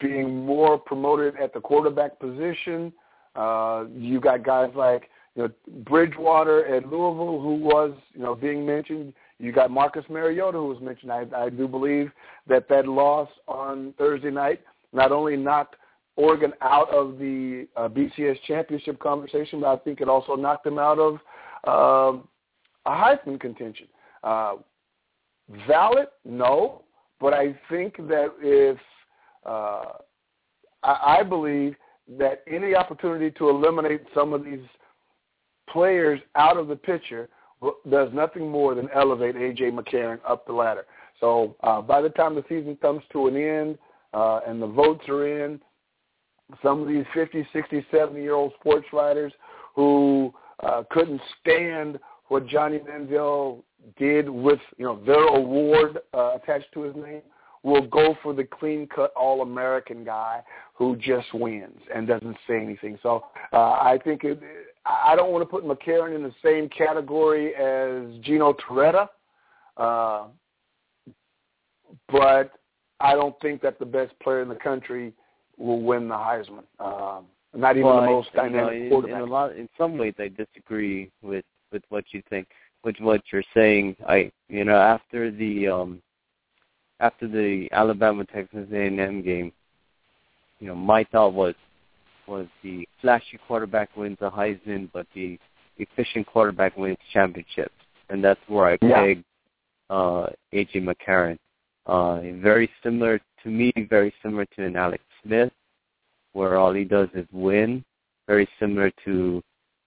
being 0.00 0.44
more 0.44 0.78
promoted 0.78 1.36
at 1.36 1.52
the 1.52 1.60
quarterback 1.60 2.18
position. 2.18 2.92
Uh, 3.36 3.84
you 3.94 4.20
got 4.20 4.44
guys 4.44 4.70
like 4.74 5.10
you 5.34 5.42
know 5.42 5.50
Bridgewater 5.84 6.66
at 6.66 6.84
Louisville, 6.84 7.40
who 7.40 7.56
was 7.56 7.92
you 8.12 8.22
know 8.22 8.34
being 8.34 8.66
mentioned. 8.66 9.12
You 9.38 9.52
got 9.52 9.70
Marcus 9.70 10.04
Mariota, 10.10 10.58
who 10.58 10.68
was 10.68 10.80
mentioned. 10.80 11.12
I, 11.12 11.24
I 11.34 11.48
do 11.48 11.66
believe 11.66 12.10
that 12.48 12.68
that 12.68 12.86
loss 12.86 13.28
on 13.48 13.94
Thursday 13.96 14.30
night 14.30 14.60
not 14.92 15.12
only 15.12 15.36
knocked 15.36 15.76
Oregon 16.20 16.52
out 16.60 16.90
of 16.90 17.18
the 17.18 17.66
uh, 17.76 17.88
BCS 17.88 18.36
championship 18.46 18.98
conversation, 18.98 19.60
but 19.60 19.68
I 19.68 19.76
think 19.78 20.02
it 20.02 20.08
also 20.08 20.36
knocked 20.36 20.64
them 20.64 20.78
out 20.78 20.98
of 20.98 21.14
uh, 21.66 22.18
a 22.84 22.90
Heisman 22.90 23.40
contention. 23.40 23.86
Uh, 24.22 24.56
valid? 25.66 26.08
No. 26.24 26.82
But 27.20 27.32
I 27.32 27.58
think 27.70 27.96
that 27.96 28.32
if 28.40 28.78
uh, 29.46 29.92
I, 30.82 31.18
I 31.18 31.22
believe 31.22 31.74
that 32.18 32.42
any 32.46 32.74
opportunity 32.74 33.30
to 33.32 33.48
eliminate 33.48 34.02
some 34.14 34.32
of 34.32 34.44
these 34.44 34.60
players 35.70 36.20
out 36.34 36.56
of 36.56 36.68
the 36.68 36.76
picture 36.76 37.28
does 37.90 38.08
nothing 38.12 38.50
more 38.50 38.74
than 38.74 38.88
elevate 38.94 39.36
A.J. 39.36 39.70
McCarron 39.70 40.18
up 40.28 40.46
the 40.46 40.52
ladder. 40.52 40.86
So 41.18 41.56
uh, 41.62 41.80
by 41.80 42.00
the 42.00 42.08
time 42.10 42.34
the 42.34 42.44
season 42.48 42.76
comes 42.76 43.02
to 43.12 43.26
an 43.26 43.36
end 43.36 43.78
uh, 44.12 44.40
and 44.46 44.60
the 44.60 44.66
votes 44.66 45.06
are 45.08 45.44
in, 45.44 45.60
some 46.62 46.82
of 46.82 46.88
these 46.88 47.04
50, 47.14 47.46
60, 47.52 47.86
70-year-old 47.92 48.52
sports 48.60 48.86
writers 48.92 49.32
who 49.74 50.32
uh, 50.62 50.82
couldn't 50.90 51.20
stand 51.40 51.98
what 52.28 52.46
Johnny 52.46 52.78
Manziel 52.78 53.62
did 53.96 54.28
with 54.28 54.60
you 54.76 54.84
know 54.84 55.00
their 55.04 55.26
award 55.26 55.98
uh, 56.14 56.36
attached 56.36 56.72
to 56.74 56.82
his 56.82 56.94
name 56.94 57.22
will 57.62 57.86
go 57.86 58.16
for 58.22 58.32
the 58.32 58.44
clean 58.44 58.86
cut 58.86 59.12
all 59.14 59.42
American 59.42 60.04
guy 60.04 60.42
who 60.74 60.96
just 60.96 61.32
wins 61.34 61.80
and 61.94 62.06
doesn't 62.06 62.36
say 62.48 62.56
anything. 62.56 62.98
So 63.02 63.24
uh, 63.52 63.56
I 63.56 63.98
think 64.02 64.24
it, 64.24 64.40
I 64.86 65.14
don't 65.14 65.30
want 65.30 65.42
to 65.42 65.46
put 65.46 65.64
McCarron 65.64 66.14
in 66.14 66.22
the 66.22 66.32
same 66.42 66.68
category 66.70 67.54
as 67.54 68.18
Gino 68.22 68.54
Torretta, 68.54 69.08
uh, 69.76 70.28
but 72.08 72.52
I 73.00 73.14
don't 73.14 73.38
think 73.40 73.60
that 73.62 73.78
the 73.78 73.86
best 73.86 74.18
player 74.20 74.42
in 74.42 74.48
the 74.48 74.54
country 74.54 75.12
will 75.60 75.80
win 75.82 76.08
the 76.08 76.14
Heisman. 76.14 76.64
Um, 76.80 77.26
not 77.54 77.76
even 77.76 77.86
well, 77.86 78.00
the 78.00 78.06
most 78.06 78.30
I, 78.34 78.48
dynamic 78.48 78.74
you 78.74 78.84
know, 78.84 78.90
quarterback. 78.90 79.22
In, 79.22 79.28
a 79.28 79.32
lot, 79.32 79.56
in 79.56 79.68
some 79.76 79.98
ways, 79.98 80.14
I 80.18 80.28
disagree 80.28 81.10
with 81.22 81.44
with 81.72 81.82
what 81.88 82.04
you 82.10 82.22
think, 82.30 82.48
with 82.82 82.96
what 82.98 83.20
you're 83.30 83.44
saying. 83.54 83.96
I, 84.08 84.32
you 84.48 84.64
know, 84.64 84.76
after 84.76 85.30
the 85.30 85.68
um, 85.68 86.02
after 87.00 87.28
the 87.28 87.68
Alabama 87.72 88.24
Texas 88.24 88.66
A&M 88.72 89.22
game, 89.22 89.52
you 90.58 90.68
know, 90.68 90.74
my 90.74 91.04
thought 91.04 91.32
was 91.34 91.54
was 92.26 92.46
the 92.62 92.86
flashy 93.00 93.38
quarterback 93.46 93.94
wins 93.96 94.18
a 94.20 94.30
Heisman, 94.30 94.88
but 94.92 95.06
the 95.14 95.38
efficient 95.78 96.26
quarterback 96.26 96.76
wins 96.76 96.98
championships, 97.12 97.74
and 98.08 98.22
that's 98.22 98.40
where 98.46 98.66
I 98.66 98.78
Yeah. 98.82 98.94
pegged 98.94 99.24
uh, 99.90 100.28
AJ 100.52 100.84
McCarron. 100.84 101.38
Uh, 101.86 102.20
very 102.40 102.70
similar 102.82 103.20
to 103.42 103.48
me, 103.48 103.72
very 103.88 104.14
similar 104.22 104.44
to 104.56 104.64
an 104.64 104.76
Alex 104.76 105.02
Smith, 105.22 105.52
where 106.32 106.56
all 106.56 106.72
he 106.72 106.84
does 106.84 107.08
is 107.14 107.26
win. 107.32 107.84
Very 108.26 108.48
similar 108.60 108.92
to, 109.04 109.42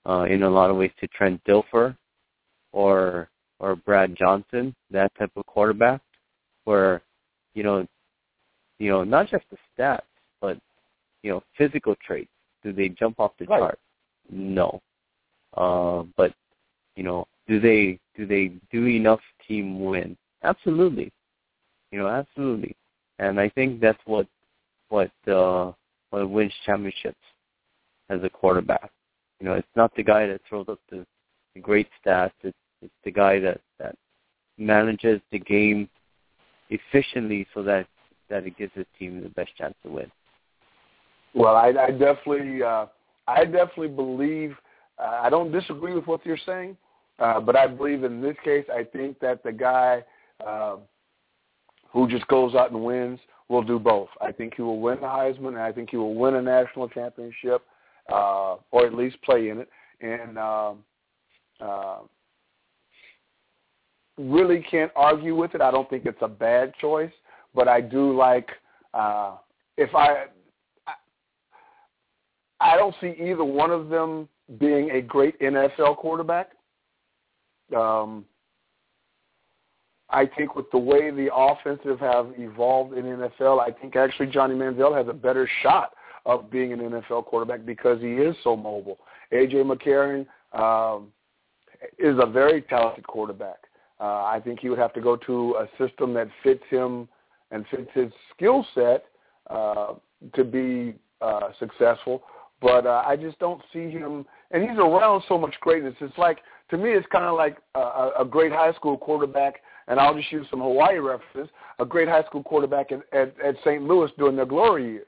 uh, 0.06 0.24
in 0.30 0.44
a 0.44 0.50
lot 0.50 0.70
of 0.70 0.76
ways, 0.76 0.92
to 1.00 1.08
Trent 1.08 1.42
Dilfer 1.46 1.96
or 2.72 3.30
or 3.60 3.76
Brad 3.78 4.16
Johnson, 4.18 4.76
that 4.92 5.12
type 5.18 5.32
of 5.38 5.46
quarterback, 5.46 6.02
where 6.66 7.02
you 7.54 7.64
know, 7.64 7.88
you 8.80 8.90
know, 8.90 9.04
not 9.04 9.30
just 9.30 9.46
the 9.52 9.58
stats, 9.72 10.02
but 10.42 10.58
you 11.22 11.32
know, 11.32 11.44
physical 11.58 11.96
traits. 12.06 12.30
Do 12.64 12.74
they 12.74 12.90
jump 12.90 13.20
off 13.20 13.32
the 13.38 13.46
Right. 13.46 13.60
chart? 13.60 13.80
No. 14.30 14.82
Uh, 15.56 16.04
but 16.18 16.34
you 16.96 17.04
know, 17.04 17.28
do 17.48 17.60
they 17.60 18.00
do 18.16 18.26
they 18.26 18.54
do 18.72 18.88
enough 18.88 19.22
team 19.48 19.80
win? 19.84 20.18
Absolutely. 20.44 21.12
You 21.92 22.00
know, 22.00 22.08
absolutely. 22.08 22.76
And 23.20 23.40
I 23.40 23.50
think 23.50 23.80
that's 23.80 24.02
what 24.06 24.28
what 24.94 25.12
uh 25.28 25.72
what 26.12 26.30
wins 26.30 26.54
championships 26.68 27.26
as 28.12 28.24
a 28.24 28.30
quarterback. 28.30 28.92
You 29.40 29.48
know, 29.48 29.54
it's 29.54 29.76
not 29.76 29.92
the 29.96 30.04
guy 30.04 30.28
that 30.28 30.42
throws 30.48 30.68
up 30.70 30.80
the, 30.92 31.04
the 31.56 31.62
great 31.62 31.88
stats. 32.00 32.32
It's 32.44 32.58
it's 32.84 32.94
the 33.04 33.12
guy 33.12 33.40
that 33.40 33.60
that 33.80 33.96
manages 34.60 35.20
the 35.32 35.40
game 35.40 35.90
efficiently 36.70 37.48
so 37.56 37.64
that 37.64 37.88
that 38.30 38.46
it 38.46 38.56
gives 38.56 38.74
his 38.76 38.86
team 39.00 39.24
the 39.24 39.30
best 39.30 39.56
chance 39.58 39.74
to 39.84 39.90
win. 39.90 40.12
Well, 41.34 41.56
I, 41.56 41.70
I 41.70 41.90
definitely, 41.90 42.62
uh, 42.62 42.86
I 43.28 43.46
definitely 43.46 43.88
believe. 43.88 44.56
Uh, 45.00 45.22
I 45.24 45.30
don't 45.32 45.52
disagree 45.52 45.96
with 45.96 46.06
what 46.06 46.24
you're 46.24 46.38
saying, 46.46 46.78
uh, 47.18 47.40
but 47.40 47.56
I 47.56 47.66
believe 47.66 48.04
in 48.04 48.22
this 48.22 48.38
case, 48.46 48.66
I 48.72 48.84
think 48.84 49.20
that 49.22 49.42
the 49.42 49.52
guy 49.52 50.04
uh, 50.46 50.76
who 51.92 52.08
just 52.08 52.28
goes 52.28 52.54
out 52.54 52.72
and 52.72 52.84
wins 52.84 53.20
will 53.50 53.64
do 53.64 53.80
both. 53.80 54.10
I 54.22 54.32
think 54.32 54.54
he 54.56 54.62
will 54.62 54.80
win 54.80 55.00
the 55.02 55.08
Heisman, 55.08 55.50
and 55.50 55.60
I 55.60 55.72
think 55.72 55.90
he 55.90 55.98
will 55.98 56.16
win 56.16 56.36
a 56.36 56.42
national 56.42 56.90
championship, 56.90 57.62
uh, 58.12 58.56
or 58.72 58.86
at 58.86 58.94
least 58.94 59.22
play 59.22 59.50
in 59.50 59.60
it. 59.60 59.70
And 60.02 60.38
um, 60.38 60.78
uh, 61.60 62.00
really 64.18 64.66
can't 64.70 64.92
argue 64.96 65.36
with 65.36 65.56
it. 65.56 65.62
I 65.62 65.72
don't 65.72 65.90
think 65.90 66.06
it's 66.06 66.22
a 66.22 66.28
bad 66.28 66.74
choice, 66.80 67.12
but 67.56 67.68
I 67.68 67.82
do 67.82 68.16
like 68.16 68.50
uh, 68.94 69.38
if 69.78 69.94
I 69.96 70.26
I 72.60 72.78
don't 72.78 72.96
see 73.02 73.16
either 73.22 73.44
one 73.44 73.72
of 73.72 73.90
them 73.90 74.30
being 74.58 74.92
a 74.92 75.02
great 75.02 75.40
NFL 75.40 75.98
quarterback. 75.98 76.52
Um, 77.76 78.26
I 80.14 80.30
think 80.38 80.56
with 80.56 80.70
the 80.72 80.78
way 80.78 81.10
the 81.10 81.34
offensive 81.34 82.00
have 82.00 82.28
evolved 82.38 82.94
in 82.94 83.06
NFL, 83.06 83.60
I 83.60 83.72
think 83.72 83.96
actually 83.96 84.28
Johnny 84.28 84.54
Manziel 84.54 84.96
has 84.96 85.08
a 85.08 85.14
better 85.14 85.50
shot 85.64 85.94
of 86.26 86.52
being 86.52 86.72
an 86.72 86.80
NFL 86.80 87.26
quarterback 87.26 87.66
because 87.66 88.00
he 88.00 88.14
is 88.14 88.36
so 88.44 88.56
mobile. 88.56 89.00
AJ 89.34 89.64
McCarron 89.66 90.28
um, 90.58 91.08
is 91.98 92.16
a 92.22 92.28
very 92.28 92.62
talented 92.62 93.06
quarterback. 93.08 93.58
Uh, 94.00 94.24
I 94.24 94.40
think 94.44 94.60
he 94.60 94.70
would 94.70 94.80
have 94.80 94.94
to 94.94 95.02
go 95.02 95.16
to 95.16 95.56
a 95.56 95.68
system 95.84 96.14
that 96.14 96.28
fits 96.44 96.64
him 96.70 97.08
and 97.52 97.66
fits 97.72 97.90
his 97.94 98.12
skill 98.36 98.66
set 98.76 99.06
uh, 99.50 99.94
to 100.36 100.44
be 100.44 100.94
uh, 101.22 101.50
successful. 101.60 102.24
But 102.62 102.86
uh, 102.86 103.04
I 103.06 103.16
just 103.16 103.40
don't 103.40 103.62
see 103.74 103.90
him, 103.90 104.26
and 104.52 104.64
he's 104.64 104.78
around 104.78 105.24
so 105.28 105.38
much 105.38 105.56
greatness. 105.60 105.96
It's 106.00 106.18
like 106.18 106.40
to 106.70 106.78
me, 106.78 106.92
it's 106.92 107.08
kind 107.12 107.26
of 107.26 107.36
like 107.36 107.58
a, 107.76 108.12
a 108.20 108.26
great 108.26 108.52
high 108.52 108.74
school 108.74 108.98
quarterback, 108.98 109.62
and 109.88 110.00
I'll 110.00 110.16
just 110.16 110.32
use 110.32 110.46
some 110.50 110.62
Hawaii 110.62 110.98
references. 110.98 111.50
A 111.80 111.86
great 111.86 112.08
high 112.08 112.24
school 112.24 112.44
quarterback 112.44 112.92
at, 112.92 113.02
at, 113.12 113.34
at 113.40 113.56
St. 113.66 113.84
Louis 113.84 114.10
during 114.18 114.36
their 114.36 114.46
glory 114.46 114.90
years. 114.92 115.06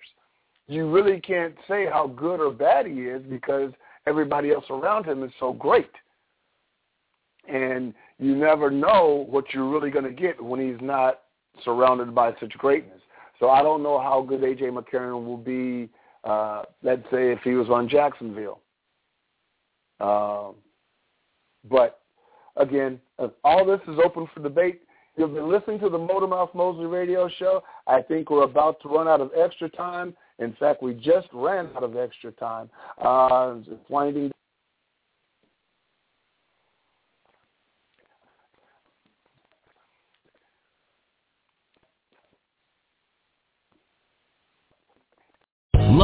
You 0.68 0.90
really 0.90 1.20
can't 1.22 1.56
say 1.68 1.86
how 1.86 2.08
good 2.08 2.40
or 2.40 2.52
bad 2.52 2.88
he 2.88 3.04
is 3.04 3.22
because 3.30 3.72
everybody 4.08 4.52
else 4.52 4.66
around 4.70 5.06
him 5.06 5.24
is 5.24 5.32
so 5.40 5.54
great. 5.54 5.92
and 7.48 7.94
you 8.18 8.36
never 8.36 8.72
know 8.72 9.26
what 9.30 9.54
you're 9.54 9.70
really 9.70 9.92
going 9.92 10.06
to 10.06 10.12
get 10.12 10.42
when 10.42 10.60
he's 10.60 10.82
not 10.82 11.22
surrounded 11.64 12.14
by 12.16 12.32
such 12.40 12.52
greatness. 12.54 13.02
So 13.40 13.50
I 13.50 13.62
don't 13.62 13.84
know 13.84 14.00
how 14.00 14.22
good 14.22 14.42
AJ 14.42 14.72
McCarron 14.72 15.26
will 15.26 15.38
be. 15.38 15.90
Uh, 16.24 16.64
let's 16.82 17.04
say 17.12 17.32
if 17.32 17.40
he 17.44 17.52
was 17.52 17.70
on 17.70 17.88
Jacksonville. 17.90 18.62
Um, 20.00 20.56
but 21.70 22.02
again, 22.58 23.00
all 23.44 23.66
this 23.66 23.82
is 23.88 24.00
open 24.04 24.28
for 24.34 24.42
debate. 24.42 24.82
You've 25.18 25.34
been 25.34 25.50
listening 25.50 25.80
to 25.80 25.90
the 25.90 25.98
Motormouth 25.98 26.54
Mosley 26.54 26.88
radio 26.88 27.30
show. 27.40 27.64
I 27.88 28.02
think 28.02 28.30
we're 28.30 28.44
about 28.44 28.82
to 28.82 28.90
run 28.90 29.08
out 29.08 29.22
of 29.22 29.32
extra 29.38 29.70
time. 29.70 30.14
In 30.40 30.54
fact, 30.60 30.84
we 30.84 30.94
just 30.94 31.28
ran 31.32 31.70
out 31.76 31.84
of 31.84 31.96
extra 31.96 32.32
time. 32.34 32.70
Uh, 33.02 33.56
winding 33.88 34.32